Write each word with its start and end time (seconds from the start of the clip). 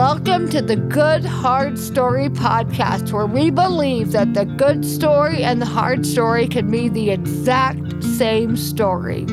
Welcome 0.00 0.48
to 0.48 0.62
the 0.62 0.76
Good 0.76 1.26
Hard 1.26 1.78
Story 1.78 2.30
podcast, 2.30 3.12
where 3.12 3.26
we 3.26 3.50
believe 3.50 4.12
that 4.12 4.32
the 4.32 4.46
good 4.46 4.82
story 4.82 5.44
and 5.44 5.60
the 5.60 5.66
hard 5.66 6.06
story 6.06 6.48
can 6.48 6.70
be 6.70 6.88
the 6.88 7.10
exact 7.10 8.02
same 8.02 8.56
story. 8.56 9.26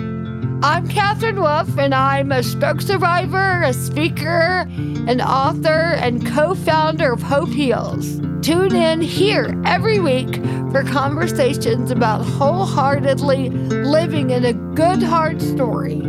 I'm 0.62 0.86
Katherine 0.90 1.40
Wolf, 1.40 1.78
and 1.78 1.96
I'm 1.96 2.34
a 2.34 2.44
stroke 2.44 2.82
survivor, 2.82 3.62
a 3.64 3.72
speaker, 3.72 4.68
an 5.08 5.22
author, 5.22 5.96
and 6.02 6.28
co 6.28 6.54
founder 6.54 7.14
of 7.14 7.22
Hope 7.22 7.48
Heals. 7.48 8.20
Tune 8.42 8.76
in 8.76 9.00
here 9.00 9.58
every 9.66 10.00
week 10.00 10.36
for 10.74 10.84
conversations 10.84 11.92
about 11.92 12.26
wholeheartedly 12.26 13.52
living 13.52 14.32
in 14.32 14.44
a 14.44 14.54
good 14.76 15.02
hard 15.02 15.42
story. 15.42 16.02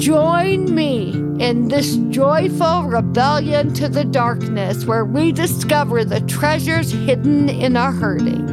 Join 0.00 0.74
me 0.74 1.10
in 1.44 1.68
this 1.68 1.96
joyful 2.08 2.84
rebellion 2.84 3.74
to 3.74 3.86
the 3.86 4.02
darkness 4.02 4.86
where 4.86 5.04
we 5.04 5.30
discover 5.30 6.06
the 6.06 6.22
treasures 6.22 6.90
hidden 6.90 7.50
in 7.50 7.76
our 7.76 7.92
hurting. 7.92 8.48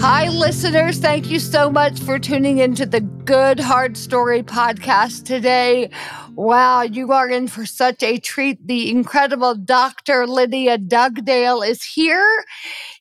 Hi, 0.00 0.28
listeners. 0.28 0.98
Thank 0.98 1.30
you 1.30 1.38
so 1.40 1.70
much 1.70 2.00
for 2.00 2.18
tuning 2.18 2.56
into 2.56 2.86
the 2.86 3.02
Good 3.02 3.60
Hard 3.60 3.98
Story 3.98 4.42
podcast 4.42 5.26
today. 5.26 5.90
Wow, 6.36 6.80
you 6.80 7.12
are 7.12 7.28
in 7.28 7.48
for 7.48 7.66
such 7.66 8.02
a 8.02 8.16
treat. 8.16 8.66
The 8.66 8.90
incredible 8.90 9.54
Dr. 9.54 10.26
Lydia 10.26 10.78
Dugdale 10.78 11.60
is 11.60 11.84
here. 11.84 12.46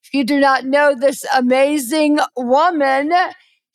If 0.03 0.13
you 0.13 0.25
do 0.25 0.41
not 0.41 0.65
know 0.65 0.93
this 0.93 1.23
amazing 1.33 2.19
woman, 2.35 3.13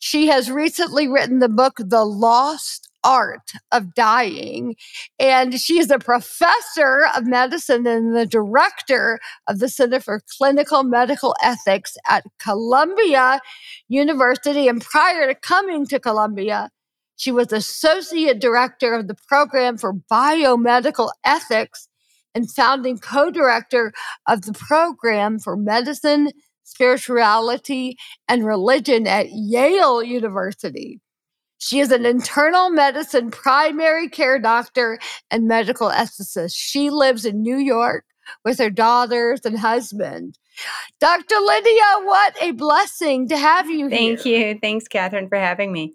she 0.03 0.27
has 0.27 0.51
recently 0.51 1.07
written 1.07 1.39
the 1.39 1.47
book, 1.47 1.75
The 1.79 2.03
Lost 2.03 2.89
Art 3.05 3.53
of 3.71 3.93
Dying. 3.95 4.75
And 5.17 5.57
she 5.57 5.79
is 5.79 5.89
a 5.89 5.97
professor 5.97 7.07
of 7.15 7.25
medicine 7.25 7.87
and 7.87 8.13
the 8.13 8.25
director 8.25 9.21
of 9.47 9.59
the 9.59 9.69
Center 9.69 10.01
for 10.01 10.19
Clinical 10.37 10.83
Medical 10.83 11.33
Ethics 11.41 11.95
at 12.09 12.25
Columbia 12.37 13.39
University. 13.87 14.67
And 14.67 14.81
prior 14.81 15.25
to 15.25 15.35
coming 15.35 15.87
to 15.87 16.01
Columbia, 16.01 16.69
she 17.15 17.31
was 17.31 17.53
associate 17.53 18.41
director 18.41 18.93
of 18.93 19.07
the 19.07 19.15
program 19.29 19.77
for 19.77 19.93
biomedical 20.11 21.11
ethics 21.23 21.87
and 22.35 22.51
founding 22.51 22.97
co 22.97 23.31
director 23.31 23.93
of 24.27 24.41
the 24.41 24.53
program 24.53 25.39
for 25.39 25.55
medicine 25.55 26.29
spirituality, 26.63 27.97
and 28.27 28.45
religion 28.45 29.07
at 29.07 29.27
Yale 29.31 30.03
University. 30.03 30.99
She 31.57 31.79
is 31.79 31.91
an 31.91 32.05
internal 32.05 32.69
medicine 32.69 33.31
primary 33.31 34.09
care 34.09 34.37
doctor 34.37 34.99
and 35.31 35.47
medical 35.47 35.89
ethicist. 35.89 36.53
She 36.55 36.89
lives 36.89 37.25
in 37.25 37.41
New 37.41 37.57
York 37.57 38.05
with 38.43 38.59
her 38.59 38.69
daughters 38.69 39.41
and 39.45 39.57
husband. 39.57 40.37
Dr. 40.99 41.35
Lydia, 41.39 41.81
what 42.03 42.35
a 42.41 42.51
blessing 42.51 43.27
to 43.29 43.37
have 43.37 43.69
you 43.69 43.89
Thank 43.89 44.21
here. 44.21 44.49
you. 44.49 44.59
Thanks, 44.61 44.87
Katherine, 44.87 45.29
for 45.29 45.37
having 45.37 45.71
me. 45.71 45.93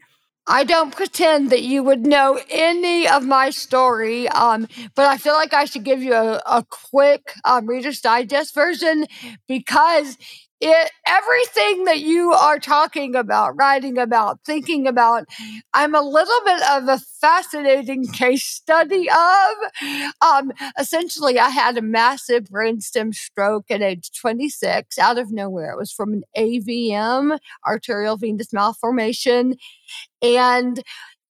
I 0.50 0.64
don't 0.64 0.96
pretend 0.96 1.50
that 1.50 1.62
you 1.62 1.82
would 1.82 2.06
know 2.06 2.40
any 2.48 3.06
of 3.06 3.26
my 3.26 3.50
story, 3.50 4.28
um, 4.28 4.66
but 4.94 5.04
I 5.04 5.18
feel 5.18 5.34
like 5.34 5.52
I 5.52 5.66
should 5.66 5.84
give 5.84 6.02
you 6.02 6.14
a, 6.14 6.40
a 6.46 6.64
quick 6.70 7.34
um, 7.44 7.66
Reader's 7.66 8.00
Digest 8.00 8.54
version 8.54 9.04
because 9.46 10.16
it, 10.60 10.90
everything 11.06 11.84
that 11.84 12.00
you 12.00 12.32
are 12.32 12.58
talking 12.58 13.14
about, 13.14 13.56
writing 13.56 13.96
about, 13.96 14.40
thinking 14.44 14.86
about, 14.86 15.24
I'm 15.72 15.94
a 15.94 16.00
little 16.00 16.40
bit 16.44 16.62
of 16.70 16.88
a 16.88 16.98
fascinating 17.20 18.06
case 18.12 18.44
study 18.44 19.08
of. 19.08 20.12
Um, 20.20 20.52
essentially, 20.78 21.38
I 21.38 21.50
had 21.50 21.78
a 21.78 21.82
massive 21.82 22.44
brainstem 22.44 23.14
stroke 23.14 23.70
at 23.70 23.82
age 23.82 24.10
26 24.20 24.98
out 24.98 25.18
of 25.18 25.30
nowhere. 25.30 25.70
It 25.72 25.78
was 25.78 25.92
from 25.92 26.12
an 26.12 26.22
AVM, 26.36 27.38
arterial 27.66 28.16
venous 28.16 28.52
malformation, 28.52 29.54
and 30.22 30.82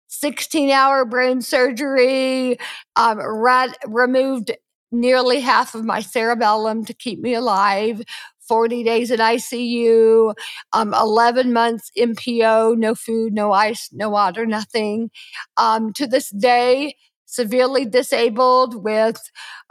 16 0.07 0.69
hour 0.69 1.05
brain 1.05 1.41
surgery, 1.41 2.57
um, 2.95 3.19
rad- 3.19 3.77
removed 3.87 4.51
nearly 4.91 5.39
half 5.39 5.73
of 5.73 5.83
my 5.83 5.99
cerebellum 6.01 6.85
to 6.85 6.93
keep 6.93 7.19
me 7.19 7.33
alive 7.33 8.03
40 8.53 8.83
days 8.83 9.09
in 9.09 9.19
ICU, 9.19 10.35
um, 10.73 10.93
11 10.93 11.53
months 11.53 11.89
NPO, 11.97 12.77
no 12.77 12.93
food, 12.93 13.33
no 13.33 13.51
ice, 13.51 13.89
no 13.91 14.11
water, 14.11 14.45
nothing. 14.45 15.09
Um, 15.57 15.91
to 15.93 16.05
this 16.05 16.29
day, 16.29 16.95
severely 17.25 17.83
disabled 17.83 18.83
with 18.83 19.19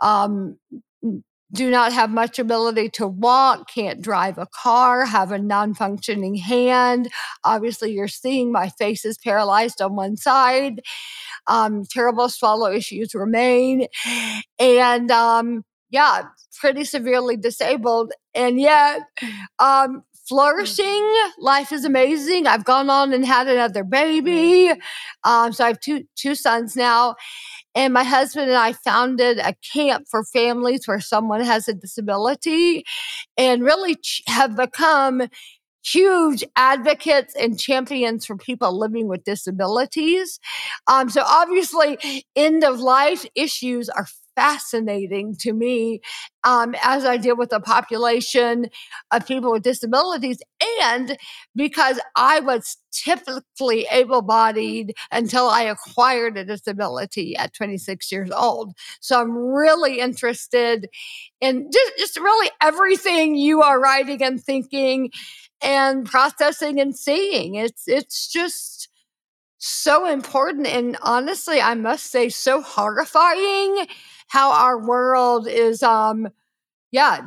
um, 0.03 0.57
do 1.53 1.71
not 1.71 1.93
have 1.93 2.11
much 2.11 2.41
ability 2.41 2.89
to 2.95 3.07
walk, 3.07 3.71
can't 3.73 4.03
drive 4.03 4.37
a 4.37 4.49
car, 4.53 5.05
have 5.05 5.31
a 5.31 5.39
non 5.39 5.75
functioning 5.75 6.35
hand. 6.35 7.09
Obviously, 7.45 7.93
you're 7.93 8.09
seeing 8.09 8.51
my 8.51 8.69
face 8.81 9.05
is 9.05 9.17
paralyzed 9.17 9.81
on 9.81 9.95
one 9.95 10.17
side. 10.17 10.81
Um, 11.47 11.85
terrible 11.89 12.29
swallow 12.29 12.73
issues 12.73 13.15
remain. 13.15 13.87
And 14.59 15.09
um, 15.13 15.63
yeah, 15.93 16.23
pretty 16.59 16.85
severely 16.85 17.37
disabled. 17.37 18.13
And 18.35 18.61
yet, 18.61 19.03
um, 19.61 20.03
flourishing. 20.27 21.15
Life 21.39 21.73
is 21.73 21.85
amazing. 21.85 22.47
I've 22.47 22.65
gone 22.65 22.89
on 22.89 23.13
and 23.13 23.25
had 23.25 23.49
another 23.49 23.85
baby. 23.85 24.73
Um, 25.25 25.53
so 25.53 25.65
I 25.65 25.69
have 25.69 25.81
two 25.81 26.05
two 26.17 26.35
sons 26.35 26.77
now. 26.77 27.17
And 27.75 27.95
my 27.95 28.05
husband 28.05 28.49
and 28.49 28.59
I 28.59 28.73
founded 28.73 29.39
a 29.39 29.55
camp 29.73 30.07
for 30.11 30.25
families 30.25 30.87
where 30.87 31.01
someone 31.01 31.43
has 31.43 31.69
a 31.69 31.75
disability 31.75 32.85
and 33.37 33.63
really 33.63 33.97
ch- 33.97 34.23
have 34.27 34.57
become 34.57 35.23
huge 35.85 36.45
advocates 36.57 37.35
and 37.35 37.59
champions 37.59 38.25
for 38.25 38.37
people 38.37 38.79
living 38.79 39.09
with 39.09 39.25
disabilities. 39.25 40.39
Um, 40.87 41.11
so 41.11 41.23
obviously, 41.27 41.99
end 42.37 42.63
of 42.65 42.81
life 42.81 43.27
issues 43.35 43.89
are 43.89 44.07
fascinating 44.35 45.37
to 45.37 45.53
me 45.53 46.01
um, 46.45 46.75
as 46.83 47.05
I 47.05 47.17
deal 47.17 47.37
with 47.37 47.51
the 47.51 47.61
population 47.61 48.67
of 49.11 49.27
people 49.27 49.53
with 49.53 49.63
disabilities. 49.63 50.39
And 50.83 51.17
because 51.55 52.01
I 52.17 52.41
was 52.41 52.77
typically 52.93 53.87
able 53.91 54.23
bodied 54.23 54.95
until 55.11 55.49
I 55.49 55.63
acquired 55.63 56.37
a 56.37 56.45
disability 56.45 57.37
at 57.37 57.55
26 57.55 58.11
years 58.11 58.31
old. 58.31 58.73
So 59.01 59.21
I'm 59.21 59.37
really 59.37 60.01
interested 60.01 60.89
in 61.41 61.71
just, 61.73 61.93
just 61.99 62.17
really 62.19 62.51
everything 62.63 63.35
you 63.37 63.63
are 63.63 63.81
writing 63.81 64.23
and 64.23 64.43
thinking 64.43 65.11
and 65.63 66.05
processing 66.07 66.81
and 66.81 66.97
seeing. 66.97 67.55
It's, 67.55 67.87
it's 67.87 68.29
just, 68.29 68.89
so 69.65 70.11
important 70.11 70.67
and 70.67 70.97
honestly 71.03 71.61
i 71.61 71.73
must 71.73 72.11
say 72.11 72.29
so 72.29 72.61
horrifying 72.61 73.87
how 74.33 74.51
our 74.51 74.79
world 74.79 75.47
is 75.47 75.83
um 75.83 76.27
yeah 76.91 77.21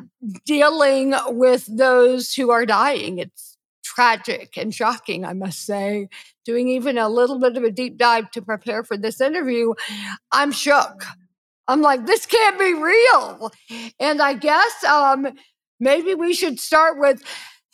dealing 0.43 1.13
with 1.27 1.65
those 1.77 2.33
who 2.33 2.49
are 2.49 2.65
dying. 2.65 3.19
It's 3.19 3.57
tragic 3.83 4.57
and 4.57 4.73
shocking 4.73 5.23
i 5.23 5.33
must 5.33 5.63
say. 5.65 6.09
Doing 6.45 6.67
even 6.69 6.97
a 6.97 7.07
little 7.07 7.39
bit 7.39 7.57
of 7.57 7.63
a 7.63 7.69
deep 7.71 7.97
dive 7.97 8.31
to 8.31 8.41
prepare 8.41 8.83
for 8.83 8.97
this 8.97 9.21
interview 9.21 9.73
i'm 10.31 10.51
shook. 10.51 11.05
I'm 11.67 11.83
like 11.83 12.07
this 12.07 12.25
can't 12.25 12.57
be 12.57 12.73
real. 12.73 13.51
And 13.99 14.19
i 14.19 14.33
guess 14.33 14.83
um 14.83 15.27
maybe 15.79 16.15
we 16.15 16.33
should 16.33 16.59
start 16.59 16.97
with 16.99 17.21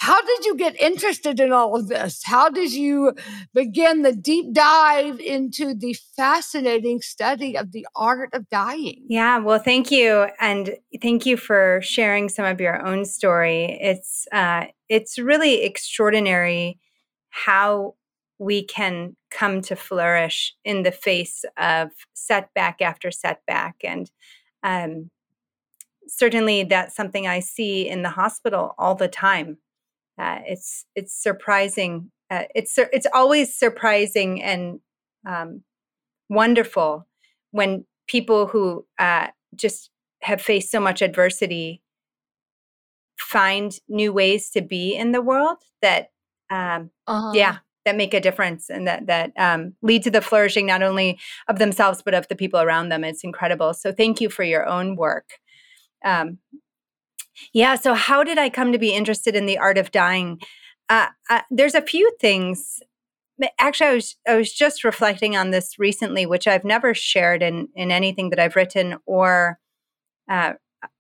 how 0.02 0.20
did 0.20 0.46
you 0.46 0.56
get 0.56 0.82
interested 0.82 1.40
in 1.40 1.54
all 1.54 1.76
of 1.76 1.88
this? 1.88 2.24
How 2.26 2.50
did 2.50 2.74
you 2.74 3.14
begin 3.54 4.02
the 4.02 4.16
deep 4.16 4.52
dive 4.52 5.20
into 5.20 5.76
the 5.76 5.96
fascinating 6.18 7.02
study 7.02 7.56
of 7.56 7.72
the 7.72 7.86
art 7.96 8.32
of 8.34 8.50
dying? 8.50 9.06
Yeah, 9.08 9.38
well, 9.38 9.60
thank 9.60 9.92
you, 9.92 10.26
and 10.40 10.76
thank 11.04 11.28
you 11.28 11.38
for 11.38 11.82
sharing 11.84 12.30
some 12.30 12.46
of 12.46 12.60
your 12.60 12.84
own 12.84 13.06
story. 13.06 13.78
It's 13.80 14.28
uh, 14.32 14.66
it's 14.90 15.20
really 15.20 15.62
extraordinary 15.62 16.80
how 17.30 17.94
we 18.40 18.64
can 18.64 19.16
come 19.30 19.62
to 19.62 19.76
flourish 19.76 20.56
in 20.66 20.82
the 20.82 20.92
face 20.92 21.46
of 21.58 21.92
setback 22.14 22.82
after 22.82 23.12
setback, 23.12 23.76
and 23.84 24.10
um, 24.64 25.12
certainly 26.08 26.64
that's 26.64 26.96
something 26.96 27.28
I 27.28 27.40
see 27.40 27.88
in 27.88 28.02
the 28.02 28.10
hospital 28.10 28.74
all 28.80 28.96
the 28.96 29.08
time 29.08 29.60
uh, 30.22 30.40
it's 30.46 30.86
it's 30.96 31.14
surprising. 31.14 32.12
Uh, 32.30 32.44
it's 32.54 32.78
it's 32.78 33.08
always 33.14 33.58
surprising 33.58 34.42
and 34.42 34.80
um, 35.28 35.64
wonderful 36.30 37.08
when 37.50 37.86
people 38.08 38.46
who 38.46 38.86
uh, 39.00 39.28
just 39.56 39.90
have 40.22 40.40
faced 40.40 40.70
so 40.70 40.80
much 40.80 41.02
adversity 41.02 41.82
find 43.20 43.80
new 43.90 44.14
ways 44.14 44.52
to 44.52 44.62
be 44.62 44.96
in 44.96 45.12
the 45.12 45.22
world 45.22 45.58
that 45.82 46.12
um, 46.52 46.92
uh-huh. 47.08 47.32
yeah 47.34 47.58
that 47.86 47.96
make 47.96 48.14
a 48.14 48.20
difference 48.20 48.70
and 48.70 48.88
that 48.88 49.08
that 49.08 49.32
um, 49.38 49.74
lead 49.82 50.04
to 50.04 50.12
the 50.12 50.22
flourishing 50.22 50.68
not 50.68 50.84
only 50.84 51.20
of 51.48 51.58
themselves 51.58 52.04
but 52.06 52.14
of 52.14 52.28
the 52.28 52.36
people 52.36 52.60
around 52.60 52.90
them. 52.90 53.04
It's 53.04 53.24
incredible. 53.24 53.74
So 53.74 53.92
thank 53.92 54.22
you 54.22 54.30
for 54.30 54.44
your 54.44 54.68
own 54.68 54.96
work. 54.96 55.40
Um, 56.06 56.38
yeah. 57.54 57.76
So 57.76 57.94
how 57.94 58.24
did 58.24 58.38
I 58.38 58.50
come 58.50 58.72
to 58.72 58.80
be 58.80 58.94
interested 58.94 59.36
in 59.36 59.46
the 59.46 59.58
art 59.58 59.78
of 59.78 59.92
dying? 59.92 60.42
Uh, 60.90 61.08
uh, 61.30 61.42
there's 61.50 61.76
a 61.76 61.82
few 61.82 62.12
things. 62.20 62.80
Actually, 63.60 63.90
I 63.90 63.94
was 63.94 64.16
I 64.28 64.36
was 64.36 64.54
just 64.54 64.84
reflecting 64.84 65.36
on 65.36 65.52
this 65.52 65.80
recently, 65.80 66.26
which 66.26 66.48
I've 66.48 66.66
never 66.66 66.94
shared 66.94 67.42
in 67.42 67.70
in 67.76 67.92
anything 67.92 68.30
that 68.30 68.40
I've 68.40 68.56
written 68.56 68.98
or 69.06 69.60
uh, 70.30 70.54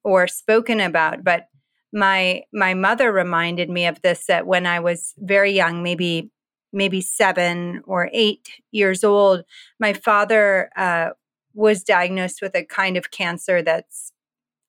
or 0.03 0.27
spoken 0.27 0.79
about. 0.79 1.23
But 1.23 1.47
my 1.93 2.43
my 2.53 2.73
mother 2.73 3.11
reminded 3.11 3.69
me 3.69 3.85
of 3.85 4.01
this 4.01 4.25
that 4.27 4.47
when 4.47 4.65
I 4.65 4.79
was 4.79 5.13
very 5.17 5.51
young, 5.51 5.83
maybe 5.83 6.31
maybe 6.73 7.01
seven 7.01 7.81
or 7.85 8.09
eight 8.13 8.49
years 8.71 9.03
old, 9.03 9.43
my 9.79 9.93
father 9.93 10.69
uh, 10.77 11.09
was 11.53 11.83
diagnosed 11.83 12.41
with 12.41 12.55
a 12.55 12.63
kind 12.63 12.97
of 12.97 13.11
cancer 13.11 13.61
that's 13.61 14.11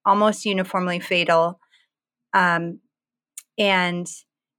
almost 0.05 0.45
uniformly 0.45 0.99
fatal. 0.99 1.61
Um, 2.34 2.81
and 3.58 4.08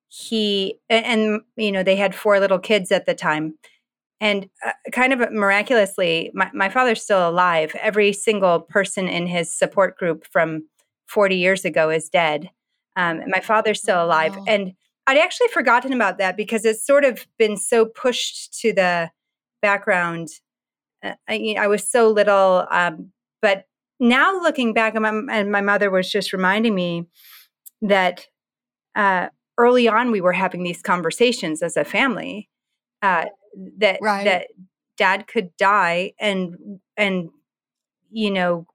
he, 0.08 0.80
and, 0.90 1.42
you 1.56 1.72
know, 1.72 1.84
they 1.84 1.96
had 1.96 2.14
four 2.14 2.40
little 2.40 2.60
kids 2.60 2.92
at 2.92 3.06
the 3.06 3.16
time. 3.16 3.58
And 4.22 4.48
uh, 4.66 4.72
kind 4.92 5.12
of 5.12 5.32
miraculously, 5.32 6.32
my, 6.34 6.50
my 6.54 6.70
father's 6.70 7.04
still 7.04 7.28
alive. 7.28 7.76
Every 7.82 8.14
single 8.14 8.62
person 8.62 9.08
in 9.10 9.28
his 9.28 9.54
support 9.54 9.98
group 9.98 10.26
from 10.32 10.68
40 11.08 11.36
years 11.36 11.66
ago 11.66 11.90
is 11.90 12.10
dead. 12.10 12.50
Um, 12.96 13.20
and 13.20 13.32
my 13.32 13.40
father's 13.40 13.82
still 13.82 14.04
alive. 14.04 14.36
Oh. 14.38 14.46
And 14.48 14.74
I'd 15.08 15.18
actually 15.18 15.50
forgotten 15.50 15.92
about 15.94 16.18
that 16.20 16.38
because 16.38 16.64
it's 16.64 16.86
sort 16.86 17.04
of 17.04 17.26
been 17.38 17.58
so 17.58 17.86
pushed 17.86 18.58
to 18.62 18.72
the 18.72 19.12
background. 19.62 20.30
Uh, 21.04 21.14
I, 21.28 21.34
you 21.34 21.56
know, 21.56 21.62
I 21.62 21.68
was 21.68 21.90
so 21.90 22.10
little, 22.10 22.66
um, 22.72 23.12
but 23.42 23.66
now 24.00 24.40
looking 24.42 24.74
back, 24.74 24.96
and 24.96 25.04
my, 25.04 25.36
and 25.38 25.52
my, 25.52 25.62
mother 25.62 25.90
was 25.90 26.10
just 26.10 26.34
reminding 26.34 26.76
me 26.76 27.08
that 27.84 28.28
uh, 28.96 29.28
early 29.58 29.88
on 29.88 30.12
we 30.12 30.22
were 30.22 30.34
having 30.34 30.64
these 30.64 30.82
conversations 30.82 31.62
as 31.62 31.78
a 31.78 31.86
family 31.86 32.50
uh, 33.02 33.26
that 33.78 34.00
right. 34.02 34.24
that 34.24 34.48
dad 34.98 35.28
could 35.28 35.56
die 35.58 36.14
and 36.20 36.80
and 36.98 37.30
you 38.10 38.32
know 38.32 38.66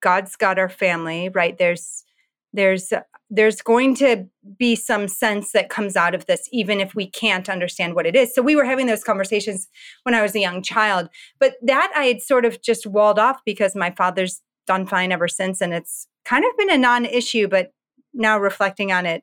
God's 0.00 0.36
got 0.36 0.58
our 0.58 0.68
family, 0.68 1.28
right? 1.28 1.56
There's 1.56 2.04
there's 2.52 2.92
there's 3.30 3.60
going 3.60 3.94
to 3.96 4.26
be 4.58 4.74
some 4.74 5.06
sense 5.06 5.52
that 5.52 5.68
comes 5.68 5.96
out 5.96 6.14
of 6.14 6.24
this, 6.26 6.48
even 6.50 6.80
if 6.80 6.94
we 6.94 7.06
can't 7.06 7.48
understand 7.50 7.94
what 7.94 8.06
it 8.06 8.16
is. 8.16 8.34
So 8.34 8.40
we 8.40 8.56
were 8.56 8.64
having 8.64 8.86
those 8.86 9.04
conversations 9.04 9.68
when 10.04 10.14
I 10.14 10.22
was 10.22 10.34
a 10.34 10.40
young 10.40 10.62
child, 10.62 11.08
but 11.38 11.54
that 11.62 11.92
I 11.94 12.04
had 12.04 12.22
sort 12.22 12.46
of 12.46 12.62
just 12.62 12.86
walled 12.86 13.18
off 13.18 13.40
because 13.44 13.74
my 13.74 13.90
father's 13.90 14.40
done 14.66 14.86
fine 14.86 15.12
ever 15.12 15.28
since, 15.28 15.60
and 15.60 15.74
it's 15.74 16.06
kind 16.24 16.44
of 16.44 16.56
been 16.56 16.70
a 16.70 16.78
non-issue. 16.78 17.48
But 17.48 17.72
now 18.14 18.38
reflecting 18.38 18.92
on 18.92 19.06
it, 19.06 19.22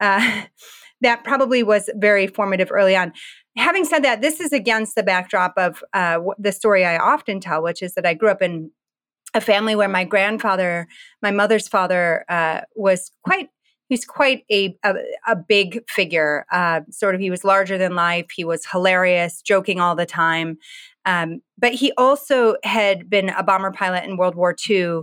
uh, 0.00 0.42
that 1.00 1.24
probably 1.24 1.62
was 1.62 1.88
very 1.96 2.26
formative 2.26 2.70
early 2.70 2.96
on. 2.96 3.12
Having 3.56 3.86
said 3.86 4.04
that, 4.04 4.20
this 4.20 4.40
is 4.40 4.52
against 4.52 4.94
the 4.94 5.02
backdrop 5.02 5.54
of 5.56 5.82
uh, 5.92 6.20
the 6.38 6.52
story 6.52 6.84
I 6.84 6.98
often 6.98 7.40
tell, 7.40 7.62
which 7.62 7.82
is 7.82 7.94
that 7.94 8.06
I 8.06 8.14
grew 8.14 8.30
up 8.30 8.42
in 8.42 8.70
a 9.34 9.40
family 9.40 9.74
where 9.74 9.88
my 9.88 10.04
grandfather, 10.04 10.88
my 11.22 11.30
mother's 11.30 11.68
father, 11.68 12.24
uh, 12.28 12.62
was 12.74 13.10
quite 13.22 13.48
he's 13.90 14.04
quite 14.04 14.44
a, 14.50 14.74
a, 14.84 14.94
a 15.26 15.36
big 15.36 15.82
figure. 15.90 16.46
Uh, 16.50 16.80
sort 16.90 17.14
of, 17.14 17.20
he 17.20 17.28
was 17.28 17.44
larger 17.44 17.76
than 17.76 17.96
life. 17.96 18.26
He 18.32 18.44
was 18.44 18.64
hilarious, 18.64 19.42
joking 19.42 19.80
all 19.80 19.96
the 19.96 20.06
time. 20.06 20.58
Um, 21.04 21.42
but 21.58 21.74
he 21.74 21.92
also 21.98 22.54
had 22.62 23.10
been 23.10 23.30
a 23.30 23.42
bomber 23.42 23.72
pilot 23.72 24.04
in 24.04 24.16
World 24.16 24.36
War 24.36 24.54
II. 24.68 25.02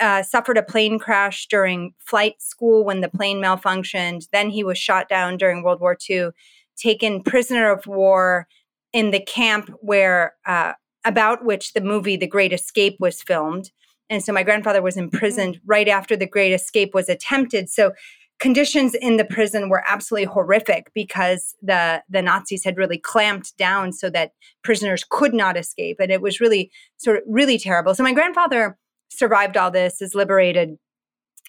Uh, 0.00 0.22
suffered 0.22 0.58
a 0.58 0.62
plane 0.62 0.98
crash 0.98 1.46
during 1.46 1.94
flight 1.98 2.42
school 2.42 2.84
when 2.84 3.00
the 3.00 3.08
plane 3.08 3.40
malfunctioned. 3.40 4.28
Then 4.32 4.50
he 4.50 4.64
was 4.64 4.76
shot 4.76 5.08
down 5.08 5.36
during 5.36 5.62
World 5.62 5.80
War 5.80 5.96
II, 6.08 6.30
taken 6.76 7.22
prisoner 7.22 7.70
of 7.70 7.86
war 7.86 8.48
in 8.92 9.10
the 9.10 9.20
camp 9.20 9.70
where 9.80 10.34
uh, 10.46 10.72
about 11.04 11.44
which 11.44 11.72
the 11.72 11.80
movie 11.80 12.16
The 12.16 12.26
Great 12.26 12.52
Escape 12.52 12.96
was 12.98 13.22
filmed. 13.22 13.70
And 14.10 14.22
so 14.22 14.32
my 14.32 14.42
grandfather 14.42 14.82
was 14.82 14.94
mm-hmm. 14.94 15.04
imprisoned 15.04 15.60
right 15.66 15.88
after 15.88 16.16
The 16.16 16.26
Great 16.26 16.52
Escape 16.52 16.94
was 16.94 17.08
attempted. 17.08 17.68
So 17.68 17.92
conditions 18.38 18.94
in 18.94 19.16
the 19.16 19.24
prison 19.24 19.68
were 19.68 19.84
absolutely 19.86 20.26
horrific 20.26 20.90
because 20.94 21.54
the 21.60 22.02
the 22.08 22.22
Nazis 22.22 22.64
had 22.64 22.76
really 22.76 22.98
clamped 22.98 23.56
down 23.56 23.92
so 23.92 24.08
that 24.10 24.32
prisoners 24.62 25.04
could 25.08 25.34
not 25.34 25.56
escape 25.56 25.96
and 26.00 26.12
it 26.12 26.22
was 26.22 26.40
really 26.40 26.70
sort 26.96 27.18
of 27.18 27.22
really 27.26 27.58
terrible. 27.58 27.94
So 27.94 28.02
my 28.02 28.12
grandfather 28.12 28.78
survived 29.08 29.56
all 29.56 29.70
this, 29.70 30.00
is 30.00 30.14
liberated, 30.14 30.76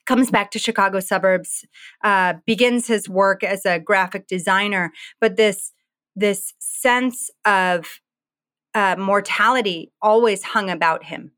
comes 0.05 0.31
back 0.31 0.51
to 0.51 0.59
Chicago 0.59 0.99
suburbs, 0.99 1.65
uh, 2.03 2.35
begins 2.45 2.87
his 2.87 3.07
work 3.09 3.43
as 3.43 3.65
a 3.65 3.79
graphic 3.79 4.27
designer, 4.27 4.91
but 5.21 5.35
this 5.35 5.71
this 6.15 6.53
sense 6.59 7.29
of 7.45 8.01
uh, 8.73 8.95
mortality 8.97 9.91
always 10.01 10.43
hung 10.43 10.69
about 10.69 11.05
him 11.05 11.31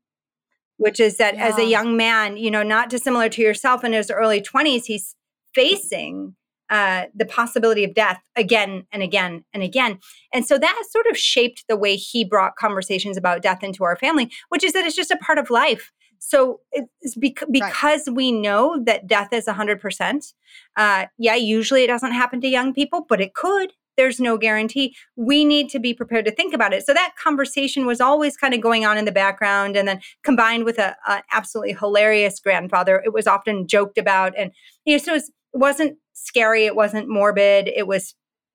which 0.78 0.98
is 0.98 1.18
that 1.18 1.36
yeah. 1.36 1.46
as 1.46 1.58
a 1.58 1.64
young 1.64 1.96
man 1.96 2.36
you 2.36 2.50
know 2.50 2.62
not 2.62 2.90
dissimilar 2.90 3.28
to 3.28 3.42
yourself 3.42 3.84
in 3.84 3.92
his 3.92 4.10
early 4.10 4.40
20s 4.40 4.84
he's 4.86 5.14
facing 5.54 6.34
uh, 6.72 7.04
the 7.14 7.26
possibility 7.26 7.84
of 7.84 7.92
death 7.92 8.18
again 8.34 8.86
and 8.92 9.02
again 9.02 9.44
and 9.52 9.62
again. 9.62 9.98
And 10.32 10.46
so 10.46 10.56
that 10.56 10.74
has 10.74 10.90
sort 10.90 11.06
of 11.06 11.18
shaped 11.18 11.64
the 11.68 11.76
way 11.76 11.96
he 11.96 12.24
brought 12.24 12.56
conversations 12.56 13.18
about 13.18 13.42
death 13.42 13.62
into 13.62 13.84
our 13.84 13.94
family, 13.94 14.30
which 14.48 14.64
is 14.64 14.72
that 14.72 14.86
it's 14.86 14.96
just 14.96 15.10
a 15.10 15.18
part 15.18 15.36
of 15.36 15.50
life. 15.50 15.92
So 16.24 16.60
it's 16.70 17.16
bec- 17.16 17.44
because 17.50 18.06
right. 18.06 18.16
we 18.16 18.30
know 18.30 18.80
that 18.84 19.08
death 19.08 19.32
is 19.32 19.46
100%. 19.46 20.32
Uh, 20.76 21.06
yeah, 21.18 21.34
usually 21.34 21.82
it 21.82 21.88
doesn't 21.88 22.12
happen 22.12 22.40
to 22.42 22.48
young 22.48 22.72
people, 22.72 23.04
but 23.08 23.20
it 23.20 23.34
could 23.34 23.72
there's 23.96 24.20
no 24.20 24.38
guarantee. 24.38 24.96
We 25.16 25.44
need 25.44 25.68
to 25.70 25.78
be 25.78 25.92
prepared 25.92 26.24
to 26.24 26.30
think 26.30 26.54
about 26.54 26.72
it. 26.72 26.86
So 26.86 26.94
that 26.94 27.14
conversation 27.22 27.86
was 27.86 28.00
always 28.00 28.36
kind 28.36 28.54
of 28.54 28.60
going 28.60 28.84
on 28.86 28.96
in 28.96 29.04
the 29.04 29.12
background, 29.12 29.76
and 29.76 29.86
then 29.86 30.00
combined 30.22 30.64
with 30.64 30.78
a, 30.78 30.96
a 31.06 31.22
absolutely 31.32 31.74
hilarious 31.74 32.40
grandfather, 32.40 33.02
it 33.04 33.12
was 33.12 33.26
often 33.26 33.66
joked 33.66 33.98
about, 33.98 34.32
and 34.36 34.52
you 34.84 34.94
know, 34.94 34.98
so 34.98 35.12
it, 35.12 35.16
was, 35.16 35.28
it 35.28 35.58
wasn't 35.58 35.98
scary, 36.14 36.64
it 36.64 36.76
wasn't 36.76 37.08
morbid, 37.08 37.68
it 37.68 37.86
was 37.86 38.14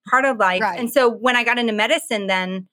part 0.09 0.25
of 0.25 0.37
life. 0.37 0.61
Right. 0.61 0.79
And 0.79 0.91
so 0.91 1.09
when 1.09 1.35
I 1.35 1.43
got 1.43 1.59
into 1.59 1.73
medicine, 1.73 2.27
then 2.27 2.67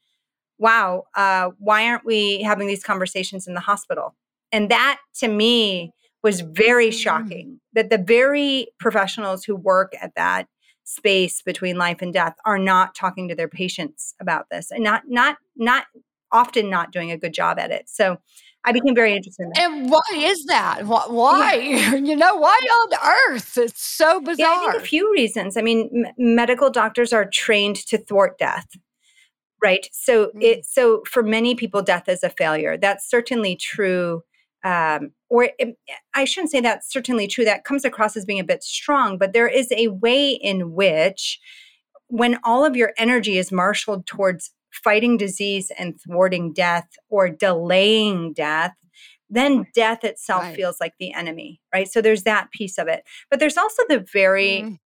wow, 0.56 1.05
uh, 1.14 1.50
why 1.58 1.87
aren't 1.87 2.06
we 2.06 2.43
having 2.43 2.68
these 2.68 2.83
conversations 2.83 3.47
in 3.47 3.54
the 3.54 3.61
hospital? 3.61 4.14
And 4.54 4.70
that 4.70 5.00
to 5.16 5.28
me 5.28 5.92
was 6.23 6.40
very 6.40 6.92
shocking 6.92 7.49
mm. 7.49 7.58
that 7.75 7.90
the 7.90 7.99
very 7.99 8.68
professionals 8.78 9.44
who 9.44 9.56
work 9.56 9.92
at 10.00 10.12
that 10.14 10.46
space 10.84 11.42
between 11.42 11.76
life 11.76 12.00
and 12.02 12.12
death 12.12 12.37
are 12.44 12.58
not 12.58 12.94
talking 12.94 13.28
to 13.28 13.34
their 13.34 13.49
patients 13.49 14.14
about 14.20 14.46
this 14.50 14.70
and 14.70 14.84
not 14.84 15.02
not 15.08 15.37
not 15.56 15.87
often 16.30 16.68
not 16.70 16.92
doing 16.92 17.11
a 17.11 17.16
good 17.16 17.32
job 17.32 17.58
at 17.58 17.70
it 17.70 17.88
so 17.88 18.18
i 18.64 18.73
became 18.73 18.94
very 18.94 19.16
interested 19.16 19.44
in 19.44 19.52
that. 19.54 19.62
and 19.62 19.90
why 19.90 20.02
is 20.14 20.44
that 20.44 20.84
why 20.84 21.54
yeah. 21.54 21.94
you 22.08 22.14
know 22.14 22.37
why 22.37 22.58
on 22.70 23.32
earth 23.32 23.56
it's 23.56 23.82
so 23.82 24.20
bizarre 24.20 24.46
yeah, 24.46 24.68
i 24.68 24.73
think 24.73 24.82
a 24.82 24.87
few 24.87 25.11
reasons 25.11 25.56
i 25.56 25.62
mean 25.62 25.88
m- 26.04 26.12
medical 26.18 26.68
doctors 26.68 27.14
are 27.14 27.25
trained 27.25 27.76
to 27.76 27.96
thwart 27.96 28.37
death 28.37 28.66
right 29.62 29.88
so 29.90 30.26
mm-hmm. 30.26 30.42
it 30.42 30.66
so 30.66 31.02
for 31.08 31.23
many 31.23 31.54
people 31.54 31.80
death 31.80 32.11
is 32.11 32.23
a 32.23 32.28
failure 32.28 32.76
that's 32.76 33.08
certainly 33.08 33.56
true 33.56 34.23
um, 34.64 35.12
or 35.28 35.50
it, 35.59 35.76
I 36.14 36.25
shouldn't 36.25 36.50
say 36.50 36.61
that's 36.61 36.90
certainly 36.90 37.28
true. 37.28 37.44
That 37.44 37.64
comes 37.64 37.85
across 37.85 38.16
as 38.16 38.25
being 38.25 38.40
a 38.40 38.44
bit 38.44 38.64
strong, 38.64 39.18
but 39.18 39.33
there 39.33 39.49
is 39.49 39.71
a 39.73 39.88
way 39.88 40.30
in 40.30 40.73
which, 40.73 41.38
when 42.09 42.38
all 42.44 42.64
of 42.64 42.76
your 42.76 42.92
energy 42.97 43.38
is 43.38 43.52
marshaled 43.52 44.06
towards 44.06 44.50
fighting 44.73 45.16
disease 45.16 45.71
and 45.78 46.00
thwarting 46.00 46.52
death 46.52 46.88
or 47.09 47.28
delaying 47.28 48.33
death, 48.33 48.75
then 49.30 49.66
death 49.75 50.04
itself 50.04 50.42
right. 50.42 50.56
feels 50.56 50.80
like 50.80 50.94
the 50.99 51.12
enemy, 51.12 51.61
right? 51.73 51.88
So 51.88 52.00
there's 52.00 52.25
that 52.25 52.50
piece 52.50 52.78
of 52.78 52.88
it. 52.88 53.04
But 53.30 53.40
there's 53.40 53.56
also 53.56 53.83
the 53.88 54.04
very 54.12 54.62
mm. 54.64 54.78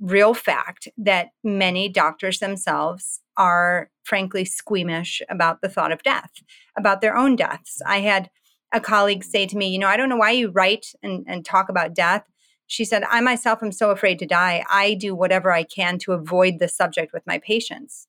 real 0.00 0.34
fact 0.34 0.88
that 0.96 1.30
many 1.42 1.88
doctors 1.88 2.38
themselves 2.38 3.20
are 3.36 3.90
frankly 4.04 4.44
squeamish 4.44 5.22
about 5.28 5.60
the 5.60 5.68
thought 5.68 5.92
of 5.92 6.02
death, 6.02 6.30
about 6.76 7.00
their 7.00 7.16
own 7.16 7.36
deaths. 7.36 7.80
I 7.86 8.00
had 8.00 8.30
a 8.72 8.80
colleague 8.80 9.24
say 9.24 9.46
to 9.46 9.56
me, 9.56 9.68
You 9.68 9.78
know, 9.78 9.88
I 9.88 9.96
don't 9.96 10.08
know 10.08 10.16
why 10.16 10.30
you 10.32 10.50
write 10.50 10.86
and, 11.02 11.24
and 11.26 11.44
talk 11.44 11.68
about 11.68 11.94
death. 11.94 12.24
She 12.66 12.84
said, 12.84 13.02
I 13.10 13.20
myself 13.20 13.62
am 13.62 13.72
so 13.72 13.90
afraid 13.90 14.18
to 14.20 14.26
die. 14.26 14.64
I 14.70 14.94
do 14.94 15.14
whatever 15.14 15.50
I 15.50 15.64
can 15.64 15.98
to 16.00 16.12
avoid 16.12 16.58
the 16.58 16.68
subject 16.68 17.12
with 17.12 17.26
my 17.26 17.38
patients. 17.38 18.06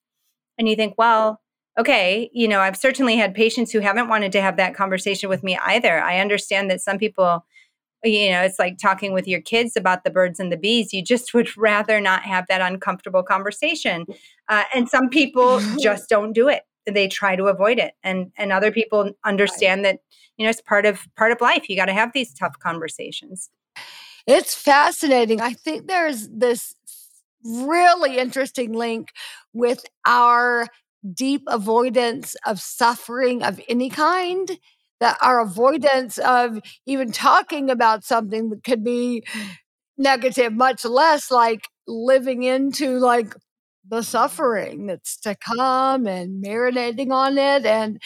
And 0.57 0.69
you 0.69 0.75
think, 0.75 0.95
well, 0.97 1.41
okay, 1.79 2.29
you 2.33 2.47
know, 2.47 2.59
I've 2.59 2.77
certainly 2.77 3.15
had 3.17 3.33
patients 3.33 3.71
who 3.71 3.79
haven't 3.79 4.09
wanted 4.09 4.31
to 4.33 4.41
have 4.41 4.57
that 4.57 4.75
conversation 4.75 5.29
with 5.29 5.41
me 5.41 5.57
either. 5.65 5.99
I 6.01 6.19
understand 6.19 6.69
that 6.69 6.81
some 6.81 6.99
people 6.99 7.43
you 8.03 8.31
know, 8.31 8.41
it's 8.41 8.57
like 8.57 8.77
talking 8.77 9.13
with 9.13 9.27
your 9.27 9.41
kids 9.41 9.77
about 9.77 10.03
the 10.03 10.09
birds 10.09 10.39
and 10.39 10.51
the 10.51 10.57
bees. 10.57 10.93
You 10.93 11.03
just 11.03 11.33
would 11.33 11.55
rather 11.57 11.99
not 11.99 12.23
have 12.23 12.45
that 12.47 12.61
uncomfortable 12.61 13.23
conversation. 13.23 14.05
Uh, 14.47 14.63
and 14.73 14.89
some 14.89 15.09
people 15.09 15.59
just 15.79 16.09
don't 16.09 16.33
do 16.33 16.47
it. 16.47 16.63
They 16.85 17.07
try 17.07 17.35
to 17.35 17.45
avoid 17.45 17.79
it. 17.79 17.93
And 18.03 18.31
and 18.37 18.51
other 18.51 18.71
people 18.71 19.11
understand 19.23 19.83
right. 19.83 19.93
that, 19.93 19.99
you 20.37 20.45
know, 20.45 20.49
it's 20.49 20.61
part 20.61 20.85
of 20.85 21.07
part 21.15 21.31
of 21.31 21.41
life. 21.41 21.69
You 21.69 21.75
got 21.75 21.85
to 21.85 21.93
have 21.93 22.11
these 22.13 22.33
tough 22.33 22.57
conversations. 22.59 23.49
It's 24.27 24.53
fascinating. 24.53 25.41
I 25.41 25.53
think 25.53 25.87
there's 25.87 26.29
this 26.29 26.75
really 27.43 28.17
interesting 28.17 28.73
link 28.73 29.09
with 29.53 29.83
our 30.05 30.67
deep 31.13 31.43
avoidance 31.47 32.35
of 32.45 32.59
suffering 32.59 33.41
of 33.43 33.59
any 33.67 33.89
kind 33.89 34.59
that 34.99 35.17
our 35.21 35.39
avoidance 35.41 36.19
of 36.19 36.59
even 36.85 37.11
talking 37.11 37.71
about 37.71 38.03
something 38.03 38.51
that 38.51 38.63
could 38.63 38.83
be 38.83 39.23
negative, 39.97 40.53
much 40.53 40.85
less 40.85 41.31
like 41.31 41.67
living 41.87 42.43
into 42.43 42.99
like 42.99 43.33
the 43.87 44.03
suffering 44.03 44.85
that's 44.87 45.17
to 45.21 45.35
come 45.35 46.05
and 46.05 46.43
marinating 46.43 47.11
on 47.11 47.37
it. 47.37 47.65
And 47.65 47.99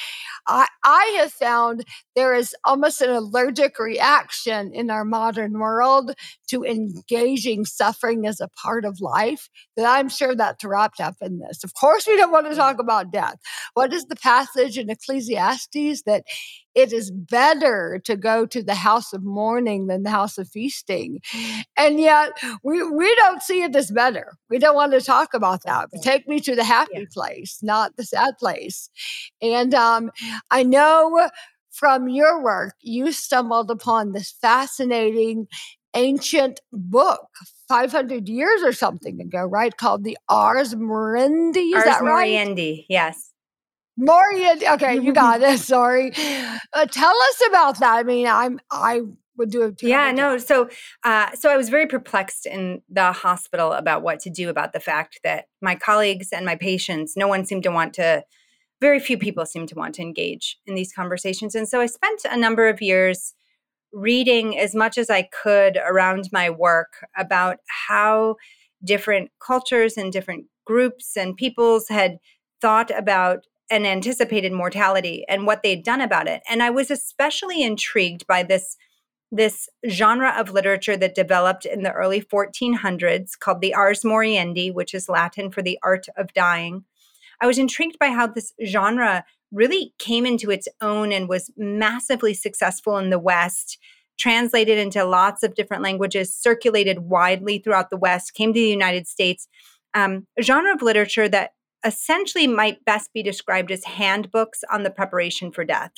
I, 0.47 0.67
I 0.83 1.17
have 1.19 1.33
found 1.33 1.85
there 2.15 2.33
is 2.33 2.55
almost 2.63 3.01
an 3.01 3.09
allergic 3.09 3.77
reaction 3.79 4.71
in 4.73 4.89
our 4.89 5.05
modern 5.05 5.59
world 5.59 6.13
to 6.49 6.63
engaging 6.63 7.65
suffering 7.65 8.25
as 8.25 8.39
a 8.39 8.47
part 8.47 8.85
of 8.85 9.01
life 9.01 9.49
that 9.75 9.85
I'm 9.85 10.09
sure 10.09 10.35
that's 10.35 10.63
wrapped 10.63 11.01
up 11.01 11.15
in 11.21 11.39
this. 11.39 11.63
Of 11.63 11.73
course, 11.73 12.07
we 12.07 12.15
don't 12.15 12.31
want 12.31 12.49
to 12.49 12.55
talk 12.55 12.79
about 12.79 13.11
death. 13.11 13.37
What 13.73 13.93
is 13.93 14.05
the 14.05 14.15
passage 14.15 14.77
in 14.77 14.89
Ecclesiastes 14.89 16.03
that 16.03 16.23
it 16.75 16.91
is 16.91 17.09
better 17.09 18.01
to 18.03 18.15
go 18.17 18.45
to 18.45 18.61
the 18.61 18.75
house 18.75 19.13
of 19.13 19.23
mourning 19.23 19.87
than 19.87 20.03
the 20.03 20.09
house 20.09 20.37
of 20.37 20.49
feasting. 20.49 21.21
And 21.77 21.99
yet 21.99 22.31
we, 22.63 22.83
we 22.83 23.15
don't 23.15 23.41
see 23.41 23.63
it 23.63 23.75
as 23.75 23.91
better. 23.91 24.37
We 24.49 24.59
don't 24.59 24.75
want 24.75 24.91
to 24.91 25.01
talk 25.01 25.33
about 25.33 25.63
that. 25.63 25.89
But 25.91 26.03
take 26.03 26.27
me 26.27 26.39
to 26.41 26.55
the 26.55 26.65
happy 26.65 26.91
yeah. 26.95 27.05
place, 27.13 27.59
not 27.61 27.95
the 27.95 28.03
sad 28.03 28.37
place. 28.37 28.89
And 29.41 29.73
um, 29.73 30.11
I 30.51 30.63
know 30.63 31.29
from 31.71 32.09
your 32.09 32.41
work, 32.41 32.75
you 32.81 33.11
stumbled 33.11 33.71
upon 33.71 34.11
this 34.11 34.31
fascinating 34.41 35.47
ancient 35.95 36.59
book 36.73 37.27
500 37.69 38.27
years 38.27 38.63
or 38.63 38.73
something 38.73 39.21
ago, 39.21 39.45
right? 39.45 39.75
Called 39.75 40.03
the 40.03 40.17
Ars 40.29 40.75
Moriendi. 40.75 41.69
Is 41.69 41.75
Ars 41.75 41.85
that 41.85 42.03
right? 42.03 42.29
Moriendi, 42.29 42.85
yes. 42.89 43.31
Moriendi. 43.99 44.73
Okay, 44.73 44.99
you 44.99 45.13
got 45.25 45.41
it. 45.41 45.59
Sorry. 45.59 46.11
Uh, 46.73 46.85
tell 46.85 47.15
us 47.15 47.41
about 47.47 47.79
that. 47.79 47.97
I 47.97 48.03
mean, 48.03 48.27
I'm 48.27 48.59
I 48.71 49.01
would 49.37 49.51
do 49.51 49.63
it. 49.63 49.83
Yeah, 49.83 50.11
no. 50.11 50.37
So, 50.37 50.69
uh, 51.03 51.31
so 51.33 51.49
I 51.49 51.57
was 51.57 51.69
very 51.69 51.87
perplexed 51.87 52.45
in 52.45 52.81
the 52.89 53.11
hospital 53.11 53.73
about 53.73 54.01
what 54.01 54.19
to 54.21 54.29
do 54.29 54.49
about 54.49 54.73
the 54.73 54.79
fact 54.79 55.19
that 55.23 55.45
my 55.61 55.75
colleagues 55.75 56.29
and 56.31 56.45
my 56.45 56.55
patients, 56.55 57.15
no 57.17 57.27
one 57.27 57.45
seemed 57.45 57.63
to 57.63 57.71
want 57.71 57.93
to 57.95 58.23
very 58.81 58.99
few 58.99 59.17
people 59.17 59.45
seem 59.45 59.65
to 59.67 59.75
want 59.75 59.95
to 59.95 60.01
engage 60.01 60.57
in 60.65 60.75
these 60.75 60.91
conversations. 60.91 61.55
And 61.55 61.67
so 61.67 61.79
I 61.79 61.85
spent 61.85 62.21
a 62.29 62.37
number 62.37 62.67
of 62.67 62.81
years 62.81 63.33
reading 63.93 64.57
as 64.59 64.75
much 64.75 64.97
as 64.97 65.09
I 65.09 65.29
could 65.43 65.77
around 65.77 66.29
my 66.31 66.49
work 66.49 67.05
about 67.17 67.57
how 67.87 68.35
different 68.83 69.31
cultures 69.39 69.95
and 69.95 70.11
different 70.11 70.45
groups 70.65 71.15
and 71.15 71.37
peoples 71.37 71.87
had 71.87 72.17
thought 72.61 72.91
about 72.95 73.45
and 73.69 73.85
anticipated 73.87 74.51
mortality 74.51 75.25
and 75.27 75.47
what 75.47 75.63
they'd 75.63 75.83
done 75.83 76.01
about 76.01 76.27
it. 76.27 76.41
And 76.49 76.61
I 76.61 76.69
was 76.69 76.91
especially 76.91 77.63
intrigued 77.63 78.27
by 78.27 78.43
this 78.43 78.77
this 79.31 79.67
genre 79.89 80.33
of 80.37 80.51
literature 80.51 80.95
that 80.95 81.15
developed 81.15 81.65
in 81.65 81.83
the 81.83 81.91
early 81.91 82.21
1400s 82.21 83.31
called 83.37 83.59
the 83.59 83.73
ars 83.73 84.03
moriendi, 84.03 84.73
which 84.73 84.93
is 84.93 85.09
Latin 85.09 85.51
for 85.51 85.61
the 85.61 85.79
art 85.83 86.05
of 86.15 86.31
dying. 86.33 86.85
I 87.41 87.47
was 87.47 87.57
intrigued 87.57 87.99
by 87.99 88.09
how 88.09 88.27
this 88.27 88.53
genre 88.65 89.25
really 89.51 89.93
came 89.97 90.25
into 90.25 90.51
its 90.51 90.67
own 90.79 91.11
and 91.11 91.27
was 91.27 91.51
massively 91.57 92.33
successful 92.33 92.97
in 92.97 93.09
the 93.09 93.19
West, 93.19 93.77
translated 94.17 94.77
into 94.77 95.03
lots 95.03 95.43
of 95.43 95.55
different 95.55 95.83
languages, 95.83 96.33
circulated 96.33 96.99
widely 96.99 97.59
throughout 97.59 97.89
the 97.89 97.97
West, 97.97 98.33
came 98.35 98.53
to 98.53 98.59
the 98.59 98.69
United 98.69 99.07
States. 99.07 99.47
Um, 99.93 100.27
a 100.37 100.43
genre 100.43 100.73
of 100.73 100.81
literature 100.81 101.27
that 101.29 101.51
essentially 101.85 102.47
might 102.47 102.83
best 102.85 103.13
be 103.13 103.23
described 103.23 103.71
as 103.71 103.83
handbooks 103.83 104.63
on 104.71 104.83
the 104.83 104.89
preparation 104.89 105.51
for 105.51 105.63
death. 105.63 105.91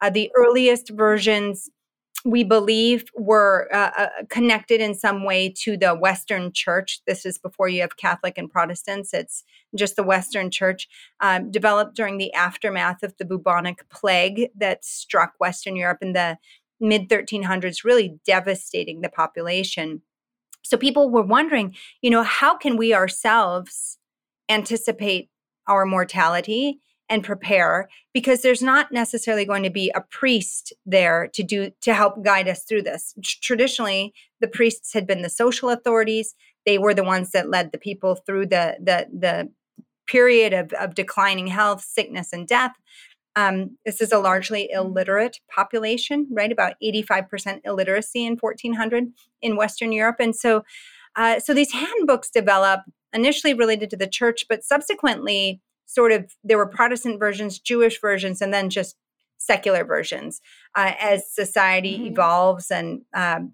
Uh, 0.00 0.10
the 0.10 0.30
earliest 0.36 0.90
versions 0.90 1.70
we 2.24 2.44
believe 2.44 3.04
were 3.16 3.68
uh, 3.72 3.90
uh, 3.96 4.08
connected 4.28 4.80
in 4.80 4.94
some 4.94 5.24
way 5.24 5.52
to 5.62 5.76
the 5.76 5.94
Western 5.94 6.52
Church. 6.52 7.00
This 7.06 7.26
is 7.26 7.38
before 7.38 7.68
you 7.68 7.80
have 7.80 7.96
Catholic 7.96 8.38
and 8.38 8.50
Protestants. 8.50 9.12
It's 9.12 9.42
just 9.74 9.96
the 9.96 10.04
Western 10.04 10.50
Church, 10.50 10.88
um, 11.20 11.50
developed 11.50 11.96
during 11.96 12.18
the 12.18 12.32
aftermath 12.34 13.02
of 13.02 13.16
the 13.18 13.24
bubonic 13.24 13.88
plague 13.90 14.50
that 14.56 14.84
struck 14.84 15.32
Western 15.40 15.74
Europe 15.74 15.98
in 16.00 16.12
the 16.12 16.38
mid 16.80 17.08
1300s, 17.08 17.84
really 17.84 18.18
devastating 18.24 19.00
the 19.00 19.08
population. 19.08 20.02
So 20.62 20.76
people 20.76 21.10
were 21.10 21.22
wondering, 21.22 21.74
you 22.02 22.10
know, 22.10 22.22
how 22.22 22.56
can 22.56 22.76
we 22.76 22.94
ourselves 22.94 23.98
anticipate 24.52 25.28
our 25.66 25.84
mortality 25.84 26.78
and 27.08 27.24
prepare 27.24 27.88
because 28.14 28.40
there's 28.40 28.62
not 28.62 28.90
necessarily 28.90 29.44
going 29.44 29.62
to 29.62 29.70
be 29.70 29.90
a 29.94 30.00
priest 30.00 30.72
there 30.86 31.28
to 31.34 31.42
do 31.42 31.70
to 31.82 31.92
help 31.92 32.22
guide 32.24 32.48
us 32.48 32.64
through 32.64 32.82
this. 32.82 33.14
Traditionally 33.22 34.14
the 34.40 34.48
priests 34.48 34.92
had 34.92 35.06
been 35.06 35.22
the 35.22 35.28
social 35.28 35.68
authorities. 35.68 36.34
They 36.64 36.78
were 36.78 36.94
the 36.94 37.04
ones 37.04 37.30
that 37.32 37.50
led 37.50 37.70
the 37.70 37.78
people 37.78 38.14
through 38.14 38.46
the 38.46 38.76
the 38.80 39.08
the 39.12 39.50
period 40.06 40.52
of, 40.52 40.72
of 40.72 40.94
declining 40.94 41.46
health 41.46 41.84
sickness 41.84 42.32
and 42.32 42.48
death. 42.48 42.72
Um, 43.36 43.78
this 43.86 44.00
is 44.00 44.12
a 44.12 44.18
largely 44.18 44.70
illiterate 44.72 45.38
population 45.54 46.26
right? 46.30 46.52
About 46.52 46.74
85% 46.82 47.60
illiteracy 47.64 48.24
in 48.24 48.36
1400 48.36 49.12
in 49.42 49.56
western 49.56 49.92
europe. 49.92 50.16
And 50.18 50.34
so 50.34 50.64
uh, 51.14 51.40
so 51.40 51.52
these 51.52 51.72
handbooks 51.72 52.30
develop 52.30 52.80
initially 53.12 53.54
related 53.54 53.90
to 53.90 53.96
the 53.96 54.06
church 54.06 54.46
but 54.48 54.64
subsequently 54.64 55.60
sort 55.92 56.12
of 56.12 56.32
there 56.42 56.56
were 56.56 56.66
Protestant 56.66 57.18
versions, 57.18 57.58
Jewish 57.58 58.00
versions, 58.00 58.40
and 58.40 58.52
then 58.52 58.70
just 58.70 58.96
secular 59.38 59.84
versions 59.84 60.40
uh, 60.76 60.92
as 61.00 61.30
society 61.30 61.96
mm-hmm. 61.96 62.06
evolves 62.06 62.70
and 62.70 63.02
um, 63.14 63.52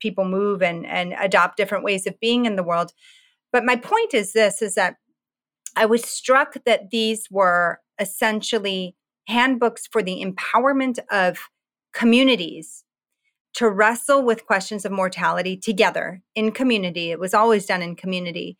people 0.00 0.24
move 0.24 0.62
and 0.62 0.86
and 0.86 1.14
adopt 1.18 1.56
different 1.56 1.84
ways 1.84 2.06
of 2.06 2.18
being 2.20 2.46
in 2.46 2.56
the 2.56 2.62
world. 2.62 2.92
But 3.52 3.64
my 3.64 3.76
point 3.76 4.14
is 4.14 4.32
this: 4.32 4.62
is 4.62 4.74
that 4.74 4.96
I 5.76 5.86
was 5.86 6.04
struck 6.04 6.56
that 6.66 6.90
these 6.90 7.28
were 7.30 7.80
essentially 7.98 8.94
handbooks 9.26 9.86
for 9.86 10.02
the 10.02 10.24
empowerment 10.24 10.98
of 11.10 11.38
communities 11.92 12.84
to 13.54 13.68
wrestle 13.68 14.22
with 14.22 14.46
questions 14.46 14.84
of 14.84 14.92
mortality 14.92 15.56
together 15.56 16.22
in 16.34 16.52
community. 16.52 17.10
It 17.10 17.18
was 17.18 17.34
always 17.34 17.66
done 17.66 17.82
in 17.82 17.96
community. 17.96 18.56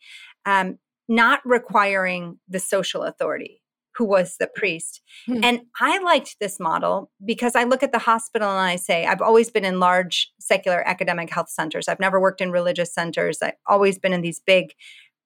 Um, 0.49 0.77
not 1.07 1.41
requiring 1.43 2.39
the 2.47 2.59
social 2.59 3.03
authority 3.03 3.61
who 3.99 4.05
was 4.05 4.37
the 4.39 4.47
priest. 4.47 5.01
Hmm. 5.25 5.43
And 5.43 5.61
I 5.81 5.99
liked 5.99 6.37
this 6.39 6.57
model 6.57 7.11
because 7.25 7.55
I 7.55 7.65
look 7.65 7.83
at 7.83 7.91
the 7.91 7.99
hospital 7.99 8.49
and 8.49 8.59
I 8.59 8.77
say, 8.77 9.05
I've 9.05 9.21
always 9.21 9.49
been 9.49 9.65
in 9.65 9.81
large 9.81 10.31
secular 10.39 10.87
academic 10.87 11.29
health 11.29 11.49
centers. 11.49 11.89
I've 11.89 11.99
never 11.99 12.19
worked 12.19 12.39
in 12.39 12.51
religious 12.51 12.93
centers. 12.93 13.39
I've 13.41 13.55
always 13.67 13.99
been 13.99 14.13
in 14.13 14.21
these 14.21 14.39
big, 14.39 14.73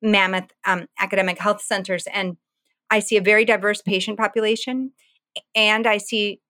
mammoth 0.02 0.52
um, 0.66 0.88
academic 1.00 1.38
health 1.38 1.62
centers. 1.62 2.08
And 2.08 2.38
I 2.90 3.00
see 3.00 3.16
a 3.16 3.22
very 3.22 3.46
diverse 3.46 3.82
patient 3.82 4.18
population 4.18 4.92
and 5.54 5.86
I 5.86 6.00
see 6.00 6.42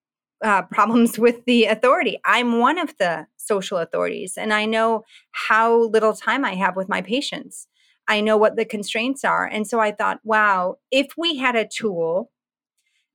uh, 0.41 0.61
problems 0.71 1.19
with 1.19 1.43
the 1.45 1.65
authority. 1.65 2.19
I'm 2.25 2.59
one 2.59 2.77
of 2.77 2.95
the 2.99 3.27
social 3.35 3.79
authorities 3.79 4.35
and 4.37 4.53
I 4.53 4.65
know 4.65 5.03
how 5.31 5.75
little 5.75 6.13
time 6.13 6.45
I 6.45 6.55
have 6.55 6.77
with 6.77 6.87
my 6.87 7.01
patients. 7.01 7.67
I 8.07 8.21
know 8.21 8.37
what 8.37 8.55
the 8.55 8.65
constraints 8.65 9.23
are. 9.23 9.45
And 9.45 9.65
so 9.67 9.79
I 9.79 9.91
thought, 9.91 10.19
wow, 10.23 10.77
if 10.91 11.07
we 11.17 11.37
had 11.37 11.55
a 11.55 11.67
tool 11.67 12.31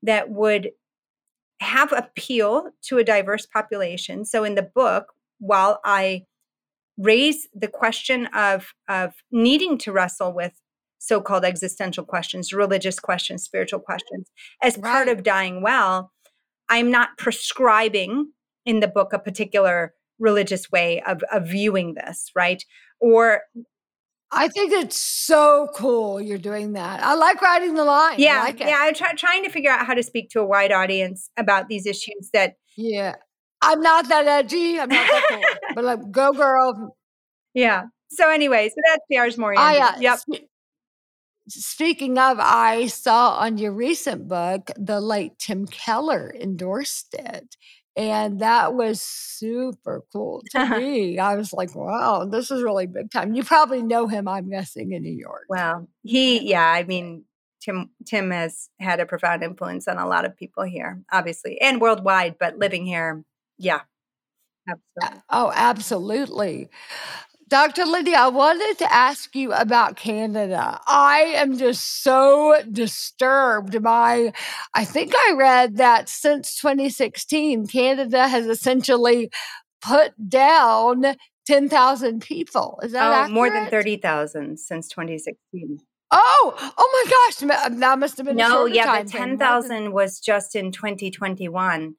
that 0.02 0.30
would 0.30 0.70
have 1.60 1.92
appeal 1.92 2.70
to 2.82 2.98
a 2.98 3.04
diverse 3.04 3.46
population. 3.46 4.24
So 4.24 4.44
in 4.44 4.54
the 4.54 4.62
book, 4.62 5.12
while 5.40 5.80
I 5.84 6.24
raise 6.96 7.46
the 7.54 7.68
question 7.68 8.26
of, 8.26 8.72
of 8.88 9.14
needing 9.30 9.78
to 9.78 9.92
wrestle 9.92 10.32
with 10.32 10.52
so-called 10.98 11.44
existential 11.44 12.04
questions, 12.04 12.52
religious 12.52 12.98
questions, 12.98 13.44
spiritual 13.44 13.80
questions, 13.80 14.30
as 14.62 14.76
right. 14.76 14.84
part 14.84 15.08
of 15.08 15.22
dying 15.22 15.62
well, 15.62 16.12
I'm 16.68 16.90
not 16.90 17.18
prescribing 17.18 18.32
in 18.66 18.80
the 18.80 18.88
book 18.88 19.12
a 19.12 19.18
particular 19.18 19.94
religious 20.18 20.70
way 20.70 21.00
of, 21.02 21.22
of 21.32 21.48
viewing 21.48 21.94
this, 21.94 22.30
right? 22.34 22.64
Or 23.00 23.42
I 24.30 24.48
think 24.48 24.72
it's 24.72 25.00
so 25.00 25.68
cool 25.74 26.20
you're 26.20 26.36
doing 26.36 26.74
that. 26.74 27.02
I 27.02 27.14
like 27.14 27.40
writing 27.40 27.74
the 27.74 27.84
line. 27.84 28.16
Yeah, 28.18 28.42
like 28.42 28.60
yeah. 28.60 28.76
I'm 28.78 28.94
try- 28.94 29.14
trying 29.14 29.42
to 29.44 29.50
figure 29.50 29.70
out 29.70 29.86
how 29.86 29.94
to 29.94 30.02
speak 30.02 30.28
to 30.30 30.40
a 30.40 30.44
wide 30.44 30.70
audience 30.70 31.30
about 31.38 31.68
these 31.68 31.86
issues 31.86 32.30
that 32.34 32.56
yeah 32.76 33.16
I'm 33.62 33.80
not 33.80 34.08
that 34.08 34.26
edgy. 34.26 34.78
I'm 34.78 34.88
not 34.88 35.06
that 35.06 35.26
cool. 35.28 35.42
but 35.74 35.84
like, 35.84 36.10
go 36.10 36.32
girl. 36.32 36.96
Yeah. 37.54 37.84
So 38.10 38.30
anyway, 38.30 38.68
so 38.68 38.76
that's 38.86 39.04
the 39.08 39.18
Ars 39.18 39.36
Moriendi. 39.36 39.58
I, 39.58 39.78
uh, 39.78 40.00
yep. 40.00 40.18
spe- 40.18 40.46
speaking 41.48 42.18
of, 42.18 42.38
I 42.40 42.86
saw 42.86 43.36
on 43.38 43.58
your 43.58 43.72
recent 43.72 44.28
book, 44.28 44.70
the 44.76 45.00
late 45.00 45.38
Tim 45.38 45.66
Keller 45.66 46.34
endorsed 46.38 47.14
it. 47.14 47.56
And 47.98 48.40
that 48.40 48.74
was 48.74 49.02
super 49.02 50.04
cool 50.12 50.42
to 50.52 50.64
me. 50.78 51.18
I 51.18 51.36
was 51.36 51.52
like, 51.52 51.74
wow, 51.74 52.24
this 52.26 52.50
is 52.52 52.62
really 52.62 52.86
big 52.86 53.10
time. 53.10 53.34
You 53.34 53.44
probably 53.44 53.82
know 53.82 54.06
him, 54.06 54.28
I'm 54.28 54.48
guessing, 54.50 54.92
in 54.92 55.02
New 55.02 55.12
York. 55.12 55.44
Well, 55.48 55.88
he, 56.04 56.48
yeah, 56.48 56.64
I 56.72 56.84
mean, 56.84 57.24
Tim 57.60 57.90
Tim 58.06 58.30
has 58.30 58.70
had 58.80 59.00
a 59.00 59.06
profound 59.06 59.42
influence 59.42 59.88
on 59.88 59.98
a 59.98 60.06
lot 60.08 60.24
of 60.24 60.36
people 60.36 60.62
here, 60.64 61.02
obviously, 61.12 61.60
and 61.60 61.80
worldwide, 61.80 62.36
but 62.38 62.58
living 62.58 62.86
here, 62.86 63.24
yeah. 63.58 63.80
Absolutely. 64.68 65.22
Oh, 65.30 65.52
absolutely. 65.54 66.68
Dr. 67.48 67.86
Lydia, 67.86 68.16
I 68.18 68.28
wanted 68.28 68.76
to 68.78 68.92
ask 68.92 69.34
you 69.34 69.52
about 69.54 69.96
Canada. 69.96 70.78
I 70.86 71.32
am 71.36 71.56
just 71.56 72.02
so 72.02 72.60
disturbed 72.70 73.82
by, 73.82 74.34
I 74.74 74.84
think 74.84 75.14
I 75.16 75.32
read 75.32 75.78
that 75.78 76.10
since 76.10 76.56
2016, 76.56 77.66
Canada 77.68 78.28
has 78.28 78.46
essentially 78.46 79.30
put 79.80 80.12
down 80.28 81.16
10,000 81.46 82.20
people. 82.20 82.78
Is 82.82 82.92
that 82.92 83.08
oh, 83.08 83.12
accurate? 83.14 83.32
more 83.32 83.50
than 83.50 83.70
30,000 83.70 84.58
since 84.58 84.88
2016. 84.88 85.78
Oh, 86.10 86.72
oh 86.76 87.04
my 87.06 87.48
gosh. 87.48 87.70
That 87.78 87.98
must 87.98 88.18
have 88.18 88.26
been 88.26 88.36
no, 88.36 88.66
yeah, 88.66 89.02
the 89.02 89.08
10,000 89.08 89.92
was 89.92 90.20
just 90.20 90.54
in 90.54 90.70
2021. 90.70 91.94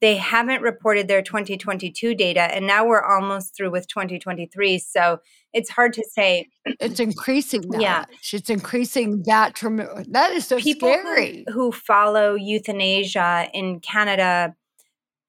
They 0.00 0.16
haven't 0.16 0.60
reported 0.60 1.08
their 1.08 1.22
2022 1.22 2.14
data, 2.14 2.42
and 2.42 2.66
now 2.66 2.86
we're 2.86 3.02
almost 3.02 3.56
through 3.56 3.70
with 3.70 3.88
2023. 3.88 4.78
So 4.78 5.18
it's 5.54 5.70
hard 5.70 5.94
to 5.94 6.04
say. 6.04 6.48
It's 6.80 7.00
increasing. 7.00 7.62
That 7.70 7.80
yeah, 7.80 8.04
it's 8.32 8.50
increasing 8.50 9.22
that. 9.26 9.54
Trem- 9.54 10.04
that 10.10 10.32
is 10.32 10.46
so 10.46 10.58
People 10.58 10.92
scary. 10.92 11.44
Who, 11.48 11.52
who 11.52 11.72
follow 11.72 12.34
euthanasia 12.34 13.48
in 13.54 13.80
Canada 13.80 14.54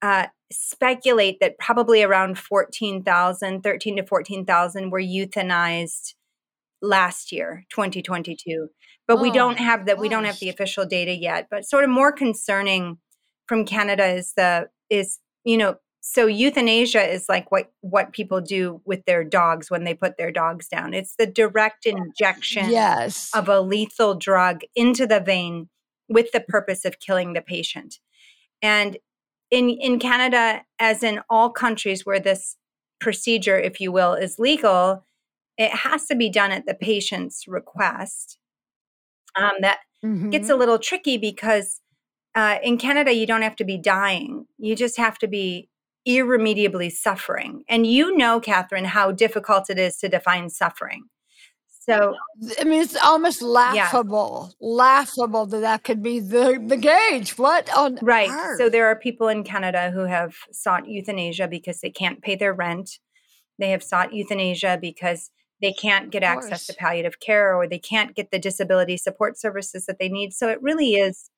uh, 0.02 0.26
speculate 0.50 1.40
that 1.40 1.58
probably 1.58 2.02
around 2.02 2.38
14,000, 2.38 3.62
13 3.62 3.96
to 3.96 4.06
14,000 4.06 4.90
were 4.90 5.00
euthanized 5.00 6.14
last 6.80 7.32
year, 7.32 7.64
2022. 7.70 8.68
But 9.06 9.18
oh, 9.18 9.22
we 9.22 9.30
don't 9.30 9.58
have 9.58 9.86
that. 9.86 9.98
We 9.98 10.08
don't 10.08 10.24
have 10.24 10.38
the 10.38 10.48
official 10.48 10.84
data 10.84 11.14
yet. 11.14 11.48
But 11.50 11.64
sort 11.64 11.84
of 11.84 11.90
more 11.90 12.12
concerning 12.12 12.98
from 13.48 13.64
Canada 13.64 14.06
is 14.06 14.34
the 14.36 14.68
is 14.90 15.18
you 15.44 15.56
know 15.56 15.76
so 16.00 16.26
euthanasia 16.26 17.02
is 17.02 17.28
like 17.28 17.50
what 17.50 17.72
what 17.80 18.12
people 18.12 18.40
do 18.40 18.80
with 18.84 19.04
their 19.04 19.24
dogs 19.24 19.70
when 19.70 19.84
they 19.84 19.94
put 19.94 20.16
their 20.16 20.30
dogs 20.30 20.68
down. 20.68 20.94
It's 20.94 21.16
the 21.16 21.26
direct 21.26 21.86
injection 21.86 22.70
yes. 22.70 23.30
of 23.34 23.48
a 23.48 23.60
lethal 23.60 24.14
drug 24.14 24.60
into 24.76 25.06
the 25.06 25.20
vein 25.20 25.68
with 26.08 26.30
the 26.32 26.40
purpose 26.40 26.84
of 26.84 27.00
killing 27.00 27.32
the 27.32 27.42
patient. 27.42 27.98
And 28.62 28.96
in 29.50 29.70
in 29.70 29.98
Canada, 29.98 30.62
as 30.78 31.02
in 31.02 31.20
all 31.28 31.50
countries 31.50 32.06
where 32.06 32.20
this 32.20 32.56
procedure, 33.00 33.58
if 33.58 33.80
you 33.80 33.92
will, 33.92 34.14
is 34.14 34.38
legal, 34.38 35.04
it 35.56 35.70
has 35.70 36.06
to 36.06 36.14
be 36.14 36.30
done 36.30 36.52
at 36.52 36.66
the 36.66 36.74
patient's 36.74 37.46
request. 37.48 38.38
Um, 39.36 39.52
that 39.60 39.80
mm-hmm. 40.04 40.30
gets 40.30 40.48
a 40.48 40.52
mm-hmm. 40.52 40.60
little 40.60 40.78
tricky 40.78 41.18
because 41.18 41.80
uh, 42.38 42.60
in 42.62 42.78
Canada, 42.78 43.12
you 43.12 43.26
don't 43.26 43.42
have 43.42 43.56
to 43.56 43.64
be 43.64 43.76
dying. 43.76 44.46
You 44.58 44.76
just 44.76 44.96
have 44.96 45.18
to 45.18 45.26
be 45.26 45.68
irremediably 46.06 46.88
suffering. 46.88 47.64
And 47.68 47.84
you 47.84 48.16
know, 48.16 48.38
Katherine, 48.38 48.84
how 48.84 49.10
difficult 49.10 49.68
it 49.68 49.76
is 49.76 49.96
to 49.96 50.08
define 50.08 50.48
suffering. 50.48 51.06
So, 51.66 52.14
I 52.60 52.62
mean, 52.62 52.80
it's 52.80 52.94
almost 52.94 53.42
laughable, 53.42 54.54
yeah. 54.60 54.68
laughable 54.68 55.46
that 55.46 55.62
that 55.62 55.82
could 55.82 56.00
be 56.00 56.20
the, 56.20 56.62
the 56.64 56.76
gauge. 56.76 57.36
What 57.38 57.76
on 57.76 57.98
right? 58.02 58.30
Earth? 58.30 58.58
So 58.58 58.68
there 58.68 58.86
are 58.86 58.94
people 58.94 59.26
in 59.26 59.42
Canada 59.42 59.90
who 59.90 60.04
have 60.04 60.36
sought 60.52 60.86
euthanasia 60.86 61.48
because 61.48 61.80
they 61.80 61.90
can't 61.90 62.22
pay 62.22 62.36
their 62.36 62.54
rent. 62.54 63.00
They 63.58 63.70
have 63.70 63.82
sought 63.82 64.14
euthanasia 64.14 64.78
because 64.80 65.30
they 65.60 65.72
can't 65.72 66.10
get 66.10 66.22
access 66.22 66.68
to 66.68 66.74
palliative 66.74 67.18
care 67.18 67.56
or 67.56 67.66
they 67.66 67.80
can't 67.80 68.14
get 68.14 68.30
the 68.30 68.38
disability 68.38 68.96
support 68.96 69.40
services 69.40 69.86
that 69.86 69.98
they 69.98 70.08
need. 70.08 70.32
So 70.34 70.48
it 70.48 70.62
really 70.62 70.94
is 70.94 71.30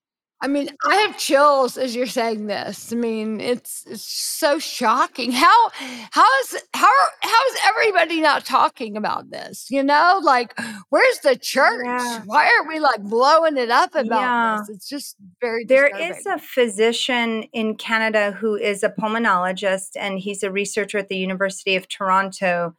I 0.42 0.48
mean, 0.48 0.70
I 0.86 0.94
have 0.96 1.18
chills 1.18 1.76
as 1.76 1.94
you're 1.94 2.06
saying 2.06 2.46
this. 2.46 2.92
I 2.92 2.96
mean, 2.96 3.40
it's, 3.40 3.84
it's 3.86 4.02
so 4.02 4.58
shocking. 4.58 5.32
How 5.32 5.70
how 6.10 6.26
is 6.40 6.62
how 6.72 6.88
how 7.20 7.46
is 7.50 7.58
everybody 7.68 8.22
not 8.22 8.46
talking 8.46 8.96
about 8.96 9.30
this? 9.30 9.66
You 9.70 9.82
know, 9.82 10.18
like 10.22 10.58
where's 10.88 11.18
the 11.18 11.36
church? 11.36 11.84
Yeah. 11.84 12.22
Why 12.24 12.46
aren't 12.46 12.68
we 12.68 12.80
like 12.80 13.02
blowing 13.02 13.58
it 13.58 13.70
up 13.70 13.94
about 13.94 14.20
yeah. 14.20 14.56
this? 14.60 14.76
It's 14.76 14.88
just 14.88 15.16
very. 15.42 15.66
There 15.66 15.88
is 15.94 16.24
a 16.24 16.38
physician 16.38 17.42
in 17.52 17.76
Canada 17.76 18.32
who 18.32 18.54
is 18.54 18.82
a 18.82 18.88
pulmonologist, 18.88 19.90
and 19.96 20.18
he's 20.18 20.42
a 20.42 20.50
researcher 20.50 20.98
at 20.98 21.08
the 21.08 21.18
University 21.18 21.76
of 21.76 21.86
Toronto. 21.86 22.74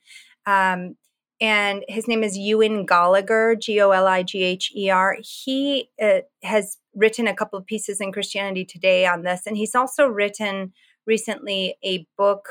Um, 0.48 0.96
and 1.42 1.84
his 1.90 2.08
name 2.08 2.24
is 2.24 2.38
Ewan 2.38 2.86
Goligher, 2.86 3.60
G 3.60 3.82
O 3.82 3.90
L 3.90 4.08
I 4.08 4.22
G 4.22 4.44
H 4.44 4.72
E 4.76 4.92
R. 4.92 5.18
He 5.22 5.90
uh, 6.02 6.20
has 6.44 6.78
written 6.96 7.28
a 7.28 7.36
couple 7.36 7.58
of 7.58 7.66
pieces 7.66 8.00
in 8.00 8.12
Christianity 8.12 8.64
Today 8.64 9.08
on 9.08 9.24
this, 9.24 9.48
and 9.48 9.58
he's 9.58 9.74
also 9.74 10.08
written 10.08 10.72
recently 11.08 11.76
a 11.84 12.06
book 12.16 12.48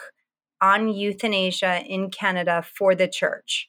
on 0.61 0.89
euthanasia 0.89 1.85
in 1.87 2.11
Canada 2.11 2.65
for 2.77 2.97
the 2.97 3.07
church. 3.07 3.69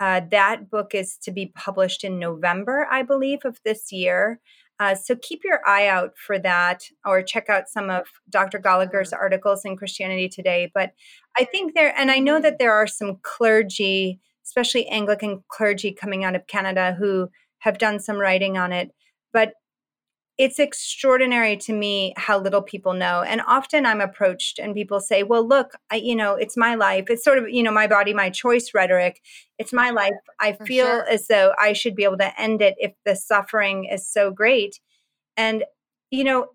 Uh, 0.00 0.22
that 0.30 0.70
book 0.70 0.94
is 0.94 1.16
to 1.18 1.30
be 1.30 1.52
published 1.54 2.02
in 2.02 2.18
November, 2.18 2.88
I 2.90 3.02
believe, 3.02 3.44
of 3.44 3.60
this 3.64 3.92
year. 3.92 4.40
Uh, 4.80 4.96
so 4.96 5.14
keep 5.14 5.42
your 5.44 5.60
eye 5.64 5.86
out 5.86 6.16
for 6.16 6.38
that 6.40 6.82
or 7.04 7.22
check 7.22 7.48
out 7.48 7.68
some 7.68 7.88
of 7.88 8.06
Dr. 8.28 8.58
Goligher's 8.58 9.12
articles 9.12 9.64
in 9.64 9.76
Christianity 9.76 10.28
Today. 10.28 10.72
But 10.74 10.92
I 11.36 11.44
think 11.44 11.74
there, 11.74 11.94
and 11.96 12.10
I 12.10 12.18
know 12.18 12.40
that 12.40 12.58
there 12.58 12.72
are 12.72 12.86
some 12.88 13.18
clergy 13.22 14.18
especially 14.44 14.86
Anglican 14.88 15.42
clergy 15.48 15.92
coming 15.92 16.24
out 16.24 16.36
of 16.36 16.46
Canada 16.46 16.96
who 16.98 17.30
have 17.60 17.78
done 17.78 18.00
some 18.00 18.18
writing 18.18 18.58
on 18.58 18.72
it. 18.72 18.90
But 19.32 19.54
it's 20.38 20.58
extraordinary 20.58 21.56
to 21.58 21.72
me 21.72 22.14
how 22.16 22.38
little 22.38 22.62
people 22.62 22.94
know. 22.94 23.22
And 23.22 23.42
often 23.46 23.84
I'm 23.84 24.00
approached 24.00 24.58
and 24.58 24.74
people 24.74 24.98
say, 24.98 25.22
well, 25.22 25.46
look, 25.46 25.74
I, 25.90 25.96
you 25.96 26.16
know, 26.16 26.34
it's 26.34 26.56
my 26.56 26.74
life. 26.74 27.04
It's 27.10 27.22
sort 27.22 27.38
of, 27.38 27.48
you 27.50 27.62
know, 27.62 27.70
my 27.70 27.86
body, 27.86 28.14
my 28.14 28.30
choice 28.30 28.72
rhetoric. 28.74 29.20
It's 29.58 29.72
my 29.72 29.90
life. 29.90 30.12
I 30.40 30.54
For 30.54 30.64
feel 30.64 30.86
sure. 30.86 31.08
as 31.08 31.28
though 31.28 31.52
I 31.60 31.74
should 31.74 31.94
be 31.94 32.04
able 32.04 32.18
to 32.18 32.40
end 32.40 32.62
it 32.62 32.74
if 32.78 32.92
the 33.04 33.14
suffering 33.14 33.84
is 33.84 34.08
so 34.08 34.30
great. 34.30 34.80
And, 35.36 35.64
you 36.10 36.24
know, 36.24 36.48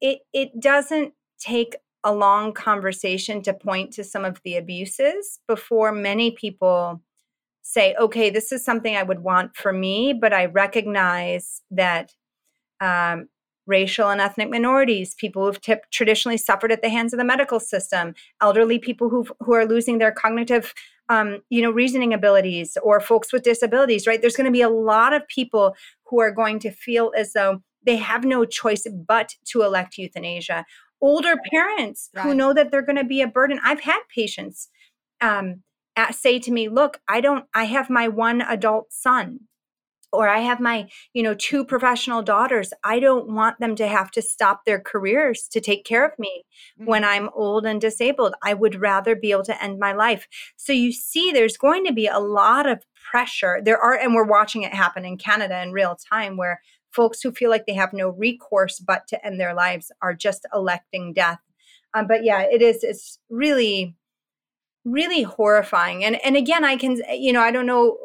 it, 0.00 0.20
it 0.32 0.60
doesn't 0.60 1.14
take 1.40 1.76
a 2.04 2.12
long 2.12 2.52
conversation 2.52 3.42
to 3.42 3.54
point 3.54 3.92
to 3.94 4.04
some 4.04 4.24
of 4.24 4.40
the 4.44 4.56
abuses 4.56 5.40
before 5.48 5.90
many 5.90 6.32
people 6.32 7.00
say, 7.62 7.94
okay, 7.98 8.28
this 8.28 8.52
is 8.52 8.64
something 8.64 8.96
I 8.96 9.02
would 9.02 9.20
want 9.20 9.56
for 9.56 9.72
me, 9.72 10.12
but 10.12 10.32
I 10.32 10.46
recognize 10.46 11.62
that 11.70 12.12
um, 12.80 13.28
racial 13.66 14.10
and 14.10 14.20
ethnic 14.20 14.50
minorities, 14.50 15.14
people 15.14 15.46
who've 15.46 15.60
t- 15.60 15.74
traditionally 15.90 16.36
suffered 16.36 16.72
at 16.72 16.82
the 16.82 16.88
hands 16.88 17.12
of 17.12 17.18
the 17.18 17.24
medical 17.24 17.60
system, 17.60 18.14
elderly 18.40 18.78
people 18.78 19.08
who 19.08 19.26
who 19.40 19.54
are 19.54 19.66
losing 19.66 19.98
their 19.98 20.12
cognitive, 20.12 20.74
um, 21.08 21.38
you 21.50 21.62
know, 21.62 21.70
reasoning 21.70 22.12
abilities, 22.12 22.76
or 22.82 23.00
folks 23.00 23.32
with 23.32 23.42
disabilities. 23.42 24.06
Right? 24.06 24.20
There's 24.20 24.36
going 24.36 24.46
to 24.46 24.52
be 24.52 24.62
a 24.62 24.68
lot 24.68 25.12
of 25.12 25.26
people 25.28 25.76
who 26.06 26.20
are 26.20 26.32
going 26.32 26.58
to 26.60 26.70
feel 26.70 27.12
as 27.16 27.32
though 27.32 27.62
they 27.84 27.96
have 27.96 28.24
no 28.24 28.44
choice 28.44 28.86
but 29.06 29.34
to 29.46 29.62
elect 29.62 29.98
euthanasia. 29.98 30.64
Older 31.00 31.34
parents 31.50 32.10
right. 32.14 32.22
who 32.22 32.34
know 32.34 32.52
that 32.54 32.70
they're 32.70 32.82
going 32.82 32.96
to 32.96 33.04
be 33.04 33.22
a 33.22 33.26
burden. 33.26 33.60
I've 33.64 33.80
had 33.80 34.00
patients. 34.14 34.68
Um, 35.20 35.62
say 36.12 36.38
to 36.40 36.50
me, 36.50 36.68
look, 36.68 37.00
I 37.08 37.20
don't, 37.20 37.44
I 37.54 37.64
have 37.64 37.90
my 37.90 38.08
one 38.08 38.40
adult 38.40 38.92
son 38.92 39.40
or 40.12 40.28
I 40.28 40.40
have 40.40 40.60
my, 40.60 40.88
you 41.14 41.22
know, 41.22 41.34
two 41.34 41.64
professional 41.64 42.22
daughters. 42.22 42.72
I 42.84 43.00
don't 43.00 43.34
want 43.34 43.58
them 43.60 43.74
to 43.76 43.86
have 43.86 44.10
to 44.12 44.22
stop 44.22 44.64
their 44.64 44.78
careers 44.78 45.48
to 45.52 45.60
take 45.60 45.84
care 45.84 46.04
of 46.04 46.18
me 46.18 46.44
mm-hmm. 46.78 46.90
when 46.90 47.04
I'm 47.04 47.30
old 47.34 47.64
and 47.64 47.80
disabled. 47.80 48.34
I 48.42 48.52
would 48.54 48.80
rather 48.80 49.16
be 49.16 49.32
able 49.32 49.44
to 49.44 49.62
end 49.62 49.78
my 49.78 49.92
life. 49.92 50.28
So 50.56 50.72
you 50.72 50.92
see, 50.92 51.32
there's 51.32 51.56
going 51.56 51.86
to 51.86 51.92
be 51.92 52.06
a 52.06 52.18
lot 52.18 52.68
of 52.68 52.84
pressure. 53.10 53.60
There 53.64 53.78
are, 53.78 53.94
and 53.94 54.14
we're 54.14 54.24
watching 54.24 54.62
it 54.62 54.74
happen 54.74 55.04
in 55.04 55.16
Canada 55.16 55.62
in 55.62 55.72
real 55.72 55.96
time 55.96 56.36
where 56.36 56.60
folks 56.90 57.22
who 57.22 57.32
feel 57.32 57.48
like 57.48 57.64
they 57.66 57.74
have 57.74 57.94
no 57.94 58.10
recourse 58.10 58.78
but 58.78 59.06
to 59.08 59.26
end 59.26 59.40
their 59.40 59.54
lives 59.54 59.90
are 60.02 60.12
just 60.12 60.46
electing 60.52 61.14
death. 61.14 61.38
Um, 61.94 62.06
but 62.06 62.22
yeah, 62.22 62.42
it 62.42 62.60
is, 62.60 62.84
it's 62.84 63.18
really, 63.30 63.96
really 64.84 65.22
horrifying. 65.22 66.04
And 66.04 66.22
and 66.24 66.36
again, 66.36 66.64
I 66.64 66.76
can 66.76 67.00
you 67.12 67.32
know 67.32 67.40
I 67.40 67.50
don't 67.50 67.66
know 67.66 67.98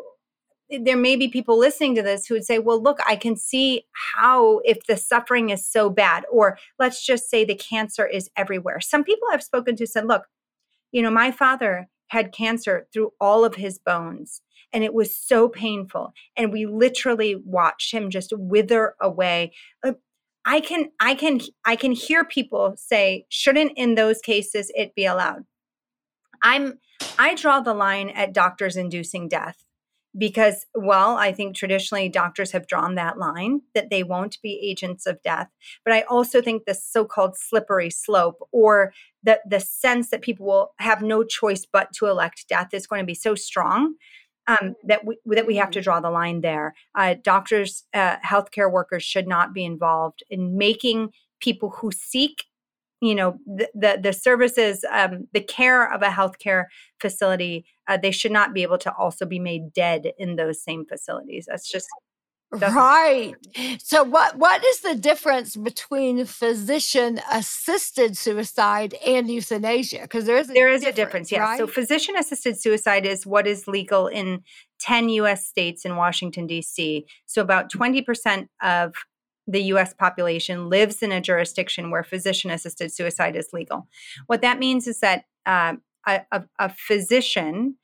there 0.69 0.97
may 0.97 1.15
be 1.15 1.29
people 1.29 1.57
listening 1.57 1.95
to 1.95 2.01
this 2.01 2.25
who 2.25 2.33
would 2.33 2.43
say, 2.43 2.59
well, 2.59 2.81
look, 2.81 2.99
I 3.07 3.15
can 3.15 3.37
see 3.37 3.85
how 4.15 4.59
if 4.65 4.85
the 4.85 4.97
suffering 4.97 5.49
is 5.49 5.65
so 5.65 5.89
bad, 5.89 6.25
or 6.31 6.57
let's 6.77 7.05
just 7.05 7.29
say 7.29 7.45
the 7.45 7.55
cancer 7.55 8.05
is 8.05 8.29
everywhere. 8.35 8.81
Some 8.81 9.05
people 9.05 9.29
I've 9.31 9.43
spoken 9.43 9.77
to 9.77 9.87
said, 9.87 10.07
look, 10.07 10.25
you 10.91 11.01
know, 11.01 11.09
my 11.09 11.31
father 11.31 11.87
had 12.07 12.33
cancer 12.33 12.87
through 12.91 13.11
all 13.19 13.45
of 13.45 13.55
his 13.55 13.79
bones 13.79 14.41
and 14.73 14.83
it 14.83 14.93
was 14.93 15.15
so 15.15 15.47
painful 15.47 16.13
and 16.35 16.51
we 16.51 16.65
literally 16.65 17.35
watched 17.35 17.93
him 17.93 18.09
just 18.09 18.33
wither 18.37 18.95
away 19.01 19.51
uh, 19.83 19.93
i 20.45 20.59
can 20.59 20.89
i 20.99 21.13
can 21.13 21.39
i 21.65 21.75
can 21.75 21.91
hear 21.91 22.23
people 22.23 22.73
say 22.77 23.25
shouldn't 23.29 23.71
in 23.75 23.95
those 23.95 24.19
cases 24.19 24.71
it 24.75 24.95
be 24.95 25.05
allowed 25.05 25.43
i'm 26.43 26.79
i 27.19 27.35
draw 27.35 27.59
the 27.59 27.73
line 27.73 28.09
at 28.09 28.33
doctors 28.33 28.75
inducing 28.75 29.27
death 29.27 29.63
because 30.17 30.65
well 30.73 31.17
i 31.17 31.31
think 31.31 31.55
traditionally 31.55 32.09
doctors 32.09 32.51
have 32.51 32.67
drawn 32.67 32.95
that 32.95 33.17
line 33.17 33.61
that 33.75 33.89
they 33.89 34.03
won't 34.03 34.37
be 34.41 34.59
agents 34.61 35.05
of 35.05 35.21
death 35.21 35.49
but 35.83 35.93
i 35.93 36.01
also 36.03 36.41
think 36.41 36.63
the 36.65 36.73
so-called 36.73 37.35
slippery 37.37 37.89
slope 37.89 38.37
or 38.51 38.93
the 39.23 39.39
the 39.47 39.59
sense 39.59 40.09
that 40.09 40.21
people 40.21 40.45
will 40.45 40.71
have 40.79 41.01
no 41.01 41.23
choice 41.23 41.65
but 41.65 41.91
to 41.93 42.07
elect 42.07 42.45
death 42.47 42.73
is 42.73 42.87
going 42.87 43.01
to 43.01 43.05
be 43.05 43.15
so 43.15 43.35
strong 43.35 43.95
um, 44.47 44.75
that 44.83 45.05
we 45.05 45.17
that 45.25 45.45
we 45.45 45.57
have 45.57 45.71
to 45.71 45.79
mm-hmm. 45.79 45.83
draw 45.83 45.99
the 45.99 46.09
line 46.09 46.41
there. 46.41 46.73
Uh, 46.95 47.15
doctors, 47.21 47.83
uh, 47.93 48.17
healthcare 48.25 48.71
workers 48.71 49.03
should 49.03 49.27
not 49.27 49.53
be 49.53 49.65
involved 49.65 50.23
in 50.29 50.57
making 50.57 51.09
people 51.39 51.69
who 51.69 51.91
seek, 51.91 52.45
you 53.01 53.15
know, 53.15 53.37
the 53.45 53.69
the, 53.73 53.99
the 54.01 54.13
services, 54.13 54.83
um, 54.91 55.27
the 55.33 55.41
care 55.41 55.91
of 55.91 56.01
a 56.01 56.07
healthcare 56.07 56.65
facility. 56.99 57.65
Uh, 57.87 57.97
they 57.97 58.11
should 58.11 58.31
not 58.31 58.53
be 58.53 58.63
able 58.63 58.77
to 58.77 58.93
also 58.95 59.25
be 59.25 59.39
made 59.39 59.71
dead 59.73 60.11
in 60.17 60.35
those 60.35 60.61
same 60.61 60.85
facilities. 60.85 61.45
That's 61.47 61.71
just 61.71 61.87
Right. 62.51 63.35
So 63.79 64.03
what 64.03 64.37
what 64.37 64.63
is 64.63 64.79
the 64.79 64.95
difference 64.95 65.57
between 65.57 66.23
physician 66.25 67.19
assisted 67.29 68.15
suicide 68.15 68.93
and 69.05 69.29
euthanasia? 69.29 70.03
Because 70.03 70.25
there 70.25 70.37
is 70.37 70.49
a 70.49 70.53
there 70.53 70.69
is 70.69 70.81
difference, 70.81 70.97
a 70.97 71.01
difference, 71.01 71.31
yeah. 71.31 71.39
Right? 71.41 71.57
So 71.57 71.67
physician 71.67 72.15
assisted 72.15 72.59
suicide 72.59 73.05
is 73.05 73.25
what 73.25 73.47
is 73.47 73.67
legal 73.67 74.07
in 74.07 74.43
10 74.79 75.09
US 75.09 75.45
states 75.45 75.83
in 75.83 75.97
Washington 75.97 76.47
DC. 76.47 77.03
So 77.25 77.41
about 77.41 77.69
20% 77.69 78.47
of 78.61 78.93
the 79.47 79.63
US 79.63 79.93
population 79.93 80.69
lives 80.69 81.01
in 81.01 81.11
a 81.11 81.21
jurisdiction 81.21 81.89
where 81.89 82.03
physician 82.03 82.51
assisted 82.51 82.91
suicide 82.91 83.35
is 83.35 83.53
legal. 83.53 83.87
What 84.27 84.41
that 84.41 84.59
means 84.59 84.87
is 84.87 84.99
that 84.99 85.25
uh, 85.45 85.75
a, 86.05 86.21
a, 86.31 86.43
a 86.59 86.69
physician 86.69 87.75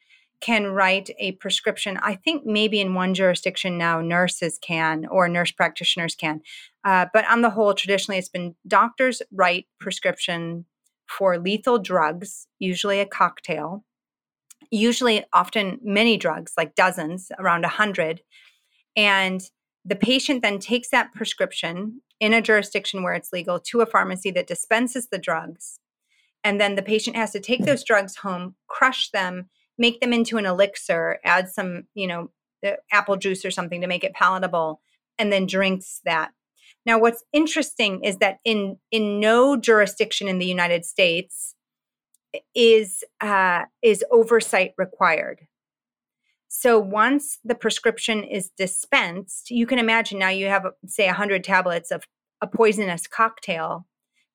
can 0.42 0.66
write 0.68 1.10
a 1.20 1.32
prescription. 1.34 1.98
I 2.04 2.16
think 2.16 2.46
maybe 2.46 2.82
in 2.82 2.94
one 2.94 3.14
jurisdiction 3.14 3.78
now, 3.78 4.02
nurses 4.02 4.60
can 4.62 5.06
or 5.06 5.30
nurse 5.30 5.54
practitioners 5.54 6.16
can. 6.16 6.42
Uh, 6.84 7.06
but 7.14 7.26
on 7.30 7.42
the 7.42 7.52
whole, 7.52 7.74
traditionally, 7.74 8.18
it's 8.18 8.28
been 8.28 8.56
doctors 8.68 9.22
write 9.32 9.68
prescription 9.80 10.66
for 11.08 11.38
lethal 11.38 11.80
drugs, 11.80 12.48
usually 12.60 13.00
a 13.00 13.06
cocktail, 13.06 13.86
usually 14.70 15.24
often 15.32 15.80
many 15.82 16.18
drugs, 16.18 16.54
like 16.58 16.76
dozens, 16.76 17.32
around 17.40 17.64
a 17.64 17.70
hundred. 17.70 18.22
And 18.98 19.42
the 19.86 19.96
patient 19.96 20.42
then 20.42 20.60
takes 20.60 20.90
that 20.90 21.14
prescription 21.14 22.02
in 22.20 22.34
a 22.34 22.42
jurisdiction 22.42 23.04
where 23.04 23.14
it's 23.14 23.34
legal 23.34 23.60
to 23.60 23.82
a 23.82 23.86
pharmacy 23.86 24.32
that 24.32 24.48
dispenses 24.48 25.08
the 25.08 25.18
drugs. 25.18 25.80
And 26.44 26.60
then 26.60 26.76
the 26.76 26.82
patient 26.82 27.16
has 27.16 27.32
to 27.32 27.40
take 27.40 27.66
those 27.66 27.84
drugs 27.84 28.18
home, 28.18 28.56
crush 28.68 29.10
them, 29.12 29.50
make 29.78 30.00
them 30.02 30.14
into 30.14 30.38
an 30.38 30.46
elixir, 30.46 31.20
add 31.24 31.50
some, 31.50 31.84
you 31.94 32.08
know, 32.08 32.30
apple 32.92 33.18
juice 33.18 33.44
or 33.44 33.52
something 33.52 33.82
to 33.82 33.88
make 33.88 34.04
it 34.04 34.14
palatable, 34.14 34.82
and 35.18 35.32
then 35.32 35.46
drinks 35.46 36.02
that. 36.06 36.32
Now, 36.86 37.00
what's 37.00 37.24
interesting 37.32 38.04
is 38.04 38.18
that 38.18 38.40
in 38.44 38.78
in 38.92 39.20
no 39.20 39.58
jurisdiction 39.58 40.28
in 40.28 40.40
the 40.40 40.46
United 40.46 40.86
States 40.86 41.56
is 42.56 43.04
uh, 43.22 43.64
is 43.82 44.04
oversight 44.12 44.74
required. 44.78 45.48
So 46.56 46.78
once 46.78 47.40
the 47.44 47.56
prescription 47.56 48.24
is 48.24 48.52
dispensed, 48.56 49.50
you 49.50 49.66
can 49.66 49.80
imagine 49.80 50.20
now 50.20 50.30
you 50.30 50.46
have 50.50 50.68
say 50.86 51.08
100 51.08 51.44
tablets 51.44 51.90
of 51.90 52.04
a 52.42 52.48
poisonous 52.48 53.08
cocktail. 53.08 53.88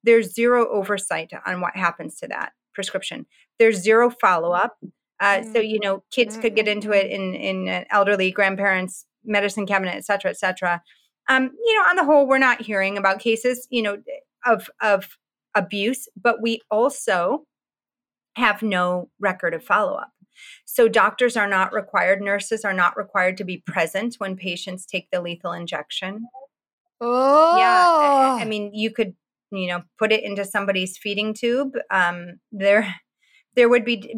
There's 0.02 0.34
zero 0.34 0.68
oversight 0.68 1.30
on 1.46 1.60
what 1.60 1.76
happens 1.76 2.16
to 2.16 2.26
that 2.26 2.54
prescription. 2.74 3.24
There's 3.60 3.80
zero 3.80 4.10
follow 4.10 4.50
up. 4.50 4.78
Uh, 5.20 5.44
so 5.44 5.60
you 5.60 5.78
know, 5.78 6.02
kids 6.10 6.36
could 6.36 6.56
get 6.56 6.66
into 6.66 6.90
it 6.90 7.08
in 7.08 7.34
in 7.34 7.84
elderly 7.88 8.32
grandparents' 8.32 9.06
medicine 9.24 9.64
cabinet, 9.64 9.94
et 9.94 10.04
cetera, 10.04 10.32
et 10.32 10.38
cetera. 10.38 10.82
Um, 11.28 11.52
you 11.64 11.76
know, 11.76 11.88
on 11.88 11.94
the 11.94 12.04
whole, 12.04 12.26
we're 12.26 12.38
not 12.38 12.60
hearing 12.60 12.98
about 12.98 13.20
cases, 13.20 13.68
you 13.70 13.80
know, 13.82 13.96
of 14.44 14.68
of 14.82 15.16
abuse, 15.54 16.08
but 16.20 16.42
we 16.42 16.62
also 16.68 17.44
have 18.34 18.60
no 18.60 19.08
record 19.20 19.54
of 19.54 19.62
follow 19.62 19.94
up. 19.94 20.10
So 20.64 20.88
doctors 20.88 21.36
are 21.36 21.48
not 21.48 21.72
required, 21.72 22.20
nurses 22.20 22.64
are 22.64 22.72
not 22.72 22.96
required 22.96 23.36
to 23.38 23.44
be 23.44 23.62
present 23.66 24.16
when 24.18 24.36
patients 24.36 24.86
take 24.86 25.10
the 25.10 25.20
lethal 25.20 25.52
injection. 25.52 26.26
Oh, 27.00 27.56
yeah. 27.56 28.38
I, 28.38 28.42
I 28.42 28.44
mean, 28.44 28.72
you 28.74 28.90
could, 28.90 29.14
you 29.50 29.68
know, 29.68 29.82
put 29.98 30.12
it 30.12 30.24
into 30.24 30.44
somebody's 30.44 30.98
feeding 30.98 31.34
tube. 31.34 31.76
Um, 31.90 32.40
there 32.52 32.94
there 33.58 33.68
would 33.68 33.84
be 33.84 34.14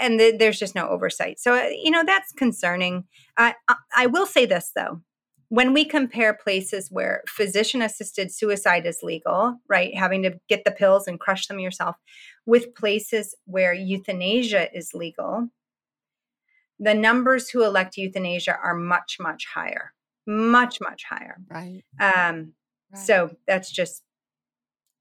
and 0.00 0.20
there's 0.20 0.58
just 0.58 0.74
no 0.74 0.86
oversight 0.86 1.40
so 1.40 1.54
uh, 1.54 1.68
you 1.82 1.90
know 1.90 2.04
that's 2.04 2.30
concerning 2.32 3.04
I, 3.38 3.54
I 3.96 4.04
will 4.06 4.26
say 4.26 4.44
this 4.44 4.70
though 4.76 5.00
when 5.48 5.72
we 5.72 5.86
compare 5.86 6.34
places 6.34 6.88
where 6.90 7.22
physician 7.26 7.80
assisted 7.80 8.30
suicide 8.30 8.84
is 8.84 9.02
legal 9.02 9.58
right 9.66 9.96
having 9.96 10.22
to 10.24 10.38
get 10.46 10.64
the 10.64 10.70
pills 10.70 11.08
and 11.08 11.18
crush 11.18 11.46
them 11.46 11.58
yourself 11.58 11.96
with 12.44 12.74
places 12.74 13.34
where 13.46 13.72
euthanasia 13.72 14.68
is 14.76 14.92
legal 14.92 15.48
the 16.82 16.94
numbers 16.94 17.48
who 17.48 17.64
elect 17.64 17.96
euthanasia 17.96 18.56
are 18.62 18.74
much 18.74 19.16
much 19.20 19.46
higher 19.54 19.92
much 20.26 20.78
much 20.80 21.04
higher 21.08 21.36
right 21.50 21.82
um 22.00 22.52
right. 22.92 23.02
so 23.02 23.30
that's 23.46 23.70
just 23.70 24.02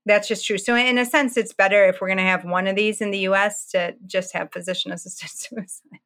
that's 0.05 0.27
just 0.27 0.45
true. 0.45 0.57
So, 0.57 0.75
in 0.75 0.97
a 0.97 1.05
sense, 1.05 1.37
it's 1.37 1.53
better 1.53 1.85
if 1.85 2.01
we're 2.01 2.07
going 2.07 2.17
to 2.17 2.23
have 2.23 2.43
one 2.43 2.67
of 2.67 2.75
these 2.75 3.01
in 3.01 3.11
the 3.11 3.19
US 3.19 3.67
to 3.67 3.95
just 4.07 4.33
have 4.33 4.51
physician 4.51 4.91
assisted 4.91 5.29
suicide. 5.33 5.99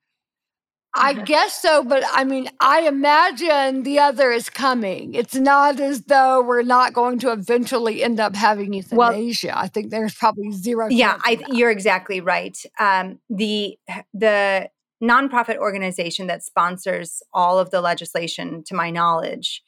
I 0.98 1.12
guess 1.12 1.62
so, 1.62 1.84
but 1.84 2.06
I 2.14 2.24
mean, 2.24 2.50
I 2.62 2.88
imagine 2.88 3.84
the 3.84 4.00
other 4.00 4.32
is 4.32 4.50
coming. 4.50 5.14
It's 5.14 5.36
not 5.36 5.82
as 5.82 6.04
though 6.04 6.42
we're 6.42 6.62
not 6.62 6.94
going 6.94 7.20
to 7.20 7.34
eventually 7.34 8.02
end 8.02 8.22
up 8.22 8.34
having 8.34 8.72
euthanasia. 8.72 9.48
Well, 9.48 9.58
I 9.58 9.68
think 9.68 9.90
there's 9.90 10.16
probably 10.16 10.54
zero. 10.54 10.88
Yeah, 10.90 11.18
I, 11.22 11.44
you're 11.50 11.70
exactly 11.70 12.22
right. 12.22 12.58
Um, 12.80 13.20
the 13.30 13.78
the 14.14 14.70
nonprofit 15.04 15.58
organization 15.58 16.28
that 16.28 16.44
sponsors 16.44 17.22
all 17.34 17.60
of 17.60 17.72
the 17.72 17.82
legislation, 17.82 18.64
to 18.66 18.76
my 18.76 18.90
knowledge, 18.90 19.64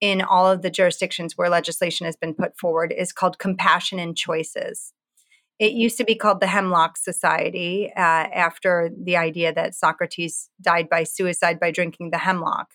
in 0.00 0.20
all 0.20 0.50
of 0.50 0.62
the 0.62 0.70
jurisdictions 0.70 1.38
where 1.38 1.48
legislation 1.48 2.06
has 2.06 2.16
been 2.16 2.34
put 2.34 2.58
forward 2.58 2.92
is 2.96 3.12
called 3.12 3.38
Compassion 3.38 3.98
and 3.98 4.16
Choices. 4.16 4.92
It 5.60 5.72
used 5.72 5.96
to 5.98 6.04
be 6.04 6.16
called 6.16 6.40
the 6.40 6.48
Hemlock 6.48 6.96
Society 6.96 7.92
uh, 7.96 8.00
after 8.00 8.90
the 9.00 9.16
idea 9.16 9.54
that 9.54 9.76
Socrates 9.76 10.50
died 10.60 10.88
by 10.88 11.04
suicide 11.04 11.60
by 11.60 11.70
drinking 11.70 12.10
the 12.10 12.18
hemlock. 12.18 12.70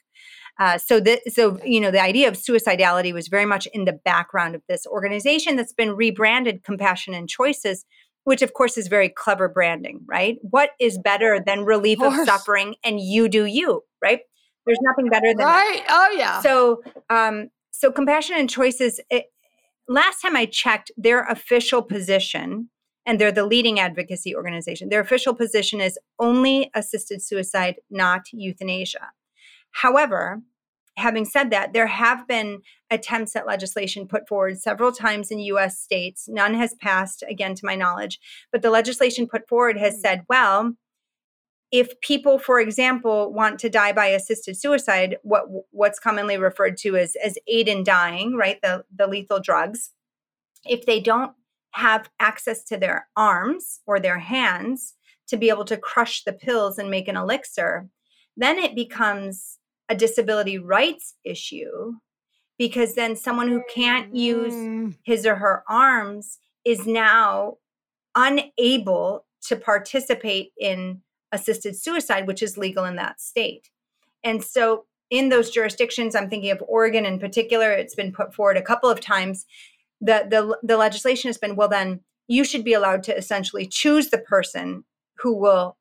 Uh, 0.58 0.78
so, 0.78 1.00
the, 1.00 1.22
so 1.28 1.60
you 1.66 1.82
know, 1.82 1.92
the 1.92 2.02
idea 2.02 2.30
of 2.30 2.36
suicidality 2.36 3.14
was 3.14 3.28
very 3.28 3.46
much 3.46 3.68
in 3.74 3.84
the 3.84 3.94
background 3.94 4.56
of 4.56 4.62
this 4.70 4.88
organization 4.88 5.58
that's 5.58 5.74
been 5.74 5.96
rebranded 5.96 6.64
Compassion 6.64 7.14
and 7.14 7.28
Choices, 7.28 7.86
which 8.28 8.42
of 8.42 8.54
course 8.54 8.78
is 8.78 8.90
very 8.90 9.08
clever 9.08 9.48
branding, 9.48 10.02
right? 10.06 10.38
What 10.42 10.72
is 10.82 10.98
better 10.98 11.42
than 11.46 11.64
relief 11.64 12.02
of, 12.02 12.14
of 12.14 12.26
suffering 12.26 12.76
and 12.84 13.00
you 13.00 13.30
do 13.30 13.46
you, 13.46 13.86
right? 14.02 14.20
There's 14.66 14.80
nothing 14.82 15.08
better 15.08 15.34
than 15.34 15.46
right. 15.46 15.82
That. 15.88 16.10
Oh 16.12 16.14
yeah. 16.18 16.42
So, 16.42 16.84
um, 17.10 17.48
so 17.72 17.90
compassion 17.90 18.36
and 18.38 18.50
choices. 18.50 19.00
It, 19.10 19.28
last 19.88 20.22
time 20.22 20.36
I 20.36 20.46
checked, 20.46 20.92
their 20.98 21.24
official 21.24 21.82
position, 21.82 22.70
and 23.06 23.18
they're 23.18 23.32
the 23.32 23.46
leading 23.46 23.80
advocacy 23.80 24.36
organization. 24.36 24.90
Their 24.90 25.00
official 25.00 25.34
position 25.34 25.80
is 25.80 25.98
only 26.20 26.70
assisted 26.76 27.22
suicide, 27.22 27.76
not 27.90 28.24
euthanasia. 28.34 29.12
However, 29.72 30.42
having 30.98 31.26
said 31.26 31.52
that, 31.52 31.74
there 31.74 31.88
have 31.88 32.28
been 32.28 32.62
attempts 32.90 33.36
at 33.36 33.48
legislation 33.48 34.08
put 34.08 34.28
forward 34.28 34.60
several 34.60 34.92
times 34.92 35.32
in 35.32 35.40
US 35.40 35.80
states. 35.80 36.28
None 36.28 36.56
has 36.56 36.74
passed, 36.76 37.24
again, 37.30 37.56
to 37.56 37.66
my 37.66 37.76
knowledge, 37.76 38.20
but 38.52 38.62
the 38.62 38.72
legislation 38.72 39.28
put 39.28 39.48
forward 39.48 39.78
has 39.78 39.96
hmm. 39.96 40.02
said, 40.02 40.26
well, 40.28 40.74
if 41.70 42.00
people 42.00 42.40
for 42.40 42.62
example 42.62 43.34
want 43.34 43.60
to 43.60 43.70
die 43.70 43.92
by 43.92 44.06
assisted 44.06 44.56
suicide 44.56 45.18
what 45.24 45.44
what's 45.72 46.00
commonly 46.00 46.38
referred 46.38 46.78
to 46.78 46.96
as 46.96 47.18
as 47.22 47.38
aid 47.46 47.68
in 47.68 47.84
dying 47.84 48.38
right 48.38 48.62
the 48.62 48.86
the 48.96 49.06
lethal 49.06 49.42
drugs 49.42 49.92
if 50.64 50.86
they 50.86 51.02
don't 51.02 51.34
have 51.72 52.10
access 52.22 52.64
to 52.64 52.78
their 52.78 53.10
arms 53.18 53.82
or 53.86 54.00
their 54.00 54.20
hands 54.20 54.94
to 55.28 55.36
be 55.36 55.50
able 55.50 55.66
to 55.66 55.76
crush 55.76 56.24
the 56.24 56.32
pills 56.32 56.80
and 56.80 56.90
make 56.90 57.10
an 57.10 57.18
elixir 57.18 57.90
then 58.38 58.58
it 58.58 58.74
becomes 58.74 59.58
a 59.90 59.96
disability 59.96 60.58
rights 60.58 61.16
issue 61.24 61.94
because 62.58 62.96
then 62.96 63.16
someone 63.16 63.48
who 63.48 63.64
can't 63.74 64.16
use 64.16 64.54
Mm, 64.54 64.96
his 65.04 65.26
or 65.26 65.36
her 65.36 65.64
arms 65.70 66.40
is 66.66 66.86
now 66.88 67.58
unable 68.16 69.26
to 69.48 69.56
participate 69.56 70.52
in 70.60 71.02
assisted 71.32 71.76
suicide, 71.76 72.28
which 72.28 72.42
is 72.42 72.58
legal 72.58 72.86
in 72.86 72.96
that 72.96 73.22
state. 73.22 73.70
And 74.24 74.44
so, 74.44 74.86
in 75.10 75.30
those 75.30 75.52
jurisdictions, 75.52 76.16
I'm 76.16 76.30
thinking 76.30 76.52
of 76.52 76.62
Oregon 76.68 77.06
in 77.06 77.20
particular, 77.20 77.72
it's 77.72 77.96
been 77.96 78.12
put 78.12 78.34
forward 78.34 78.58
a 78.58 78.62
couple 78.62 78.90
of 78.90 79.00
times. 79.00 79.46
The, 80.02 80.28
the, 80.30 80.58
the 80.64 80.78
legislation 80.78 81.30
has 81.30 81.38
been 81.38 81.56
well, 81.56 81.70
then 81.70 82.02
you 82.28 82.44
should 82.44 82.66
be 82.66 82.74
allowed 82.74 83.04
to 83.04 83.18
essentially 83.18 83.66
choose 83.66 84.10
the 84.10 84.18
person 84.18 84.84
who 85.20 85.34
will 85.34 85.78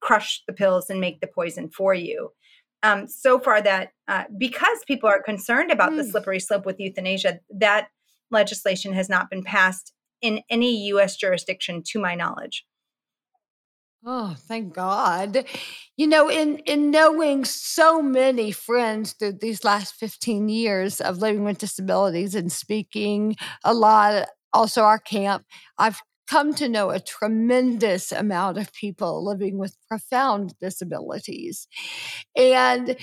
crush 0.00 0.42
the 0.46 0.52
pills 0.52 0.90
and 0.90 1.00
make 1.00 1.20
the 1.20 1.26
poison 1.26 1.70
for 1.70 1.94
you. 1.94 2.32
Um, 2.84 3.08
so 3.08 3.38
far, 3.40 3.62
that 3.62 3.92
uh, 4.08 4.24
because 4.38 4.84
people 4.86 5.08
are 5.08 5.22
concerned 5.22 5.72
about 5.72 5.96
the 5.96 6.02
Mm. 6.02 6.10
slippery 6.12 6.38
slope 6.38 6.66
with 6.66 6.78
euthanasia, 6.78 7.40
that 7.50 7.88
legislation 8.30 8.92
has 8.92 9.08
not 9.08 9.30
been 9.30 9.42
passed 9.42 9.92
in 10.20 10.42
any 10.50 10.86
US 10.92 11.16
jurisdiction 11.16 11.82
to 11.90 11.98
my 11.98 12.14
knowledge. 12.14 12.66
Oh, 14.06 14.34
thank 14.38 14.74
God. 14.74 15.46
You 15.96 16.06
know, 16.06 16.28
in 16.30 16.58
in 16.66 16.90
knowing 16.90 17.44
so 17.46 18.02
many 18.02 18.52
friends 18.52 19.12
through 19.14 19.38
these 19.40 19.64
last 19.64 19.94
15 19.94 20.48
years 20.50 21.00
of 21.00 21.18
living 21.18 21.44
with 21.44 21.58
disabilities 21.58 22.34
and 22.34 22.52
speaking 22.52 23.36
a 23.64 23.72
lot, 23.72 24.28
also 24.52 24.82
our 24.82 24.98
camp, 24.98 25.44
I've 25.78 26.00
come 26.26 26.54
to 26.54 26.68
know 26.68 26.90
a 26.90 27.00
tremendous 27.00 28.12
amount 28.12 28.58
of 28.58 28.72
people 28.72 29.24
living 29.24 29.58
with 29.58 29.76
profound 29.88 30.54
disabilities. 30.60 31.66
And 32.36 32.96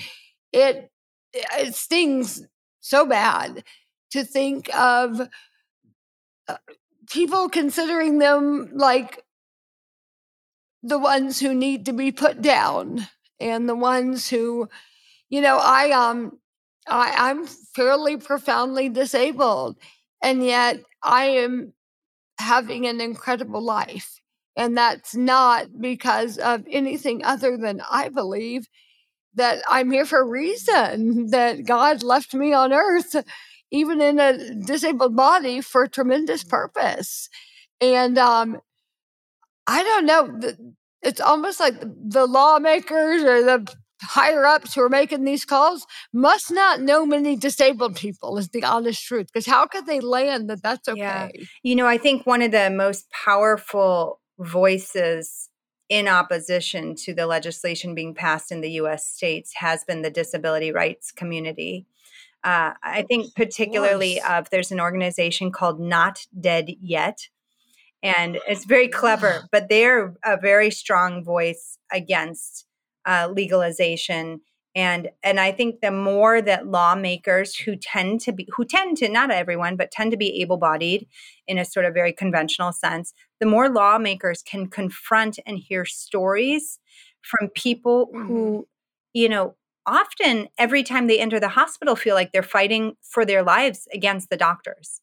it 0.52 0.90
it 1.34 1.74
stings 1.74 2.42
so 2.80 3.06
bad 3.06 3.64
to 4.10 4.24
think 4.24 4.68
of 4.74 5.28
uh, 6.48 6.56
people 7.10 7.48
considering 7.48 8.18
them 8.18 8.70
like 8.74 9.22
the 10.82 10.98
ones 10.98 11.38
who 11.40 11.54
need 11.54 11.86
to 11.86 11.92
be 11.92 12.12
put 12.12 12.42
down 12.42 13.06
and 13.40 13.68
the 13.68 13.76
ones 13.76 14.28
who 14.28 14.68
you 15.30 15.40
know 15.40 15.58
i 15.62 15.90
um 15.92 16.38
i 16.88 17.14
i'm 17.16 17.46
fairly 17.46 18.16
profoundly 18.16 18.88
disabled 18.88 19.76
and 20.22 20.44
yet 20.44 20.82
i 21.02 21.24
am 21.24 21.72
having 22.38 22.86
an 22.86 23.00
incredible 23.00 23.62
life 23.62 24.20
and 24.56 24.76
that's 24.76 25.14
not 25.14 25.66
because 25.80 26.38
of 26.38 26.64
anything 26.70 27.24
other 27.24 27.56
than 27.56 27.82
i 27.90 28.08
believe 28.08 28.66
that 29.34 29.62
i'm 29.68 29.90
here 29.90 30.06
for 30.06 30.20
a 30.20 30.26
reason 30.26 31.28
that 31.30 31.64
god 31.66 32.02
left 32.02 32.34
me 32.34 32.52
on 32.52 32.72
earth 32.72 33.16
even 33.70 34.00
in 34.00 34.20
a 34.20 34.54
disabled 34.66 35.16
body 35.16 35.60
for 35.60 35.84
a 35.84 35.88
tremendous 35.88 36.44
purpose 36.44 37.28
and 37.80 38.18
um 38.18 38.60
I 39.66 39.82
don't 39.82 40.06
know. 40.06 40.52
It's 41.02 41.20
almost 41.20 41.60
like 41.60 41.80
the- 41.80 41.94
the 42.08 42.26
lawmakers 42.26 43.22
or 43.22 43.42
the 43.42 43.74
higher 44.02 44.44
ups 44.44 44.74
who 44.74 44.82
are 44.82 44.88
making 44.88 45.24
these 45.24 45.44
calls 45.44 45.86
must 46.12 46.50
not 46.50 46.80
know 46.80 47.06
many 47.06 47.36
disabled 47.36 47.96
people, 47.96 48.38
is 48.38 48.48
the 48.48 48.64
honest 48.64 49.04
truth. 49.04 49.28
Because 49.32 49.46
how 49.46 49.66
could 49.66 49.86
they 49.86 50.00
land 50.00 50.50
that 50.50 50.62
that's 50.62 50.88
Yeah. 50.94 51.28
okay? 51.30 51.46
You 51.62 51.76
know, 51.76 51.86
I 51.86 51.98
think 51.98 52.26
one 52.26 52.42
of 52.42 52.50
the 52.50 52.70
most 52.70 53.10
powerful 53.10 54.20
voices 54.38 55.48
in 55.88 56.08
opposition 56.08 56.94
to 56.94 57.14
the 57.14 57.26
legislation 57.26 57.94
being 57.94 58.14
passed 58.14 58.50
in 58.50 58.60
the 58.60 58.70
US 58.72 59.06
states 59.06 59.54
has 59.56 59.84
been 59.84 60.02
the 60.02 60.10
disability 60.10 60.72
rights 60.72 61.12
community. 61.12 61.86
Uh, 62.44 62.72
I 62.82 63.02
think, 63.02 63.34
particularly, 63.36 64.20
of 64.20 64.50
there's 64.50 64.72
an 64.72 64.80
organization 64.80 65.52
called 65.52 65.78
Not 65.78 66.26
Dead 66.38 66.70
Yet. 66.80 67.28
And 68.02 68.38
it's 68.48 68.64
very 68.64 68.88
clever, 68.88 69.48
but 69.52 69.68
they're 69.68 70.14
a 70.24 70.36
very 70.36 70.70
strong 70.70 71.22
voice 71.22 71.78
against 71.92 72.66
uh, 73.06 73.28
legalization. 73.32 74.40
And 74.74 75.10
and 75.22 75.38
I 75.38 75.52
think 75.52 75.80
the 75.82 75.90
more 75.90 76.40
that 76.40 76.66
lawmakers 76.66 77.54
who 77.54 77.76
tend 77.76 78.20
to 78.22 78.32
be 78.32 78.48
who 78.56 78.64
tend 78.64 78.96
to 78.98 79.08
not 79.08 79.30
everyone, 79.30 79.76
but 79.76 79.90
tend 79.90 80.10
to 80.12 80.16
be 80.16 80.40
able-bodied 80.40 81.06
in 81.46 81.58
a 81.58 81.64
sort 81.64 81.84
of 81.86 81.92
very 81.94 82.12
conventional 82.12 82.72
sense, 82.72 83.12
the 83.38 83.46
more 83.46 83.68
lawmakers 83.68 84.42
can 84.42 84.66
confront 84.68 85.38
and 85.46 85.58
hear 85.58 85.84
stories 85.84 86.78
from 87.20 87.50
people 87.50 88.08
Mhm. 88.14 88.26
who, 88.26 88.68
you 89.12 89.28
know, 89.28 89.56
often 89.86 90.48
every 90.58 90.82
time 90.82 91.06
they 91.06 91.18
enter 91.20 91.38
the 91.40 91.48
hospital 91.48 91.94
feel 91.96 92.14
like 92.14 92.32
they're 92.32 92.42
fighting 92.42 92.96
for 93.02 93.24
their 93.26 93.42
lives 93.42 93.86
against 93.92 94.30
the 94.30 94.36
doctors. 94.38 95.00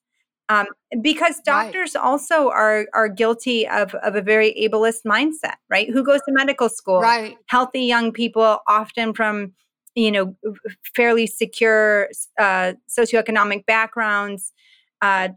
Um, 0.50 0.66
because 1.02 1.36
Right. 1.48 1.72
doctors 1.72 1.96
also 1.96 2.50
are 2.50 2.88
are 2.94 3.08
guilty 3.08 3.68
of 3.68 3.94
of 3.96 4.16
a 4.16 4.22
very 4.22 4.54
ableist 4.60 5.04
mindset, 5.06 5.56
right? 5.70 5.90
Who 5.90 6.04
goes 6.04 6.22
to 6.28 6.32
medical 6.32 6.70
school? 6.70 7.00
Right. 7.00 7.38
Healthy 7.48 7.82
young 7.82 8.12
people, 8.12 8.60
often 8.68 9.14
from 9.14 9.54
you 9.96 10.12
know 10.12 10.36
fairly 10.96 11.28
secure 11.28 12.10
uh, 12.40 12.74
socioeconomic 12.90 13.66
backgrounds. 13.68 14.52
Uh, 15.02 15.30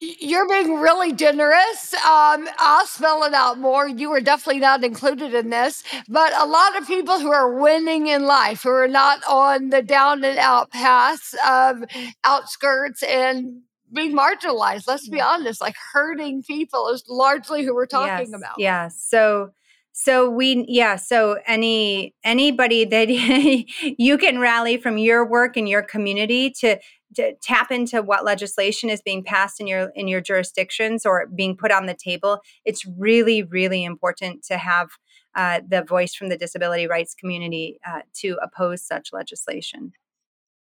You're 0.00 0.48
being 0.48 0.80
really 0.80 1.12
generous. 1.12 1.94
Um, 1.94 2.48
I'll 2.58 2.86
spell 2.86 3.22
it 3.22 3.34
out 3.34 3.58
more. 3.58 3.88
You 3.88 4.10
were 4.10 4.20
definitely 4.20 4.60
not 4.60 4.82
included 4.84 5.32
in 5.32 5.50
this, 5.50 5.84
but 6.08 6.32
a 6.38 6.44
lot 6.44 6.76
of 6.76 6.86
people 6.88 7.20
who 7.20 7.32
are 7.32 7.52
winning 7.54 8.08
in 8.08 8.26
life, 8.26 8.64
who 8.64 8.70
are 8.70 8.88
not 8.88 9.20
on 9.28 9.70
the 9.70 9.80
down 9.80 10.24
and 10.24 10.38
out 10.38 10.70
paths 10.72 11.34
of 11.46 11.84
outskirts 12.24 13.02
and 13.04 13.62
being 13.92 14.16
marginalized. 14.16 14.86
Let's 14.86 15.08
be 15.08 15.20
honest, 15.20 15.60
like 15.60 15.76
hurting 15.92 16.42
people 16.42 16.88
is 16.88 17.04
largely 17.08 17.64
who 17.64 17.74
we're 17.74 17.86
talking 17.86 18.30
yes, 18.30 18.34
about. 18.34 18.58
Yeah. 18.58 18.88
So 18.88 19.50
so 19.92 20.28
we 20.28 20.64
yeah, 20.68 20.96
so 20.96 21.38
any 21.46 22.14
anybody 22.24 22.84
that 22.86 23.08
you 23.98 24.18
can 24.18 24.38
rally 24.38 24.78
from 24.78 24.96
your 24.96 25.24
work 25.24 25.56
in 25.56 25.66
your 25.66 25.82
community 25.82 26.50
to 26.60 26.78
to 27.14 27.34
tap 27.42 27.70
into 27.70 28.00
what 28.00 28.24
legislation 28.24 28.88
is 28.88 29.02
being 29.02 29.22
passed 29.22 29.60
in 29.60 29.66
your 29.66 29.92
in 29.94 30.08
your 30.08 30.22
jurisdictions 30.22 31.04
or 31.04 31.26
being 31.34 31.56
put 31.56 31.70
on 31.70 31.84
the 31.86 31.94
table. 31.94 32.40
It's 32.64 32.86
really 32.86 33.42
really 33.42 33.84
important 33.84 34.42
to 34.44 34.56
have 34.56 34.88
uh, 35.34 35.60
the 35.66 35.82
voice 35.82 36.14
from 36.14 36.30
the 36.30 36.38
disability 36.38 36.86
rights 36.86 37.14
community 37.14 37.78
uh, 37.86 38.00
to 38.14 38.38
oppose 38.42 38.82
such 38.82 39.10
legislation. 39.12 39.92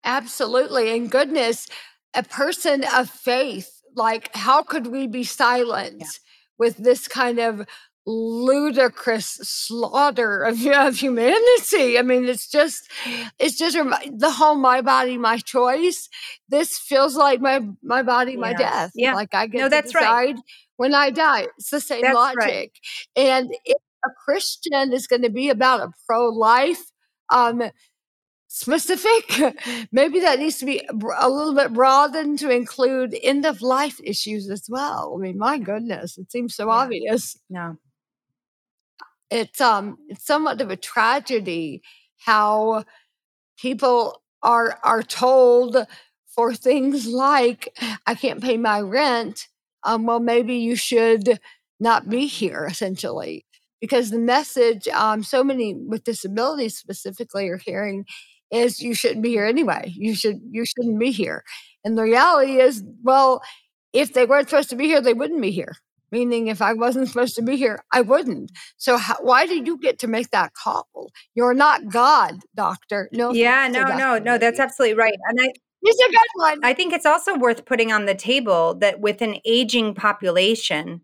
Absolutely. 0.03 0.95
And 0.95 1.09
goodness, 1.09 1.69
a 2.15 2.23
person 2.23 2.83
of 2.93 3.09
faith, 3.09 3.69
like, 3.95 4.35
how 4.35 4.63
could 4.63 4.87
we 4.87 5.07
be 5.07 5.23
silent 5.23 6.03
with 6.57 6.77
this 6.77 7.07
kind 7.07 7.39
of 7.39 7.65
ludicrous 8.05 9.25
slaughter 9.43 10.43
of, 10.49 10.65
of 10.65 10.95
humanity? 10.97 11.97
I 11.97 12.01
mean, 12.01 12.25
it's 12.25 12.49
just, 12.49 12.89
it's 13.39 13.57
just 13.57 13.75
the 13.75 14.31
whole 14.31 14.55
my 14.55 14.81
body, 14.81 15.17
my 15.17 15.37
choice. 15.37 16.09
This 16.49 16.77
feels 16.77 17.15
like 17.15 17.41
my, 17.41 17.61
my 17.81 18.03
body, 18.03 18.35
my 18.37 18.51
Yeah. 18.51 18.57
death. 18.57 18.91
Yeah. 18.95 19.13
Like, 19.13 19.33
I 19.33 19.47
get 19.47 19.59
No, 19.59 19.63
to 19.65 19.69
that's 19.69 19.93
right. 19.95 20.03
decide 20.03 20.35
when 20.77 20.93
I 20.93 21.09
die. 21.11 21.47
It's 21.57 21.69
the 21.69 21.79
same 21.81 22.01
That's 22.01 22.15
logic. 22.15 22.37
right. 22.37 22.71
And 23.15 23.51
if 23.65 23.77
a 24.05 24.09
Christian 24.25 24.91
is 24.91 25.07
going 25.07 25.21
to 25.21 25.29
be 25.29 25.49
about 25.49 25.79
a 25.81 25.91
pro 26.07 26.27
life, 26.29 26.81
um, 27.29 27.63
specific. 28.53 29.57
Maybe 29.91 30.19
that 30.21 30.39
needs 30.39 30.59
to 30.59 30.65
be 30.65 30.81
a 30.89 31.29
little 31.29 31.55
bit 31.55 31.73
broadened 31.73 32.39
to 32.39 32.51
include 32.51 33.17
end 33.23 33.45
of 33.45 33.61
life 33.63 33.99
issues 34.03 34.49
as 34.49 34.65
well. 34.69 35.15
I 35.17 35.21
mean, 35.21 35.39
my 35.39 35.57
goodness, 35.57 36.17
it 36.19 36.31
seems 36.31 36.55
so 36.55 36.67
Yeah. 36.67 36.71
obvious. 36.71 37.37
No. 37.49 37.77
It's 39.29 39.59
um, 39.61 39.97
it's 40.09 40.25
somewhat 40.25 40.61
of 40.61 40.69
a 40.69 40.75
tragedy 40.75 41.81
how 42.19 42.85
people 43.59 44.21
are 44.43 44.79
are 44.83 45.03
told 45.03 45.77
for 46.27 46.53
things 46.53 47.07
like 47.07 47.77
I 48.07 48.15
can't 48.15 48.41
pay 48.43 48.57
my 48.57 48.81
rent. 48.81 49.47
Um, 49.83 50.05
well, 50.05 50.19
maybe 50.19 50.55
you 50.55 50.75
should 50.75 51.39
not 51.79 52.09
be 52.09 52.27
here, 52.27 52.65
essentially, 52.65 53.45
because 53.81 54.11
the 54.11 54.19
message 54.19 54.87
um, 54.89 55.23
so 55.23 55.43
many 55.43 55.75
with 55.75 56.03
disabilities 56.05 56.77
specifically 56.77 57.49
are 57.49 57.57
hearing 57.57 58.05
is 58.51 58.81
you 58.81 58.93
shouldn't 58.93 59.23
be 59.23 59.29
here 59.29 59.45
anyway. 59.45 59.91
You 59.95 60.15
should 60.15 60.39
you 60.49 60.65
shouldn't 60.65 60.99
be 60.99 61.11
here. 61.11 61.43
And 61.83 61.97
the 61.97 62.03
reality 62.03 62.59
is, 62.59 62.83
well, 63.03 63.41
if 63.91 64.13
they 64.13 64.25
weren't 64.25 64.49
supposed 64.49 64.69
to 64.69 64.75
be 64.75 64.85
here, 64.85 65.01
they 65.01 65.13
wouldn't 65.13 65.41
be 65.41 65.51
here. 65.51 65.75
Meaning, 66.11 66.47
if 66.47 66.61
I 66.61 66.73
wasn't 66.73 67.07
supposed 67.07 67.35
to 67.35 67.41
be 67.41 67.57
here, 67.57 67.83
I 67.91 68.01
wouldn't. 68.01 68.51
So, 68.77 68.97
how, 68.97 69.15
why 69.21 69.47
do 69.47 69.55
you 69.55 69.79
get 69.79 69.97
to 69.99 70.07
make 70.07 70.29
that 70.29 70.53
call? 70.53 70.87
You're 71.33 71.55
not 71.55 71.89
God, 71.91 72.35
doctor. 72.55 73.09
No, 73.11 73.33
Yeah, 73.33 73.67
no, 73.67 73.83
no, 73.85 74.19
no, 74.19 74.37
that's 74.37 74.59
absolutely 74.59 74.95
right. 74.95 75.17
And 75.29 75.39
I 75.41 75.51
He's 75.83 75.99
a 75.99 76.11
good 76.11 76.27
one. 76.35 76.59
I 76.63 76.73
think 76.73 76.93
it's 76.93 77.05
also 77.05 77.37
worth 77.37 77.65
putting 77.65 77.91
on 77.91 78.05
the 78.05 78.15
table 78.15 78.73
that 78.75 79.01
with 79.01 79.21
an 79.21 79.35
aging 79.43 79.95
population, 79.95 81.01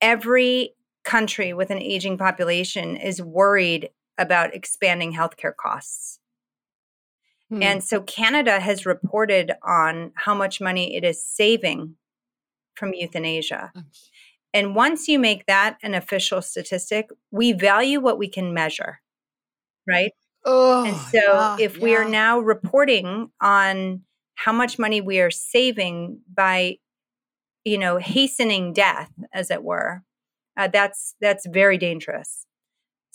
every 0.00 0.74
country 1.04 1.52
with 1.52 1.70
an 1.70 1.78
aging 1.78 2.18
population 2.18 2.96
is 2.96 3.22
worried 3.22 3.90
about 4.18 4.54
expanding 4.54 5.12
healthcare 5.12 5.54
costs. 5.54 6.18
Hmm. 7.54 7.62
And 7.62 7.84
so 7.84 8.02
Canada 8.02 8.58
has 8.58 8.84
reported 8.84 9.52
on 9.62 10.12
how 10.16 10.34
much 10.34 10.60
money 10.60 10.96
it 10.96 11.04
is 11.04 11.24
saving 11.24 11.94
from 12.74 12.92
euthanasia. 12.94 13.72
And 14.52 14.74
once 14.74 15.06
you 15.08 15.18
make 15.18 15.46
that 15.46 15.78
an 15.82 15.94
official 15.94 16.42
statistic, 16.42 17.08
we 17.30 17.52
value 17.52 18.00
what 18.00 18.18
we 18.18 18.28
can 18.28 18.52
measure, 18.52 19.00
right? 19.88 20.12
Oh, 20.44 20.84
and 20.84 20.96
so 20.96 21.18
yeah, 21.18 21.56
if 21.60 21.78
we 21.78 21.94
are 21.96 22.04
now 22.04 22.40
reporting 22.40 23.30
on 23.40 24.02
how 24.34 24.52
much 24.52 24.78
money 24.78 25.00
we 25.00 25.20
are 25.20 25.30
saving 25.30 26.20
by 26.32 26.78
you 27.64 27.78
know 27.78 27.96
hastening 27.96 28.72
death 28.72 29.10
as 29.32 29.50
it 29.50 29.62
were 29.62 30.02
uh, 30.56 30.68
that's 30.68 31.14
that's 31.20 31.46
very 31.46 31.78
dangerous 31.78 32.46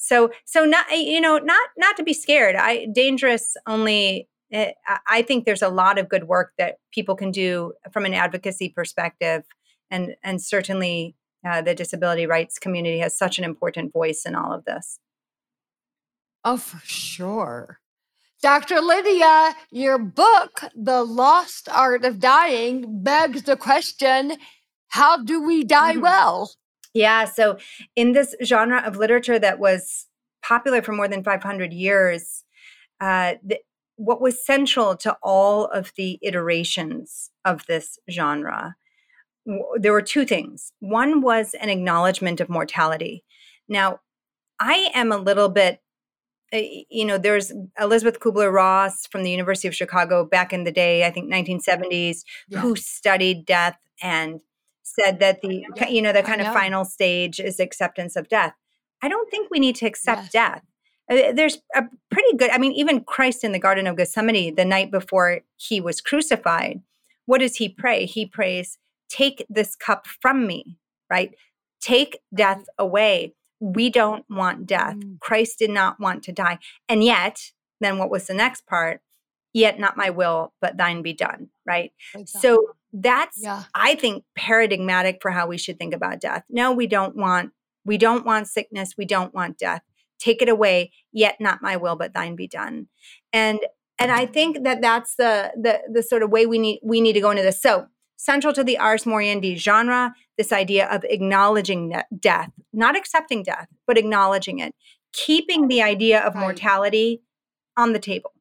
so 0.02 0.32
so 0.46 0.64
not 0.66 0.86
you 0.92 1.20
know 1.20 1.38
not 1.40 1.70
not 1.78 1.98
to 1.98 2.04
be 2.04 2.14
scared 2.14 2.56
i 2.56 2.88
dangerous 2.94 3.56
only 3.68 4.28
eh, 4.52 4.72
I- 5.08 5.22
think 5.22 5.46
there's 5.46 5.62
a 5.62 5.70
lot 5.70 5.98
of 6.00 6.08
good 6.08 6.24
work 6.26 6.54
that 6.58 6.78
people 6.94 7.16
can 7.16 7.32
do 7.32 7.74
from 7.92 8.06
an 8.06 8.14
advocacy 8.14 8.70
perspective 8.70 9.44
and 9.92 10.16
and 10.24 10.42
certainly 10.42 11.16
uh, 11.48 11.62
the 11.62 11.76
disability 11.76 12.26
rights 12.26 12.58
community 12.60 13.00
has 13.00 13.18
such 13.18 13.38
an 13.40 13.44
important 13.46 13.92
voice 13.94 14.24
in 14.26 14.36
all 14.36 14.54
of 14.54 14.64
this 14.66 15.00
Oh, 16.46 16.56
for 16.56 16.80
sure. 16.86 17.80
Dr. 18.42 18.80
Lydia, 18.80 19.54
your 19.72 19.98
book, 19.98 20.62
The 20.74 21.04
Lost 21.04 21.68
Art 21.68 22.06
of 22.06 22.22
Dying, 22.22 23.04
begs 23.04 23.44
the 23.44 23.58
question 23.58 24.38
how 24.88 25.22
do 25.22 25.42
we 25.42 25.66
die 25.66 25.96
Mhm. 25.98 26.02
well? 26.02 26.52
Yeah. 26.94 27.26
So, 27.26 27.58
in 27.96 28.14
this 28.14 28.36
genre 28.44 28.82
of 28.86 28.98
literature 28.98 29.40
that 29.40 29.60
was 29.60 30.08
popular 30.44 30.82
for 30.82 30.94
more 30.94 31.08
than 31.08 31.24
500 31.24 31.72
years, 31.74 32.44
uh, 33.02 33.36
th- 33.48 33.62
what 33.98 34.22
was 34.22 34.44
central 34.46 34.96
to 34.98 35.18
all 35.22 35.66
of 35.66 35.92
the 35.98 36.18
iterations 36.22 37.30
of 37.46 37.66
this 37.68 38.00
genre, 38.10 38.76
w- 39.46 39.64
there 39.80 39.92
were 39.92 40.02
two 40.02 40.26
things. 40.26 40.72
One 40.80 41.22
was 41.22 41.54
an 41.62 41.70
acknowledgement 41.70 42.40
of 42.42 42.50
mortality. 42.50 43.24
Now, 43.68 44.00
I 44.60 44.90
am 44.96 45.12
a 45.12 45.18
little 45.18 45.50
bit 45.50 45.80
uh, 46.52 46.58
you 46.90 47.06
know, 47.06 47.20
there's 47.20 47.52
Elisabeth 47.80 48.20
Kübler-Ross 48.20 49.06
from 49.06 49.22
the 49.22 49.30
University 49.30 49.68
of 49.68 49.76
Chicago 49.76 50.26
back 50.26 50.52
in 50.52 50.64
the 50.64 50.72
day, 50.72 51.06
I 51.06 51.12
think 51.12 51.32
1970s, 51.32 52.24
Yeah. 52.48 52.62
who 52.62 52.76
studied 52.76 53.46
death 53.46 53.78
and 54.02 54.42
said 55.00 55.20
that 55.20 55.42
the 55.42 55.66
you 55.90 56.02
know 56.02 56.12
the 56.14 56.24
kind 56.24 56.42
of 56.42 56.48
final 56.54 56.86
stage 56.86 57.40
is 57.40 57.60
acceptance 57.60 58.16
of 58.16 58.30
death. 58.30 58.54
I 59.02 59.08
don't 59.08 59.30
think 59.32 59.50
we 59.50 59.60
need 59.60 59.76
to 59.78 59.86
accept 59.86 60.24
Yes. 60.24 60.32
death. 60.32 60.62
Uh, 61.10 61.32
There's 61.34 61.58
a 61.76 61.84
pretty 62.12 62.38
good. 62.38 62.52
I 62.52 62.58
mean, 62.58 62.74
even 62.74 63.04
Christ 63.04 63.44
in 63.44 63.52
the 63.52 63.60
Garden 63.60 63.88
of 63.88 63.96
Gethsemane, 63.98 64.56
the 64.56 64.66
night 64.66 64.92
before 64.92 65.42
he 65.58 65.80
was 65.82 66.02
crucified, 66.02 66.82
what 67.26 67.40
does 67.40 67.56
he 67.56 67.70
pray? 67.70 68.06
He 68.06 68.26
prays, 68.26 68.78
"Take 69.10 69.46
this 69.50 69.76
cup 69.76 70.06
from 70.08 70.46
me." 70.48 70.78
Right? 71.10 71.34
Take 71.82 72.20
death 72.36 72.66
away. 72.78 73.34
We 73.60 73.90
don't 73.90 74.26
want 74.30 74.68
death. 74.68 74.96
Mm. 74.96 75.20
Christ 75.20 75.60
did 75.60 75.70
not 75.72 76.00
want 76.00 76.24
to 76.24 76.32
die. 76.32 76.60
And 76.88 77.04
yet, 77.04 77.52
then 77.82 77.98
what 77.98 78.10
was 78.10 78.28
the 78.28 78.34
next 78.34 78.68
part? 78.68 79.02
Yet 79.54 79.80
not 79.80 79.98
my 79.98 80.10
will, 80.12 80.54
but 80.62 80.78
thine 80.78 81.02
be 81.02 81.14
done. 81.14 81.50
Right? 81.66 81.92
So 82.26 82.76
that's 82.94 83.40
yeah. 83.42 83.64
I 83.76 83.96
think 83.96 84.24
paradigmatic 84.36 85.20
for 85.22 85.32
how 85.32 85.48
we 85.48 85.58
should 85.58 85.78
think 85.78 85.94
about 85.94 86.22
death. 86.22 86.44
No, 86.50 86.72
we 86.72 86.88
don't 86.88 87.16
want 87.16 87.52
we 87.86 87.98
don't 87.98 88.26
want 88.26 88.48
sickness, 88.48 88.96
we 88.98 89.06
don't 89.06 89.34
want 89.34 89.58
death. 89.58 89.82
Take 90.20 90.42
it 90.42 90.50
away, 90.50 90.92
yet 91.12 91.38
not 91.40 91.62
my 91.62 91.78
will 91.78 91.96
but 91.96 92.14
thine 92.14 92.36
be 92.36 92.48
done. 92.48 92.88
And 93.32 93.60
and 94.00 94.12
I 94.12 94.26
think 94.26 94.64
that 94.64 94.82
that's 94.82 95.16
the 95.16 95.52
the 95.56 95.82
the 95.92 96.04
sort 96.04 96.24
of 96.24 96.32
way 96.32 96.46
we 96.46 96.58
need 96.58 96.80
we 96.84 97.02
need 97.02 97.14
to 97.14 97.22
go 97.22 97.32
into 97.32 97.44
this. 97.44 97.62
So, 97.62 97.88
central 98.18 98.54
to 98.54 98.64
the 98.64 98.78
Ars 98.78 99.04
Moriendi 99.04 99.58
genre, 99.58 100.14
this 100.38 100.52
idea 100.52 100.88
of 100.88 101.04
acknowledging 101.10 101.94
death, 102.18 102.50
not 102.74 102.96
accepting 102.96 103.44
death, 103.44 103.68
but 103.86 103.98
acknowledging 103.98 104.60
it, 104.60 104.74
keeping 105.12 105.68
the 105.68 105.82
idea 105.82 106.22
of 106.22 106.34
mortality 106.34 107.22
on 107.78 107.94
the 107.94 108.00
table. 108.00 108.32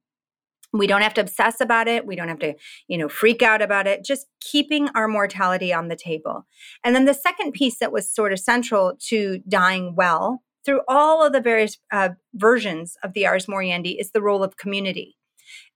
We 0.72 0.86
don't 0.86 1.00
have 1.02 1.14
to 1.14 1.20
obsess 1.22 1.60
about 1.60 1.88
it. 1.88 2.06
We 2.06 2.14
don't 2.14 2.28
have 2.28 2.40
to, 2.40 2.54
you 2.88 2.98
know, 2.98 3.08
freak 3.08 3.42
out 3.42 3.62
about 3.62 3.86
it. 3.86 4.04
Just 4.04 4.26
keeping 4.40 4.88
our 4.94 5.08
mortality 5.08 5.72
on 5.72 5.88
the 5.88 5.96
table. 5.96 6.46
And 6.84 6.94
then 6.94 7.06
the 7.06 7.14
second 7.14 7.52
piece 7.52 7.78
that 7.78 7.92
was 7.92 8.12
sort 8.12 8.32
of 8.32 8.38
central 8.38 8.94
to 9.08 9.38
dying 9.48 9.94
well 9.96 10.42
through 10.64 10.82
all 10.86 11.24
of 11.24 11.32
the 11.32 11.40
various 11.40 11.78
uh, 11.92 12.10
versions 12.34 12.96
of 13.02 13.14
the 13.14 13.26
Ars 13.26 13.46
Moriendi 13.46 13.96
is 13.98 14.10
the 14.10 14.20
role 14.20 14.42
of 14.42 14.58
community. 14.58 15.16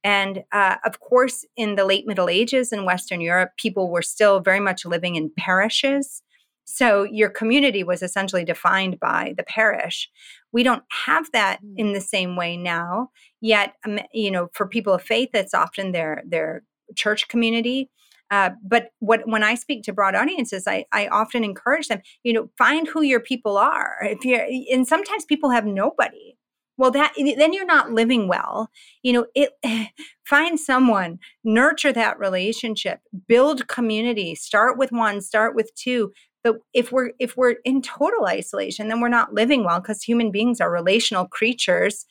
And 0.05 0.43
uh, 0.53 0.77
of 0.85 1.01
course, 1.01 1.47
in 1.57 1.77
the 1.77 1.87
late 1.87 2.07
Middle 2.07 2.29
Ages 2.29 2.73
in 2.73 2.85
Western 2.85 3.21
Europe, 3.23 3.53
people 3.57 3.91
were 3.91 4.03
still 4.03 4.41
very 4.41 4.61
much 4.61 4.85
living 4.85 5.17
in 5.17 5.31
parishes. 5.39 6.23
So 6.65 7.05
your 7.05 7.31
community 7.31 7.83
was 7.83 8.03
essentially 8.03 8.45
defined 8.45 9.01
by 9.01 9.35
the 9.37 9.43
parish. 9.45 10.11
We 10.53 10.63
don't 10.63 10.83
have 11.07 11.31
that 11.33 11.61
Mm. 11.63 11.75
in 11.77 11.93
the 11.93 12.01
same 12.01 12.37
way 12.37 12.57
now. 12.57 13.11
Yet, 13.43 13.75
um, 13.85 13.99
you 14.15 14.31
know, 14.31 14.49
for 14.55 14.67
people 14.67 14.95
of 14.95 15.03
faith, 15.03 15.31
it's 15.35 15.53
often 15.53 15.93
their 15.93 16.23
their 16.27 16.63
church 16.97 17.29
community. 17.29 17.91
Uh, 18.31 18.51
but 18.65 18.93
what 19.01 19.21
when 19.27 19.43
I 19.43 19.57
speak 19.57 19.83
to 19.83 19.93
broad 19.93 20.15
audiences, 20.15 20.67
I, 20.67 20.87
I 20.93 21.09
often 21.09 21.45
encourage 21.45 21.89
them, 21.89 22.01
you 22.23 22.33
know, 22.33 22.49
find 22.57 22.89
who 22.89 23.03
your 23.03 23.21
people 23.21 23.59
are. 23.59 23.97
If 24.01 24.25
you're, 24.25 24.47
and 24.73 24.89
sometimes 24.89 25.27
people 25.27 25.51
have 25.51 25.67
nobody. 25.67 26.37
Well, 26.79 26.93
that 26.93 27.13
then 27.17 27.53
you're 27.53 27.67
not 27.67 27.93
living 27.93 28.29
well. 28.29 28.71
You 29.03 29.13
know, 29.13 29.27
it 29.35 29.51
find 30.25 30.59
someone, 30.59 31.19
nurture 31.45 31.93
that 31.93 32.19
relationship, 32.19 33.01
build 33.29 33.69
community. 33.69 34.35
Start 34.35 34.79
with 34.79 34.93
one, 34.93 35.21
start 35.21 35.55
with 35.55 35.75
two. 35.75 36.13
But 36.43 36.57
if 36.73 36.91
we're 36.91 37.13
if 37.19 37.37
we're 37.37 37.57
in 37.65 37.83
total 37.83 38.27
isolation, 38.27 38.89
then 38.89 39.01
we're 39.01 39.09
not 39.09 39.35
living 39.35 39.65
well 39.65 39.81
because 39.81 40.03
human 40.03 40.31
beings 40.31 40.61
are 40.61 40.71
relational 40.71 41.27
creatures. 41.27 42.07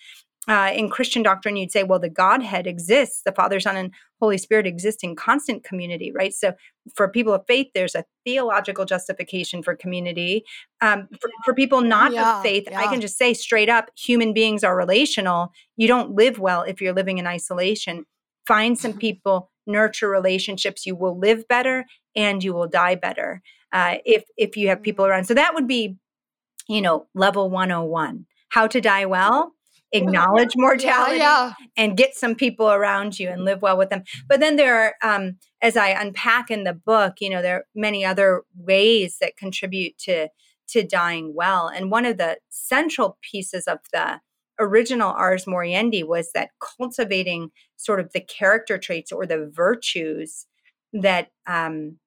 Uh, 0.48 0.72
in 0.74 0.90
Christian 0.90 1.22
doctrine, 1.22 1.56
you'd 1.56 1.72
say, 1.72 1.84
well, 1.84 2.00
the 2.00 2.10
Godhead 2.10 2.66
exists, 2.66 3.22
the 3.24 3.32
Father, 3.32 3.60
Son, 3.60 3.78
and 3.78 3.94
Holy 4.20 4.40
Spirit 4.40 4.66
exist 4.66 5.04
in 5.04 5.16
constant 5.16 5.64
community, 5.64 6.12
right? 6.12 6.34
So 6.34 6.54
for 6.96 7.08
people 7.08 7.34
of 7.34 7.44
faith, 7.48 7.68
there's 7.76 7.94
a 7.94 8.06
theological 8.26 8.86
justification 8.86 9.62
for 9.62 9.76
community. 9.76 10.44
Um, 10.82 11.08
for, 11.20 11.30
for 11.46 11.54
people 11.54 11.82
not 11.82 12.14
Yeah, 12.14 12.38
of 12.38 12.44
faith, 12.44 12.68
I 12.76 12.88
can 12.88 13.02
just 13.02 13.18
say 13.18 13.36
straight 13.36 13.70
up 13.70 13.92
human 13.96 14.34
beings 14.34 14.64
are 14.64 14.76
relational. 14.76 15.52
You 15.78 15.88
don't 15.88 16.16
live 16.16 16.40
well 16.40 16.64
if 16.64 16.82
you're 16.82 16.94
living 16.94 17.20
in 17.20 17.28
isolation. 17.28 18.06
Find 18.48 18.78
some 18.78 18.94
people, 18.94 19.52
nurture 19.68 20.10
relationships. 20.10 20.88
You 20.88 20.96
will 20.96 21.18
live 21.18 21.48
better 21.48 21.86
and 22.16 22.44
you 22.44 22.54
will 22.54 22.68
die 22.68 22.96
better 22.96 23.42
uh, 23.72 23.98
if 24.06 24.24
if 24.38 24.58
you 24.58 24.70
have 24.70 24.82
people 24.82 25.06
around. 25.06 25.26
So 25.26 25.34
that 25.34 25.54
would 25.54 25.68
be, 25.68 25.98
you 26.68 26.82
know, 26.82 27.08
level 27.14 27.50
101. 27.50 28.26
How 28.50 28.68
to 28.68 28.82
die 28.82 29.06
well, 29.06 29.54
acknowledge 29.92 30.54
mortality, 30.56 31.18
Yeah, 31.18 31.54
and 31.78 31.98
get 31.98 32.16
some 32.16 32.36
people 32.36 32.70
around 32.70 33.20
you 33.20 33.30
and 33.30 33.44
live 33.44 33.62
well 33.62 33.78
with 33.78 33.90
them. 33.90 34.04
But 34.28 34.40
then 34.40 34.56
there 34.56 34.78
are, 34.78 34.96
um, 35.16 35.38
as 35.62 35.78
I 35.78 35.90
unpack 35.90 36.50
in 36.50 36.64
the 36.64 36.74
book, 36.74 37.16
you 37.20 37.30
know, 37.30 37.42
there 37.42 37.58
are 37.58 37.66
many 37.76 38.06
other 38.06 38.44
ways 38.56 39.18
that 39.22 39.38
contribute 39.38 39.98
to 40.00 40.30
to 40.70 40.84
dying 40.84 41.34
well. 41.36 41.68
And 41.68 41.92
one 41.92 42.06
of 42.06 42.18
the 42.18 42.38
central 42.50 43.18
pieces 43.22 43.68
of 43.68 43.80
the 43.92 44.22
original 44.60 45.12
Ars 45.12 45.46
Moriendi 45.46 46.06
was 46.06 46.32
that 46.34 46.52
cultivating 46.78 47.50
sort 47.76 48.00
of 48.00 48.12
the 48.14 48.22
character 48.22 48.78
traits 48.78 49.12
or 49.12 49.26
the 49.26 49.52
virtues 49.54 50.46
that 50.94 51.32
um, 51.48 51.98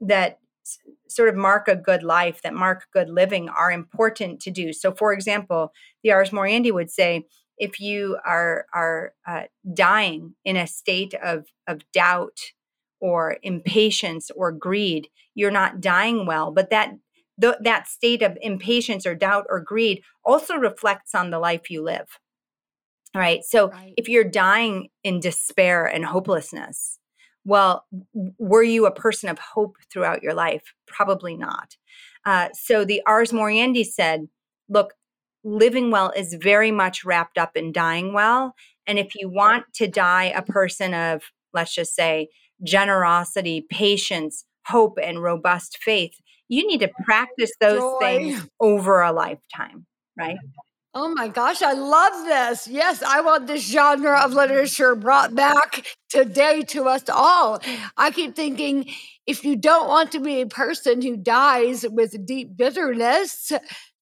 that 0.00 0.38
sort 1.08 1.28
of 1.28 1.36
mark 1.36 1.68
a 1.68 1.76
good 1.76 2.02
life, 2.02 2.42
that 2.42 2.54
mark 2.54 2.86
good 2.92 3.10
living, 3.10 3.48
are 3.48 3.70
important 3.70 4.40
to 4.40 4.50
do. 4.50 4.72
So, 4.72 4.92
for 4.92 5.12
example, 5.12 5.72
the 6.02 6.12
Ars 6.12 6.30
Moriendi 6.30 6.72
would 6.72 6.90
say, 6.90 7.24
if 7.58 7.78
you 7.80 8.18
are 8.26 8.66
are 8.74 9.14
uh, 9.26 9.44
dying 9.72 10.34
in 10.44 10.56
a 10.56 10.66
state 10.66 11.14
of 11.14 11.46
of 11.66 11.82
doubt 11.92 12.38
or 13.00 13.36
impatience 13.42 14.30
or 14.34 14.50
greed, 14.50 15.08
you're 15.34 15.50
not 15.50 15.80
dying 15.80 16.26
well. 16.26 16.50
But 16.50 16.70
that 16.70 16.94
th- 17.40 17.56
that 17.60 17.86
state 17.86 18.22
of 18.22 18.36
impatience 18.40 19.06
or 19.06 19.14
doubt 19.14 19.46
or 19.48 19.60
greed 19.60 20.02
also 20.24 20.56
reflects 20.56 21.14
on 21.14 21.30
the 21.30 21.38
life 21.38 21.70
you 21.70 21.82
live. 21.82 22.18
All 23.14 23.20
right. 23.20 23.44
So 23.44 23.68
Right. 23.70 23.94
if 23.96 24.08
you're 24.08 24.24
dying 24.24 24.88
in 25.04 25.20
despair 25.20 25.86
and 25.86 26.04
hopelessness, 26.04 26.98
well, 27.44 27.84
were 28.38 28.62
you 28.62 28.86
a 28.86 28.90
person 28.90 29.28
of 29.28 29.38
hope 29.38 29.76
throughout 29.92 30.22
your 30.22 30.34
life? 30.34 30.74
Probably 30.86 31.36
not. 31.36 31.76
Uh, 32.24 32.48
so 32.54 32.84
the 32.84 33.02
Ars 33.06 33.32
Moriendi 33.32 33.84
said, 33.84 34.28
look, 34.68 34.94
living 35.44 35.90
well 35.90 36.10
is 36.16 36.34
very 36.34 36.70
much 36.70 37.04
wrapped 37.04 37.36
up 37.36 37.56
in 37.56 37.70
dying 37.70 38.12
well. 38.12 38.54
And 38.86 38.98
if 38.98 39.14
you 39.14 39.28
want 39.28 39.64
to 39.74 39.86
die 39.86 40.24
a 40.24 40.42
person 40.42 40.94
of, 40.94 41.22
let's 41.52 41.74
just 41.74 41.94
say, 41.94 42.28
generosity, 42.62 43.66
patience, 43.70 44.46
hope, 44.66 44.98
and 45.02 45.22
robust 45.22 45.78
faith, 45.82 46.14
you 46.48 46.66
need 46.66 46.80
to 46.80 46.90
practice 47.04 47.52
those 47.60 47.80
Joy. 47.80 47.98
things 48.00 48.48
over 48.60 49.02
a 49.02 49.12
lifetime, 49.12 49.86
right? 50.18 50.38
Oh 50.96 51.08
my 51.12 51.26
gosh, 51.26 51.60
I 51.60 51.72
love 51.72 52.12
this. 52.24 52.68
Yes, 52.68 53.02
I 53.02 53.20
want 53.20 53.48
this 53.48 53.68
genre 53.68 54.20
of 54.20 54.32
literature 54.32 54.94
brought 54.94 55.34
back 55.34 55.84
today 56.08 56.62
to 56.68 56.84
us 56.84 57.08
all. 57.08 57.60
I 57.96 58.12
keep 58.12 58.36
thinking 58.36 58.88
if 59.26 59.44
you 59.44 59.56
don't 59.56 59.88
want 59.88 60.12
to 60.12 60.20
be 60.20 60.40
a 60.40 60.46
person 60.46 61.02
who 61.02 61.16
dies 61.16 61.84
with 61.90 62.24
deep 62.24 62.56
bitterness, 62.56 63.50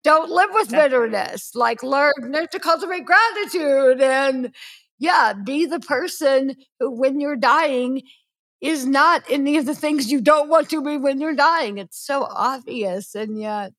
don't 0.04 0.30
live 0.30 0.50
with 0.52 0.70
bitterness. 0.70 1.54
Like 1.54 1.82
learn, 1.82 2.12
learn 2.20 2.48
to 2.48 2.60
cultivate 2.60 3.06
gratitude 3.06 4.02
and 4.02 4.54
yeah, 4.98 5.32
be 5.32 5.64
the 5.64 5.80
person 5.80 6.56
who 6.78 6.90
when 6.90 7.20
you're 7.20 7.36
dying 7.36 8.02
is 8.60 8.84
not 8.86 9.24
any 9.30 9.56
of 9.56 9.64
the 9.64 9.74
things 9.74 10.12
you 10.12 10.20
don't 10.20 10.50
want 10.50 10.68
to 10.70 10.82
be 10.82 10.98
when 10.98 11.20
you're 11.20 11.34
dying. 11.34 11.78
It's 11.78 12.04
so 12.04 12.24
obvious 12.30 13.14
and 13.14 13.40
yet 13.40 13.72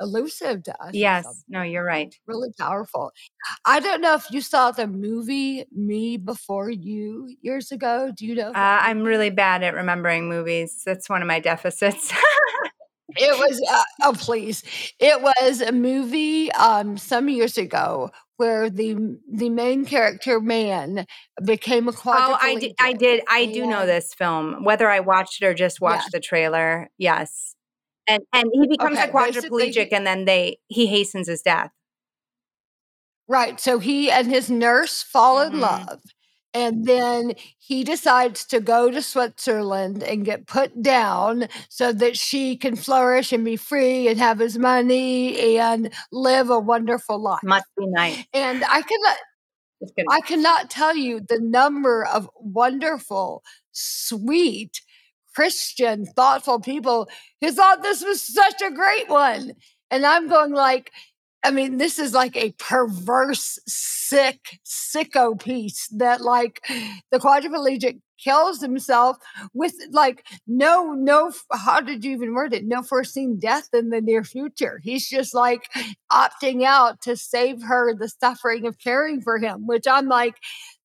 elusive 0.00 0.62
to 0.64 0.82
us. 0.82 0.90
Yes, 0.92 1.44
no, 1.48 1.62
you're 1.62 1.84
right. 1.84 2.14
Really 2.26 2.50
powerful. 2.58 3.12
I 3.64 3.80
don't 3.80 4.00
know 4.00 4.14
if 4.14 4.30
you 4.30 4.40
saw 4.40 4.70
the 4.70 4.86
movie 4.86 5.64
Me 5.72 6.16
Before 6.16 6.70
You 6.70 7.34
years 7.42 7.72
ago. 7.72 8.12
Do 8.16 8.26
you 8.26 8.34
know? 8.34 8.48
Uh, 8.48 8.78
I'm 8.82 9.02
really 9.02 9.30
bad 9.30 9.62
at 9.62 9.74
remembering 9.74 10.28
movies. 10.28 10.82
That's 10.84 11.08
one 11.08 11.22
of 11.22 11.28
my 11.28 11.40
deficits. 11.40 12.12
it 13.16 13.38
was 13.38 13.62
uh, 13.70 13.82
oh 14.02 14.12
please 14.18 14.64
it 14.98 15.20
was 15.20 15.60
a 15.60 15.70
movie 15.70 16.50
um 16.52 16.96
some 16.96 17.28
years 17.28 17.56
ago 17.56 18.10
where 18.36 18.68
the 18.68 19.18
the 19.30 19.48
main 19.48 19.84
character 19.84 20.40
man 20.40 21.06
became 21.44 21.88
a 21.88 21.92
quadriplegic. 21.92 22.16
Oh, 22.16 22.38
I 22.40 22.54
did. 22.56 22.74
I 22.80 22.92
did. 22.92 23.22
I 23.28 23.46
do 23.46 23.66
know 23.66 23.86
this 23.86 24.12
film, 24.14 24.64
whether 24.64 24.90
I 24.90 25.00
watched 25.00 25.42
it 25.42 25.46
or 25.46 25.54
just 25.54 25.80
watched 25.80 26.06
yeah. 26.06 26.18
the 26.18 26.20
trailer. 26.20 26.90
Yes, 26.98 27.54
and 28.08 28.22
and 28.32 28.50
he 28.52 28.66
becomes 28.66 28.98
okay, 28.98 29.08
a 29.08 29.12
quadriplegic 29.12 29.88
and 29.92 30.06
then 30.06 30.24
they 30.24 30.58
he 30.68 30.86
hastens 30.86 31.28
his 31.28 31.42
death 31.42 31.70
right 33.28 33.60
so 33.60 33.78
he 33.78 34.10
and 34.10 34.28
his 34.28 34.50
nurse 34.50 35.02
fall 35.02 35.36
mm-hmm. 35.36 35.54
in 35.54 35.60
love 35.60 36.00
and 36.54 36.84
then 36.86 37.34
he 37.58 37.82
decides 37.82 38.44
to 38.46 38.60
go 38.60 38.88
to 38.88 39.02
Switzerland 39.02 40.04
and 40.04 40.24
get 40.24 40.46
put 40.46 40.82
down 40.82 41.48
so 41.68 41.92
that 41.92 42.16
she 42.16 42.56
can 42.56 42.76
flourish 42.76 43.32
and 43.32 43.44
be 43.44 43.56
free 43.56 44.06
and 44.06 44.18
have 44.18 44.38
his 44.38 44.56
money 44.56 45.58
and 45.58 45.92
live 46.12 46.50
a 46.50 46.60
wonderful 46.60 47.20
life. 47.20 47.42
Must 47.42 47.66
be 47.76 47.86
nice. 47.88 48.24
And 48.32 48.62
I 48.64 48.82
cannot 48.82 49.16
I 50.08 50.20
cannot 50.20 50.70
tell 50.70 50.96
you 50.96 51.20
the 51.20 51.40
number 51.40 52.06
of 52.06 52.30
wonderful, 52.36 53.42
sweet, 53.72 54.80
Christian, 55.34 56.06
thoughtful 56.06 56.60
people 56.60 57.08
who 57.40 57.50
thought 57.52 57.82
this 57.82 58.04
was 58.04 58.22
such 58.22 58.62
a 58.62 58.70
great 58.70 59.08
one. 59.08 59.52
And 59.90 60.06
I'm 60.06 60.28
going 60.28 60.52
like, 60.52 60.90
I 61.44 61.50
mean, 61.50 61.76
this 61.76 61.98
is 61.98 62.14
like 62.14 62.36
a 62.36 62.52
perverse, 62.52 63.58
sick, 63.66 64.58
sicko 64.64 65.38
piece 65.38 65.88
that 65.88 66.22
like 66.22 66.64
the 67.10 67.18
quadriplegic 67.18 68.00
kills 68.18 68.62
himself 68.62 69.18
with 69.52 69.74
like 69.90 70.24
no, 70.46 70.92
no, 70.92 71.32
how 71.52 71.80
did 71.80 72.02
you 72.02 72.12
even 72.12 72.32
word 72.32 72.54
it? 72.54 72.64
No 72.64 72.82
foreseen 72.82 73.38
death 73.38 73.68
in 73.74 73.90
the 73.90 74.00
near 74.00 74.24
future. 74.24 74.80
He's 74.82 75.06
just 75.06 75.34
like 75.34 75.68
opting 76.10 76.64
out 76.64 77.02
to 77.02 77.16
save 77.16 77.62
her 77.62 77.94
the 77.94 78.08
suffering 78.08 78.66
of 78.66 78.78
caring 78.78 79.20
for 79.20 79.36
him, 79.36 79.66
which 79.66 79.86
I'm 79.86 80.08
like, 80.08 80.36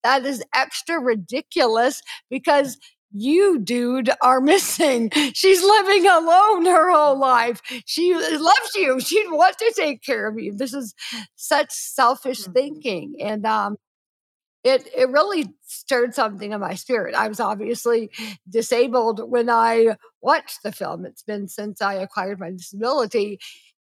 that 0.04 0.26
is 0.26 0.44
extra 0.54 1.00
ridiculous 1.00 2.02
because 2.30 2.78
you, 3.12 3.60
dude, 3.60 4.10
are 4.22 4.42
missing. 4.42 5.12
She's 5.34 5.64
living 5.64 6.08
alone 6.08 6.66
her 6.66 6.92
whole 6.92 7.20
life. 7.20 7.62
She 7.86 8.14
loves 8.14 8.72
you. 8.76 9.00
She'd 9.00 9.32
want 9.32 9.58
to 9.60 9.74
take 9.76 10.04
care 10.04 10.28
of 10.28 10.40
you. 10.40 10.54
This 10.54 10.74
is 10.74 10.94
such 11.36 11.72
selfish 11.72 12.42
mm-hmm. 12.42 12.54
thinking. 12.54 13.16
And 13.22 13.46
um, 13.46 13.78
it 14.64 14.88
it 14.96 15.10
really 15.10 15.48
stirred 15.66 16.14
something 16.14 16.52
in 16.52 16.60
my 16.60 16.76
spirit. 16.76 17.16
I 17.16 17.28
was 17.28 17.40
obviously 17.40 18.12
disabled 18.50 19.30
when 19.30 19.50
I 19.50 19.96
watched 20.22 20.64
the 20.64 20.72
film. 20.72 21.06
It's 21.06 21.24
been 21.24 21.48
since 21.48 21.82
I 21.82 21.96
acquired 21.96 22.40
my 22.40 22.52
disability 22.52 23.40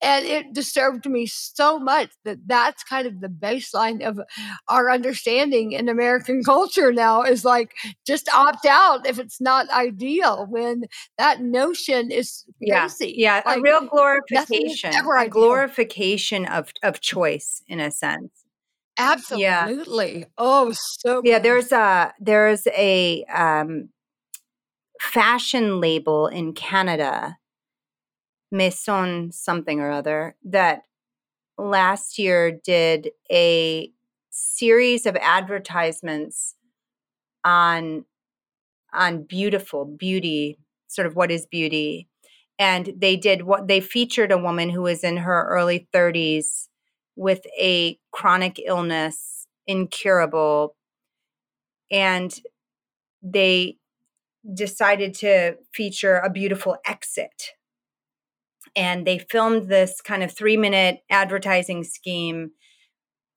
and 0.07 0.25
it 0.25 0.53
disturbed 0.53 1.05
me 1.07 1.27
so 1.27 1.81
much 1.81 2.11
that 2.25 2.39
that's 2.47 2.85
kind 2.85 3.09
of 3.09 3.21
the 3.21 3.29
baseline 3.29 4.07
of 4.07 4.21
our 4.69 4.89
understanding 4.89 5.73
in 5.73 5.89
American 5.89 6.43
culture 6.45 6.93
now 6.93 7.23
is 7.23 7.45
like 7.45 7.73
just 8.07 8.29
opt 8.33 8.67
out 8.67 9.05
if 9.05 9.19
it's 9.19 9.41
not 9.41 9.69
ideal 9.71 10.47
when 10.49 10.85
that 11.19 11.41
notion 11.41 12.13
is 12.13 12.45
crazy. 12.65 13.15
Yeah, 13.17 13.39
yeah 13.39 13.43
like, 13.45 13.59
a 13.59 13.61
real 13.61 13.87
glorification, 13.87 14.93
a 14.95 15.29
glorification 15.29 16.47
of 16.47 16.71
of 16.85 17.01
choice 17.01 17.63
in 17.67 17.81
a 17.81 17.91
sense. 17.91 18.31
Absolutely. 18.99 20.21
Yeah. 20.21 20.25
Oh, 20.39 20.73
so 20.73 21.21
yeah. 21.25 21.39
Good. 21.39 21.45
There's 21.45 21.73
a 21.73 22.13
there's 22.21 22.67
a 22.69 23.25
um, 23.25 23.89
fashion 25.01 25.81
label 25.81 26.29
in 26.29 26.53
Canada 26.53 27.37
Maison 28.51 29.33
something 29.33 29.81
or 29.81 29.91
other 29.91 30.37
that 30.45 30.83
last 31.59 32.19
year 32.19 32.53
did 32.53 33.11
a 33.31 33.91
series 34.31 35.07
of 35.07 35.17
advertisements 35.17 36.55
on 37.45 38.05
on 38.93 39.23
beautiful 39.23 39.85
beauty 39.85 40.59
sort 40.87 41.07
of 41.07 41.17
what 41.17 41.31
is 41.31 41.47
beauty 41.47 42.09
and 42.59 42.93
they 42.97 43.17
did 43.17 43.43
what 43.43 43.69
they 43.69 43.81
featured 43.81 44.33
a 44.33 44.39
woman 44.39 44.71
who 44.71 44.83
was 44.83 45.03
in 45.03 45.17
her 45.19 45.47
early 45.49 45.89
30s 45.93 46.69
with 47.17 47.41
a 47.59 47.99
chronic 48.13 48.61
illness 48.65 49.47
incurable 49.67 50.77
and 51.91 52.41
they 53.23 53.77
decided 54.55 55.15
to 55.15 55.57
feature 55.73 56.19
a 56.19 56.31
beautiful 56.31 56.77
exit 56.87 57.56
and 58.77 59.07
they 59.07 59.19
filmed 59.19 59.69
this 59.69 60.01
kind 60.03 60.23
of 60.23 60.31
three 60.31 60.57
minute 60.57 61.01
advertising 61.11 61.83
scheme. 61.83 62.51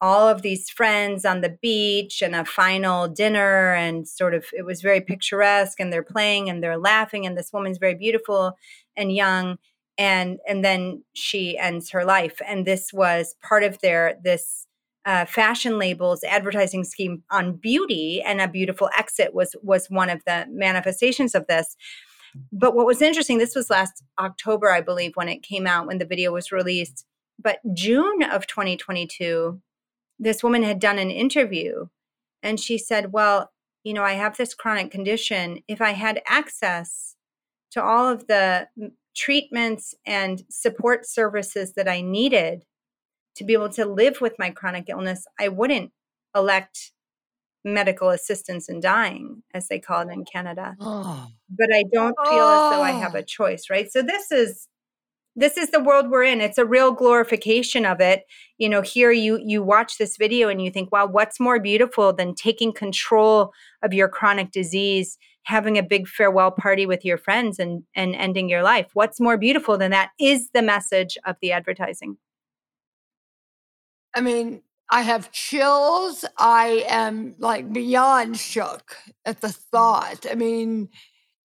All 0.02 0.28
of 0.28 0.42
these 0.42 0.70
friends 0.70 1.26
on 1.26 1.42
the 1.42 1.58
beach 1.62 2.22
and 2.22 2.36
a 2.36 2.46
final 2.46 3.08
dinner 3.08 3.74
and 3.74 4.08
sort 4.08 4.34
of 4.34 4.46
it 4.54 4.66
was 4.66 4.82
very 4.82 5.02
picturesque 5.02 5.80
and 5.80 5.92
they're 5.92 6.04
playing 6.04 6.50
and 6.50 6.62
they're 6.62 6.78
laughing 6.78 7.26
and 7.26 7.38
this 7.38 7.52
woman's 7.52 7.78
very 7.78 7.96
beautiful 7.96 8.54
and 8.96 9.14
young 9.14 9.58
and 9.98 10.40
and 10.48 10.64
then 10.64 11.04
she 11.14 11.58
ends 11.58 11.90
her 11.92 12.06
life. 12.06 12.42
And 12.48 12.66
this 12.66 12.94
was 12.94 13.36
part 13.42 13.64
of 13.64 13.80
their 13.82 14.18
this 14.24 14.66
uh, 15.06 15.26
fashion 15.26 15.80
labels 15.80 16.24
advertising 16.24 16.84
scheme 16.84 17.24
on 17.32 17.56
beauty 17.56 18.22
and 18.22 18.42
a 18.42 18.48
beautiful 18.48 18.90
exit 18.98 19.34
was 19.34 19.56
was 19.64 19.90
one 19.90 20.10
of 20.10 20.22
the 20.26 20.46
manifestations 20.50 21.34
of 21.34 21.48
this 21.48 21.76
but 22.52 22.76
what 22.76 22.86
was 22.86 23.02
interesting, 23.02 23.38
this 23.38 23.56
was 23.56 23.70
last 23.70 24.04
October, 24.20 24.72
I 24.72 24.82
believe, 24.82 25.12
when 25.16 25.30
it 25.30 25.44
came 25.44 25.68
out, 25.68 25.88
when 25.88 25.98
the 25.98 26.06
video 26.06 26.32
was 26.32 26.52
released. 26.52 27.06
But 27.42 27.60
June 27.74 28.24
of 28.24 28.48
2022, 28.48 29.62
this 30.20 30.44
woman 30.44 30.64
had 30.64 30.80
done 30.80 31.00
an 31.00 31.12
interview 31.12 31.88
and 32.44 32.60
she 32.60 32.78
said, 32.78 33.14
Well, 33.14 33.52
you 33.84 33.94
know, 33.94 34.04
I 34.04 34.14
have 34.14 34.38
this 34.38 34.54
chronic 34.54 34.92
condition. 34.92 35.60
If 35.68 35.82
I 35.82 35.92
had 35.92 36.22
access 36.28 37.16
to 37.72 37.84
all 37.84 38.10
of 38.10 38.28
the 38.28 38.68
treatments 39.16 39.96
and 40.06 40.44
support 40.50 41.06
services 41.06 41.74
that 41.74 41.88
I 41.88 42.02
needed 42.02 42.66
to 43.36 43.44
be 43.44 43.54
able 43.54 43.70
to 43.70 43.86
live 43.86 44.22
with 44.22 44.34
my 44.38 44.50
chronic 44.50 44.90
illness, 44.90 45.26
I 45.40 45.48
wouldn't 45.48 45.92
elect 46.36 46.92
medical 47.64 48.10
assistance 48.10 48.70
in 48.70 48.80
dying, 48.80 49.44
as 49.54 49.68
they 49.68 49.80
call 49.80 50.08
it 50.08 50.12
in 50.12 50.26
Canada. 50.26 50.76
Oh. 50.80 51.28
But 51.50 51.74
I 51.74 51.84
don't 51.92 52.16
feel 52.24 52.40
oh. 52.40 52.70
as 52.72 52.76
though 52.76 52.84
I 52.84 52.92
have 52.92 53.16
a 53.16 53.20
oh. 53.20 53.24
choice, 53.24 53.70
right? 53.70 53.92
So 53.92 54.02
this 54.02 54.32
is 54.32 54.68
this 55.36 55.58
is 55.58 55.70
the 55.70 55.82
world 55.82 56.10
we're 56.10 56.24
in. 56.24 56.42
It's 56.42 56.58
a 56.58 56.66
real 56.66 56.92
glorification 56.92 57.86
of 57.86 58.02
it. 58.02 58.24
You 58.58 58.68
know, 58.68 58.82
here 58.82 59.12
you 59.12 59.40
you 59.44 59.64
watch 59.64 59.98
this 59.98 60.18
video 60.18 60.50
and 60.50 60.62
you 60.62 60.72
think, 60.72 60.92
wow, 60.92 61.08
what's 61.08 61.40
more 61.40 61.60
beautiful 61.60 62.12
than 62.14 62.36
taking 62.36 62.74
control 62.74 63.54
of 63.82 63.94
your 63.94 64.10
chronic 64.10 64.52
disease, 64.52 65.18
having 65.44 65.78
a 65.78 65.84
big 65.84 66.08
farewell 66.08 66.52
party 66.52 66.86
with 66.86 67.06
your 67.06 67.18
friends 67.18 67.60
and 67.60 67.84
and 67.96 68.16
ending 68.16 68.50
your 68.50 68.64
life? 68.64 68.88
What's 68.94 69.20
more 69.20 69.38
beautiful 69.38 69.78
than 69.78 69.92
that 69.92 70.10
is 70.20 70.50
the 70.54 70.62
message 70.62 71.18
of 71.26 71.36
the 71.42 71.52
advertising. 71.52 72.18
I 74.16 74.22
mean, 74.22 74.64
I 74.92 75.02
have 75.02 75.32
chills. 75.32 76.26
I 76.38 76.86
am 76.88 77.36
like 77.38 77.72
beyond 77.72 78.38
shook 78.38 78.96
at 79.26 79.42
the 79.42 79.50
thought. 79.50 80.26
I 80.30 80.36
mean, 80.36 80.90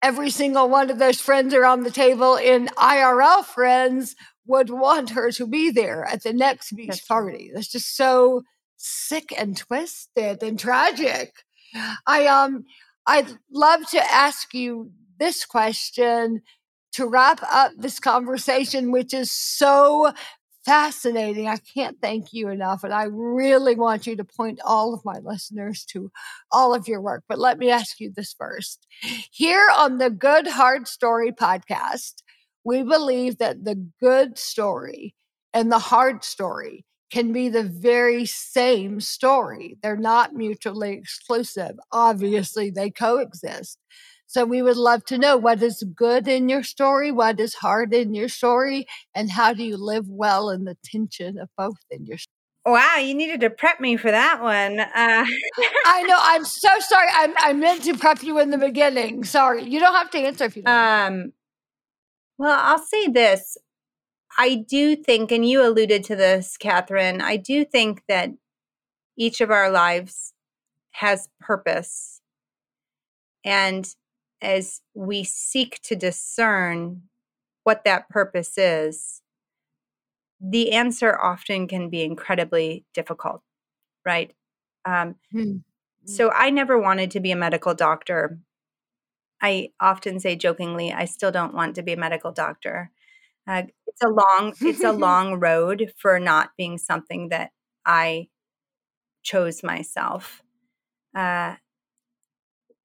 every 0.03 0.31
single 0.31 0.69
one 0.69 0.91
of 0.91 0.99
those 0.99 1.21
friends 1.21 1.55
around 1.55 1.83
the 1.83 1.91
table 1.91 2.37
in 2.37 2.67
IRL 2.77 3.45
friends 3.45 4.15
would 4.47 4.71
want 4.71 5.11
her 5.11 5.31
to 5.33 5.47
be 5.47 5.71
there 5.71 6.05
at 6.05 6.23
the 6.23 6.33
next 6.33 6.73
beach 6.73 6.89
That's 6.89 7.01
party. 7.07 7.51
That's 7.55 7.69
just 7.69 7.97
so 7.97 8.43
sick 8.77 9.33
and 9.37 9.57
twisted 9.57 10.43
and 10.43 10.59
tragic. 10.59 11.33
I 12.07 12.27
um 12.27 12.65
I'd 13.07 13.39
love 13.53 13.89
to 13.91 14.13
ask 14.13 14.53
you 14.55 14.91
this 15.19 15.45
question 15.45 16.43
to 16.93 17.07
wrap 17.07 17.41
up 17.43 17.73
this 17.77 18.01
conversation, 18.01 18.91
which 18.91 19.15
is 19.15 19.31
so 19.31 20.13
fascinating. 20.71 21.49
I 21.49 21.57
can't 21.57 22.01
thank 22.01 22.33
you 22.33 22.49
enough. 22.49 22.85
And 22.85 22.95
I 22.95 23.09
really 23.11 23.75
want 23.75 24.07
you 24.07 24.15
to 24.15 24.23
point 24.23 24.61
all 24.65 24.95
of 24.95 25.05
my 25.05 25.19
listeners 25.19 25.85
to 25.87 26.13
all 26.53 26.73
of 26.73 26.87
your 26.87 27.01
work. 27.01 27.25
But 27.29 27.41
let 27.41 27.59
me 27.59 27.73
ask 27.73 27.99
you 27.99 28.13
this 28.15 28.33
first. 28.33 28.87
Here 29.33 29.69
on 29.77 29.99
the 29.99 30.11
Good 30.11 30.47
Hard 30.47 30.87
Story 30.87 31.33
podcast, 31.33 32.23
we 32.63 32.85
believe 32.85 33.39
that 33.39 33.65
the 33.65 33.85
good 33.99 34.39
story 34.39 35.17
and 35.53 35.73
the 35.73 35.81
hard 35.81 36.23
story 36.23 36.85
can 37.11 37.33
be 37.33 37.49
the 37.49 37.65
very 37.65 38.25
same 38.25 39.01
story. 39.01 39.77
They're 39.83 39.97
not 39.97 40.35
mutually 40.35 40.93
exclusive. 40.93 41.81
Obviously, 41.91 42.71
they 42.71 42.91
coexist. 42.91 43.77
So 44.31 44.45
we 44.45 44.63
would 44.63 44.77
love 44.77 45.05
to 45.07 45.19
know 45.19 45.37
what 45.37 45.61
is 45.61 45.83
good 45.97 46.29
in 46.29 46.49
your 46.49 46.63
story, 46.63 47.11
what 47.11 47.41
is 47.41 47.55
hard 47.55 47.93
in 47.93 48.15
your 48.15 48.29
story, 48.29 48.87
and 49.13 49.29
how 49.29 49.53
do 49.53 49.65
you 49.65 49.77
live 49.77 50.09
well 50.09 50.51
in 50.51 50.67
the 50.67 50.77
tension 50.85 51.37
of 51.37 51.49
both 51.59 51.79
in 51.91 52.07
your 52.07 52.17
story. 52.17 52.31
Wow, 52.65 52.99
you 52.99 53.13
needed 53.13 53.41
to 53.41 53.51
prep 53.51 53.81
me 53.81 53.97
for 53.97 54.13
that 54.13 54.41
one. 54.41 54.79
Uh- 54.79 55.27
I 55.85 56.05
know. 56.07 56.17
I'm 56.21 56.45
so 56.45 56.69
sorry. 56.79 57.09
I, 57.11 57.35
I 57.39 57.53
meant 57.55 57.83
to 57.83 57.97
prep 57.97 58.23
you 58.23 58.39
in 58.39 58.51
the 58.51 58.59
beginning. 58.59 59.25
Sorry. 59.25 59.65
You 59.65 59.81
don't 59.81 59.95
have 59.97 60.13
to 60.13 60.19
answer 60.19 60.45
if 60.45 60.57
you 60.57 60.63
don't. 60.63 60.73
Um, 60.73 61.33
well, 62.39 62.57
I'll 62.63 62.79
say 62.79 63.09
this. 63.09 63.59
I 64.39 64.55
do 64.55 64.95
think, 64.95 65.33
and 65.33 65.45
you 65.45 65.67
alluded 65.67 66.05
to 66.05 66.15
this, 66.15 66.57
Katherine, 66.57 67.21
I 67.21 67.37
do 67.37 67.65
think 67.65 68.03
that 68.07 68.31
each 69.17 69.41
of 69.41 69.51
our 69.51 69.73
lives 69.73 70.35
has 70.93 71.29
purpose. 71.41 72.21
And 73.45 73.93
as 74.43 74.81
we 74.95 75.25
seek 75.25 75.81
to 75.83 75.97
discern 75.97 77.03
what 77.65 77.85
that 77.85 78.09
purpose 78.09 78.57
is, 78.57 79.23
the 80.41 80.73
answer 80.73 81.19
often 81.21 81.69
can 81.69 81.91
be 81.91 82.03
incredibly 82.03 82.85
difficult, 82.95 83.43
right? 84.05 84.33
Um, 84.85 85.17
mm-hmm. 85.35 85.59
So 86.07 86.31
I 86.31 86.51
never 86.51 86.79
wanted 86.79 87.11
to 87.13 87.21
be 87.21 87.31
a 87.31 87.37
medical 87.37 87.75
doctor. 87.75 88.39
I 89.43 89.71
often 89.81 90.19
say 90.21 90.37
jokingly, 90.37 90.93
I 90.93 91.05
still 91.05 91.31
don't 91.31 91.55
want 91.55 91.75
to 91.77 91.83
be 91.83 91.93
a 91.93 91.97
medical 91.97 92.33
doctor. 92.33 92.91
Uh, 93.47 93.65
it's 93.87 94.03
a 94.03 94.09
long, 94.09 94.55
it's 94.61 94.83
a 94.83 94.93
long 95.07 95.39
road 95.39 95.93
for 95.99 96.19
not 96.19 96.51
being 96.57 96.79
something 96.79 97.29
that 97.29 97.51
I 97.85 98.29
chose 99.23 99.63
myself. 99.63 100.43
Uh, 101.15 101.57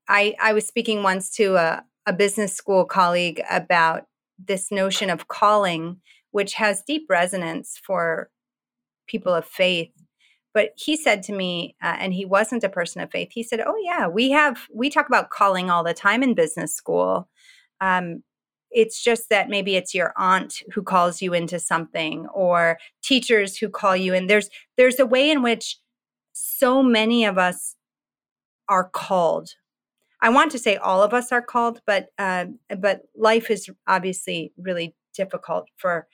I, 0.07 0.35
I 0.41 0.53
was 0.53 0.67
speaking 0.67 1.03
once 1.03 1.29
to 1.31 1.55
a, 1.55 1.83
a 2.05 2.13
business 2.13 2.53
school 2.53 2.85
colleague 2.85 3.41
about 3.49 4.05
this 4.37 4.71
notion 4.71 5.09
of 5.09 5.27
calling, 5.27 5.97
which 6.31 6.53
has 6.55 6.83
deep 6.85 7.05
resonance 7.09 7.79
for 7.83 8.29
people 9.07 9.33
of 9.33 9.45
faith. 9.45 9.91
But 10.53 10.69
he 10.77 10.95
said 10.95 11.23
to 11.23 11.33
me, 11.33 11.75
uh, 11.83 11.97
and 11.99 12.13
he 12.13 12.25
wasn't 12.25 12.63
a 12.63 12.69
person 12.69 13.01
of 13.01 13.11
faith. 13.11 13.29
He 13.31 13.43
said, 13.43 13.61
"Oh 13.65 13.75
yeah, 13.83 14.07
we 14.07 14.31
have 14.31 14.67
we 14.73 14.89
talk 14.89 15.07
about 15.07 15.29
calling 15.29 15.69
all 15.69 15.83
the 15.83 15.93
time 15.93 16.23
in 16.23 16.33
business 16.33 16.73
school. 16.73 17.27
Um, 17.81 18.23
it's 18.71 19.03
just 19.03 19.29
that 19.29 19.49
maybe 19.49 19.75
it's 19.75 19.93
your 19.93 20.13
aunt 20.17 20.61
who 20.73 20.81
calls 20.81 21.21
you 21.21 21.33
into 21.33 21.59
something, 21.59 22.27
or 22.27 22.77
teachers 23.03 23.57
who 23.57 23.67
call 23.69 23.97
you 23.97 24.13
in. 24.13 24.27
There's 24.27 24.49
there's 24.77 24.99
a 24.99 25.05
way 25.05 25.29
in 25.29 25.43
which 25.43 25.77
so 26.33 26.81
many 26.81 27.25
of 27.25 27.37
us 27.37 27.75
are 28.69 28.89
called 28.89 29.49
I 30.21 30.29
want 30.29 30.51
to 30.51 30.59
say 30.59 30.77
all 30.77 31.03
of 31.03 31.13
us 31.13 31.31
are 31.31 31.41
called, 31.41 31.81
but 31.85 32.09
uh, 32.17 32.45
but 32.77 33.01
life 33.15 33.49
is 33.49 33.69
obviously 33.87 34.53
really 34.57 34.95
difficult 35.13 35.67
for 35.77 36.07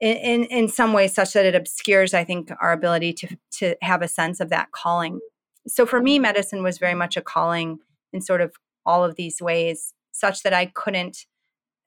in, 0.00 0.44
in, 0.44 0.68
some 0.68 0.92
ways 0.92 1.12
such 1.12 1.32
that 1.32 1.44
it 1.44 1.56
obscures 1.56 2.14
I 2.14 2.22
think 2.22 2.50
our 2.60 2.72
ability 2.72 3.12
to 3.14 3.36
to 3.58 3.76
have 3.82 4.02
a 4.02 4.08
sense 4.08 4.40
of 4.40 4.50
that 4.50 4.70
calling. 4.72 5.20
So 5.66 5.86
for 5.86 6.00
me, 6.00 6.18
medicine 6.18 6.62
was 6.62 6.78
very 6.78 6.94
much 6.94 7.16
a 7.16 7.22
calling 7.22 7.78
in 8.12 8.20
sort 8.20 8.40
of 8.40 8.54
all 8.86 9.04
of 9.04 9.16
these 9.16 9.40
ways, 9.40 9.92
such 10.12 10.42
that 10.42 10.54
I 10.54 10.66
couldn't 10.66 11.26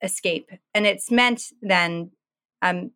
escape, 0.02 0.50
and 0.74 0.86
it's 0.86 1.10
meant 1.10 1.44
then 1.60 2.10
um, 2.60 2.92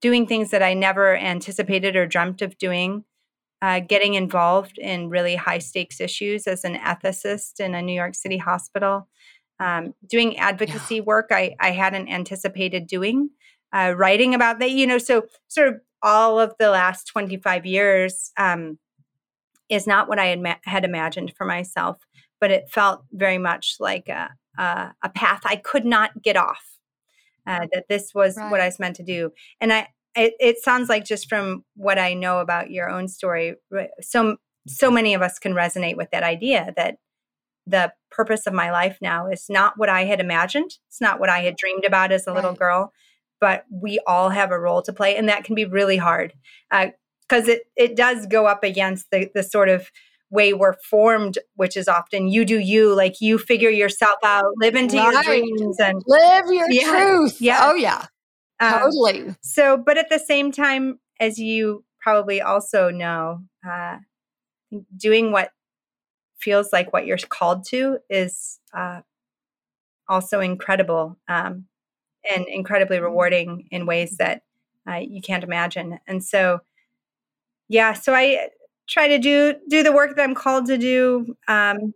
doing 0.00 0.26
things 0.26 0.50
that 0.50 0.62
I 0.62 0.74
never 0.74 1.16
anticipated 1.16 1.96
or 1.96 2.06
dreamt 2.06 2.42
of 2.42 2.58
doing 2.58 3.04
uh, 3.62 3.80
getting 3.80 4.14
involved 4.14 4.78
in 4.78 5.08
really 5.08 5.36
high 5.36 5.58
stakes 5.58 6.00
issues 6.00 6.46
as 6.46 6.64
an 6.64 6.76
ethicist 6.76 7.60
in 7.60 7.74
a 7.74 7.82
New 7.82 7.94
York 7.94 8.14
City 8.14 8.36
hospital, 8.36 9.08
um, 9.60 9.94
doing 10.06 10.36
advocacy 10.38 10.96
yeah. 10.96 11.02
work 11.02 11.28
I, 11.30 11.56
I 11.60 11.70
hadn't 11.70 12.08
anticipated 12.08 12.86
doing, 12.86 13.30
uh, 13.72 13.94
writing 13.96 14.34
about 14.34 14.58
that, 14.58 14.70
you 14.70 14.86
know, 14.86 14.98
so 14.98 15.26
sort 15.48 15.68
of 15.68 15.80
all 16.02 16.38
of 16.38 16.54
the 16.58 16.70
last 16.70 17.06
25 17.06 17.64
years 17.64 18.30
um, 18.36 18.78
is 19.68 19.86
not 19.86 20.08
what 20.08 20.18
I 20.18 20.26
had, 20.26 20.40
ma- 20.40 20.54
had 20.64 20.84
imagined 20.84 21.32
for 21.36 21.46
myself, 21.46 21.98
but 22.40 22.50
it 22.50 22.70
felt 22.70 23.04
very 23.12 23.38
much 23.38 23.76
like 23.80 24.08
a, 24.08 24.30
a, 24.58 24.92
a 25.02 25.08
path 25.08 25.40
I 25.44 25.56
could 25.56 25.84
not 25.84 26.22
get 26.22 26.36
off. 26.36 26.64
Uh, 27.48 27.64
that 27.72 27.84
this 27.88 28.12
was 28.12 28.36
right. 28.36 28.50
what 28.50 28.60
I 28.60 28.66
was 28.66 28.80
meant 28.80 28.96
to 28.96 29.04
do. 29.04 29.30
And 29.60 29.72
I, 29.72 29.86
it, 30.16 30.34
it 30.40 30.58
sounds 30.62 30.88
like 30.88 31.04
just 31.04 31.28
from 31.28 31.64
what 31.74 31.98
I 31.98 32.14
know 32.14 32.38
about 32.38 32.70
your 32.70 32.88
own 32.88 33.08
story, 33.08 33.54
so 34.00 34.36
so 34.68 34.90
many 34.90 35.14
of 35.14 35.22
us 35.22 35.38
can 35.38 35.52
resonate 35.52 35.96
with 35.96 36.10
that 36.10 36.24
idea 36.24 36.72
that 36.76 36.96
the 37.66 37.92
purpose 38.10 38.46
of 38.46 38.52
my 38.52 38.70
life 38.70 38.98
now 39.00 39.28
is 39.28 39.46
not 39.48 39.74
what 39.76 39.88
I 39.88 40.04
had 40.04 40.20
imagined. 40.20 40.72
It's 40.88 41.00
not 41.00 41.20
what 41.20 41.28
I 41.28 41.40
had 41.40 41.56
dreamed 41.56 41.84
about 41.84 42.12
as 42.12 42.26
a 42.26 42.32
little 42.32 42.50
right. 42.50 42.58
girl, 42.58 42.92
but 43.40 43.64
we 43.70 44.00
all 44.06 44.30
have 44.30 44.50
a 44.50 44.58
role 44.58 44.82
to 44.82 44.92
play, 44.92 45.16
and 45.16 45.28
that 45.28 45.44
can 45.44 45.54
be 45.54 45.64
really 45.64 45.96
hard 45.96 46.32
because 46.70 47.48
uh, 47.48 47.52
it 47.52 47.62
it 47.76 47.96
does 47.96 48.26
go 48.26 48.46
up 48.46 48.64
against 48.64 49.10
the 49.10 49.30
the 49.34 49.42
sort 49.42 49.68
of 49.68 49.90
way 50.30 50.52
we're 50.52 50.74
formed, 50.90 51.38
which 51.54 51.76
is 51.76 51.86
often 51.86 52.28
you 52.28 52.44
do 52.44 52.58
you, 52.58 52.94
like 52.94 53.20
you 53.20 53.38
figure 53.38 53.70
yourself 53.70 54.18
out, 54.24 54.44
live 54.56 54.74
into 54.74 54.96
right. 54.96 55.12
your 55.12 55.22
dreams, 55.22 55.78
and 55.78 56.02
live 56.06 56.46
your 56.48 56.70
yeah, 56.70 56.90
truth. 56.90 57.40
Yeah. 57.40 57.60
Oh 57.62 57.74
yeah. 57.74 58.06
Um, 58.60 58.72
totally. 58.72 59.34
So, 59.40 59.76
but 59.76 59.98
at 59.98 60.08
the 60.10 60.18
same 60.18 60.52
time, 60.52 60.98
as 61.20 61.38
you 61.38 61.84
probably 62.00 62.40
also 62.40 62.90
know, 62.90 63.42
uh, 63.68 63.98
doing 64.96 65.32
what 65.32 65.50
feels 66.38 66.72
like 66.72 66.92
what 66.92 67.06
you're 67.06 67.18
called 67.18 67.64
to 67.66 67.98
is 68.08 68.60
uh, 68.72 69.00
also 70.08 70.40
incredible 70.40 71.18
um, 71.28 71.66
and 72.30 72.46
incredibly 72.48 72.96
mm-hmm. 72.96 73.06
rewarding 73.06 73.68
in 73.70 73.86
ways 73.86 74.16
that 74.18 74.42
uh, 74.88 74.96
you 74.96 75.20
can't 75.20 75.44
imagine. 75.44 75.98
And 76.06 76.22
so, 76.22 76.60
yeah, 77.68 77.92
so 77.92 78.14
I 78.14 78.48
try 78.86 79.08
to 79.08 79.18
do 79.18 79.54
do 79.68 79.82
the 79.82 79.92
work 79.92 80.14
that 80.14 80.22
I'm 80.22 80.34
called 80.34 80.66
to 80.66 80.78
do. 80.78 81.36
Um, 81.48 81.92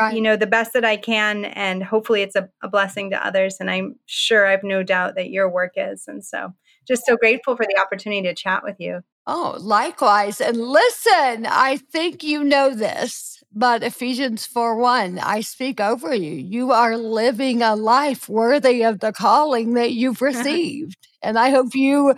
right. 0.00 0.14
you 0.14 0.20
know, 0.20 0.36
the 0.36 0.46
best 0.46 0.72
that 0.74 0.84
I 0.84 0.96
can. 0.96 1.46
And 1.46 1.82
hopefully 1.82 2.22
it's 2.22 2.36
a, 2.36 2.48
a 2.62 2.68
blessing 2.68 3.10
to 3.10 3.26
others. 3.26 3.56
And 3.60 3.70
I'm 3.70 3.96
sure 4.06 4.46
I've 4.46 4.64
no 4.64 4.82
doubt 4.82 5.14
that 5.16 5.30
your 5.30 5.50
work 5.50 5.72
is. 5.76 6.04
And 6.06 6.24
so 6.24 6.52
just 6.86 7.04
so 7.06 7.16
grateful 7.16 7.56
for 7.56 7.66
the 7.66 7.80
opportunity 7.80 8.22
to 8.22 8.34
chat 8.34 8.62
with 8.62 8.76
you. 8.78 9.00
Oh, 9.28 9.56
likewise. 9.58 10.40
And 10.40 10.56
listen, 10.56 11.46
I 11.46 11.80
think 11.90 12.22
you 12.22 12.44
know 12.44 12.72
this, 12.72 13.42
but 13.52 13.82
Ephesians 13.82 14.46
4 14.46 14.76
1, 14.76 15.18
I 15.18 15.40
speak 15.40 15.80
over 15.80 16.14
you. 16.14 16.32
You 16.32 16.70
are 16.70 16.96
living 16.96 17.60
a 17.60 17.74
life 17.74 18.28
worthy 18.28 18.84
of 18.84 19.00
the 19.00 19.12
calling 19.12 19.74
that 19.74 19.92
you've 19.92 20.16
uh-huh. 20.22 20.26
received. 20.26 21.08
and 21.22 21.36
I 21.38 21.50
hope 21.50 21.74
you 21.74 22.14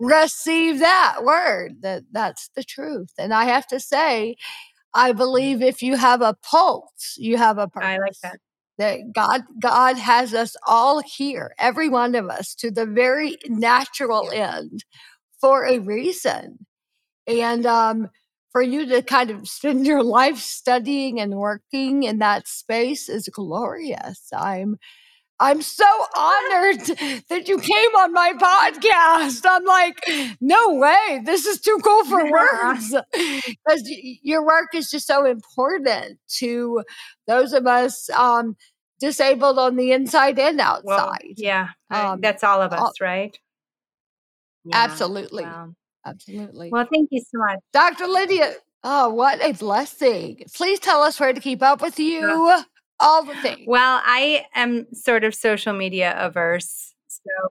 receive 0.00 0.80
that 0.80 1.18
word 1.22 1.82
that 1.82 2.02
that's 2.10 2.50
the 2.56 2.64
truth. 2.64 3.10
And 3.18 3.32
I 3.32 3.44
have 3.44 3.66
to 3.68 3.78
say, 3.78 4.34
I 4.98 5.12
believe 5.12 5.62
if 5.62 5.80
you 5.80 5.96
have 5.96 6.22
a 6.22 6.34
pulse, 6.42 7.14
you 7.16 7.36
have 7.36 7.56
a 7.56 7.68
purpose. 7.68 7.88
I 7.88 7.98
like 7.98 8.20
that. 8.24 8.38
That 8.78 9.12
God, 9.12 9.42
God 9.60 9.96
has 9.96 10.34
us 10.34 10.56
all 10.66 11.00
here, 11.00 11.54
every 11.58 11.88
one 11.88 12.14
of 12.16 12.28
us, 12.28 12.54
to 12.56 12.70
the 12.70 12.84
very 12.84 13.36
natural 13.46 14.30
end 14.32 14.84
for 15.40 15.66
a 15.66 15.78
reason. 15.78 16.66
And 17.28 17.64
um, 17.64 18.10
for 18.50 18.60
you 18.60 18.86
to 18.86 19.02
kind 19.02 19.30
of 19.30 19.48
spend 19.48 19.86
your 19.86 20.02
life 20.20 20.38
studying 20.38 21.20
and 21.20 21.34
working 21.34 22.02
in 22.02 22.18
that 22.18 22.48
space 22.48 23.08
is 23.08 23.28
glorious. 23.28 24.28
I'm 24.32 24.78
I'm 25.40 25.62
so 25.62 25.86
honored 26.16 26.80
that 27.28 27.44
you 27.46 27.58
came 27.58 27.96
on 27.96 28.12
my 28.12 28.32
podcast. 28.32 29.42
I'm 29.48 29.64
like, 29.64 30.00
no 30.40 30.74
way, 30.74 31.20
this 31.24 31.46
is 31.46 31.60
too 31.60 31.78
cool 31.84 32.04
for 32.04 32.24
yeah. 32.24 32.30
words. 32.30 32.94
Because 33.12 33.82
your 34.22 34.44
work 34.44 34.74
is 34.74 34.90
just 34.90 35.06
so 35.06 35.24
important 35.24 36.18
to 36.38 36.82
those 37.26 37.52
of 37.52 37.66
us 37.66 38.10
um, 38.10 38.56
disabled 38.98 39.58
on 39.58 39.76
the 39.76 39.92
inside 39.92 40.38
and 40.38 40.60
outside. 40.60 40.84
Well, 40.84 41.16
yeah, 41.36 41.68
um, 41.90 42.20
that's 42.20 42.42
all 42.42 42.60
of 42.60 42.72
us, 42.72 43.00
right? 43.00 43.38
Yeah. 44.64 44.76
Absolutely. 44.76 45.44
Wow. 45.44 45.74
Absolutely. 46.04 46.70
Well, 46.70 46.86
thank 46.92 47.10
you 47.12 47.20
so 47.20 47.38
much. 47.38 47.58
Dr. 47.72 48.06
Lydia, 48.06 48.54
oh, 48.82 49.10
what 49.10 49.40
a 49.42 49.52
blessing. 49.52 50.42
Please 50.54 50.80
tell 50.80 51.02
us 51.02 51.20
where 51.20 51.32
to 51.32 51.40
keep 51.40 51.62
up 51.62 51.80
with 51.80 52.00
you. 52.00 52.20
Yeah 52.20 52.62
all 53.00 53.24
the 53.24 53.34
things. 53.36 53.60
Well, 53.66 54.00
I 54.04 54.46
am 54.54 54.86
sort 54.92 55.24
of 55.24 55.34
social 55.34 55.72
media 55.72 56.14
averse. 56.18 56.94
So 57.08 57.48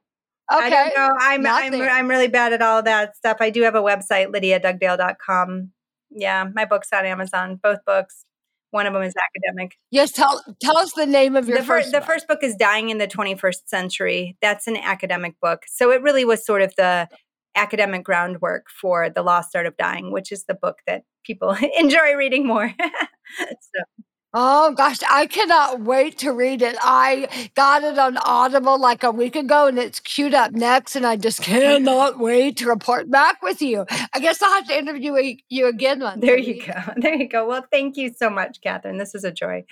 Okay. 0.50 0.66
I 0.66 0.70
don't 0.70 0.96
know. 0.96 1.16
I'm 1.20 1.46
I'm, 1.46 1.82
I'm 1.82 2.08
really 2.08 2.30
bad 2.30 2.54
at 2.54 2.62
all 2.62 2.82
that 2.84 3.18
stuff. 3.18 3.38
I 3.42 3.50
do 3.50 3.64
have 3.64 3.76
a 3.76 3.82
website, 3.82 4.34
lydiadugdale.com. 4.34 5.72
Yeah, 6.10 6.46
my 6.56 6.64
book's 6.64 6.88
on 6.94 7.06
Amazon, 7.06 7.60
both 7.62 7.80
books. 7.86 8.24
One 8.72 8.86
of 8.86 8.94
them 8.94 9.04
is 9.04 9.14
academic. 9.18 9.76
Yes, 9.92 10.12
tell 10.12 10.42
tell 10.62 10.78
us 10.78 10.94
the 10.94 11.06
name 11.06 11.36
of 11.36 11.50
your 11.50 11.60
the 11.60 11.66
first. 11.66 11.92
the 11.92 12.02
first 12.02 12.28
book 12.28 12.40
is 12.44 12.56
Dying 12.56 12.90
in 12.90 12.98
the 12.98 13.08
21st 13.08 13.68
Century. 13.68 14.38
That's 14.42 14.68
an 14.68 14.78
academic 14.78 15.36
book. 15.42 15.64
So 15.68 15.92
it 15.92 16.02
really 16.02 16.24
was 16.24 16.46
sort 16.46 16.62
of 16.62 16.74
the 16.78 17.10
academic 17.56 18.04
groundwork 18.06 18.68
for 18.70 19.10
The 19.10 19.24
Lost 19.24 19.56
Art 19.56 19.66
of 19.66 19.76
Dying, 19.76 20.12
which 20.12 20.32
is 20.32 20.46
the 20.46 20.54
book 20.54 20.78
that 20.86 21.04
people 21.26 21.58
enjoy 21.78 22.14
reading 22.16 22.46
more. 22.48 22.74
so. 22.80 24.04
Oh 24.34 24.74
gosh, 24.74 25.00
I 25.10 25.26
cannot 25.26 25.82
wait 25.82 26.18
to 26.20 26.32
read 26.32 26.62
it. 26.62 26.76
I 26.82 27.50
got 27.56 27.84
it 27.84 27.98
on 27.98 28.18
Audible 28.18 28.80
like 28.80 29.04
a 29.04 29.12
week 29.12 29.36
ago 29.36 29.68
and 29.68 29.80
it's 29.80 30.00
queued 30.00 30.34
up 30.34 30.52
next, 30.52 30.96
and 30.96 31.06
I 31.06 31.16
just 31.16 31.42
cannot 31.44 32.20
wait 32.20 32.58
to 32.58 32.68
report 32.68 33.10
back 33.10 33.42
with 33.42 33.62
you. 33.62 33.86
I 34.14 34.20
guess 34.20 34.42
I'll 34.42 34.52
have 34.52 34.68
to 34.68 34.78
interview 34.78 35.36
you 35.50 35.68
again 35.68 36.02
one 36.02 36.20
There 36.20 36.38
you 36.38 36.62
go. 36.66 36.74
There 36.98 37.16
you 37.16 37.28
go. 37.28 37.48
Well, 37.48 37.66
thank 37.72 37.96
you 37.96 38.14
so 38.14 38.30
much, 38.30 38.62
Katherine. 38.62 38.98
This 38.98 39.16
is 39.16 39.24
a 39.24 39.32
joy. 39.32 39.66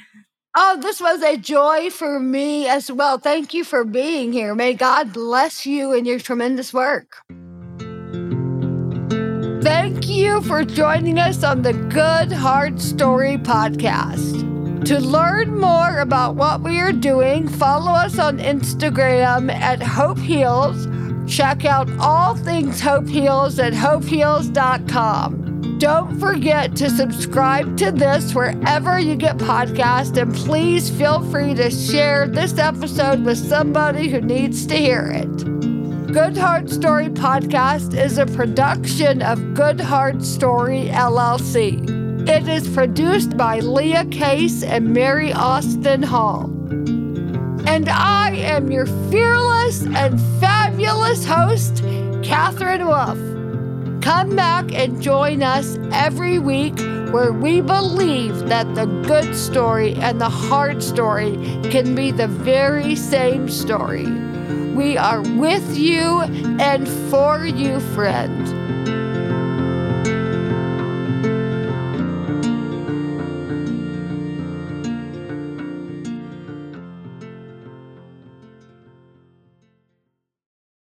Oh, 0.58 0.80
this 0.80 1.02
was 1.02 1.22
a 1.22 1.36
joy 1.36 1.90
for 1.90 2.18
me 2.18 2.68
as 2.68 2.90
well. 2.90 3.18
Thank 3.18 3.54
you 3.54 3.66
for 3.66 3.84
being 3.84 4.32
here. 4.32 4.56
May 4.56 4.74
God 4.74 5.12
bless 5.12 5.66
you 5.66 5.92
and 5.92 6.08
your 6.08 6.20
tremendous 6.20 6.74
work. 6.74 7.18
Thank 9.66 10.08
you 10.08 10.42
for 10.44 10.64
joining 10.64 11.18
us 11.18 11.44
on 11.44 11.64
the 11.64 11.74
Good 11.74 12.32
Hard 12.32 12.80
Story 12.80 13.38
podcast. 13.38 14.86
To 14.86 15.00
learn 15.00 15.60
more 15.60 16.02
about 16.02 16.36
what 16.36 16.62
we 16.62 16.80
are 16.80 16.92
doing, 16.92 17.48
follow 17.48 17.92
us 17.92 18.20
on 18.20 18.38
Instagram 18.38 19.52
at 19.52 19.82
Hope 19.82 20.20
Heals. 20.20 20.88
Check 21.28 21.66
out 21.66 21.90
all 22.00 22.36
things 22.36 22.80
Hope 22.80 23.08
Heals 23.08 23.58
at 23.58 23.74
hopeheals.com. 23.74 25.80
Don't 25.80 26.20
forget 26.20 26.76
to 26.76 26.88
subscribe 26.88 27.76
to 27.78 27.92
this 27.92 28.36
wherever 28.36 29.00
you 29.00 29.16
get 29.16 29.38
podcasts, 29.38 30.16
and 30.16 30.32
please 30.32 30.92
feel 30.92 31.28
free 31.32 31.56
to 31.56 31.72
share 31.72 32.28
this 32.28 32.60
episode 32.60 33.26
with 33.26 33.40
somebody 33.40 34.10
who 34.10 34.22
needs 34.22 34.68
to 34.68 34.76
hear 34.76 35.08
it. 35.08 35.55
Good 36.16 36.38
Hard 36.38 36.70
Story 36.70 37.10
podcast 37.10 37.94
is 37.94 38.18
a 38.18 38.26
production 38.26 39.22
of 39.22 39.54
Good 39.54 39.82
Hard 39.82 40.24
Story 40.24 40.86
LLC. 40.86 42.30
It 42.30 42.48
is 42.48 42.70
produced 42.70 43.36
by 43.36 43.60
Leah 43.60 44.06
Case 44.06 44.64
and 44.64 44.94
Mary 44.94 45.34
Austin 45.34 46.02
Hall. 46.02 46.46
And 47.68 47.90
I 47.90 48.32
am 48.34 48.72
your 48.72 48.86
fearless 49.12 49.84
and 49.84 50.18
fabulous 50.40 51.26
host, 51.26 51.84
Katherine 52.24 52.88
Wolf. 52.88 53.20
Come 54.02 54.38
back 54.38 54.74
and 54.74 55.02
join 55.02 55.44
us 55.44 55.78
every 55.92 56.40
week 56.40 56.80
where 57.12 57.34
we 57.34 57.60
believe 57.60 58.48
that 58.48 58.74
the 58.74 58.86
good 59.06 59.36
story 59.36 59.96
and 59.96 60.22
the 60.22 60.30
hard 60.30 60.82
story 60.82 61.34
can 61.70 61.94
be 61.94 62.12
the 62.12 62.30
very 62.30 62.96
same 62.96 63.50
story. 63.50 64.06
We 64.76 64.98
are 64.98 65.22
with 65.22 65.78
you 65.78 66.20
and 66.60 66.86
for 67.10 67.46
you, 67.46 67.80
friend. 67.80 68.95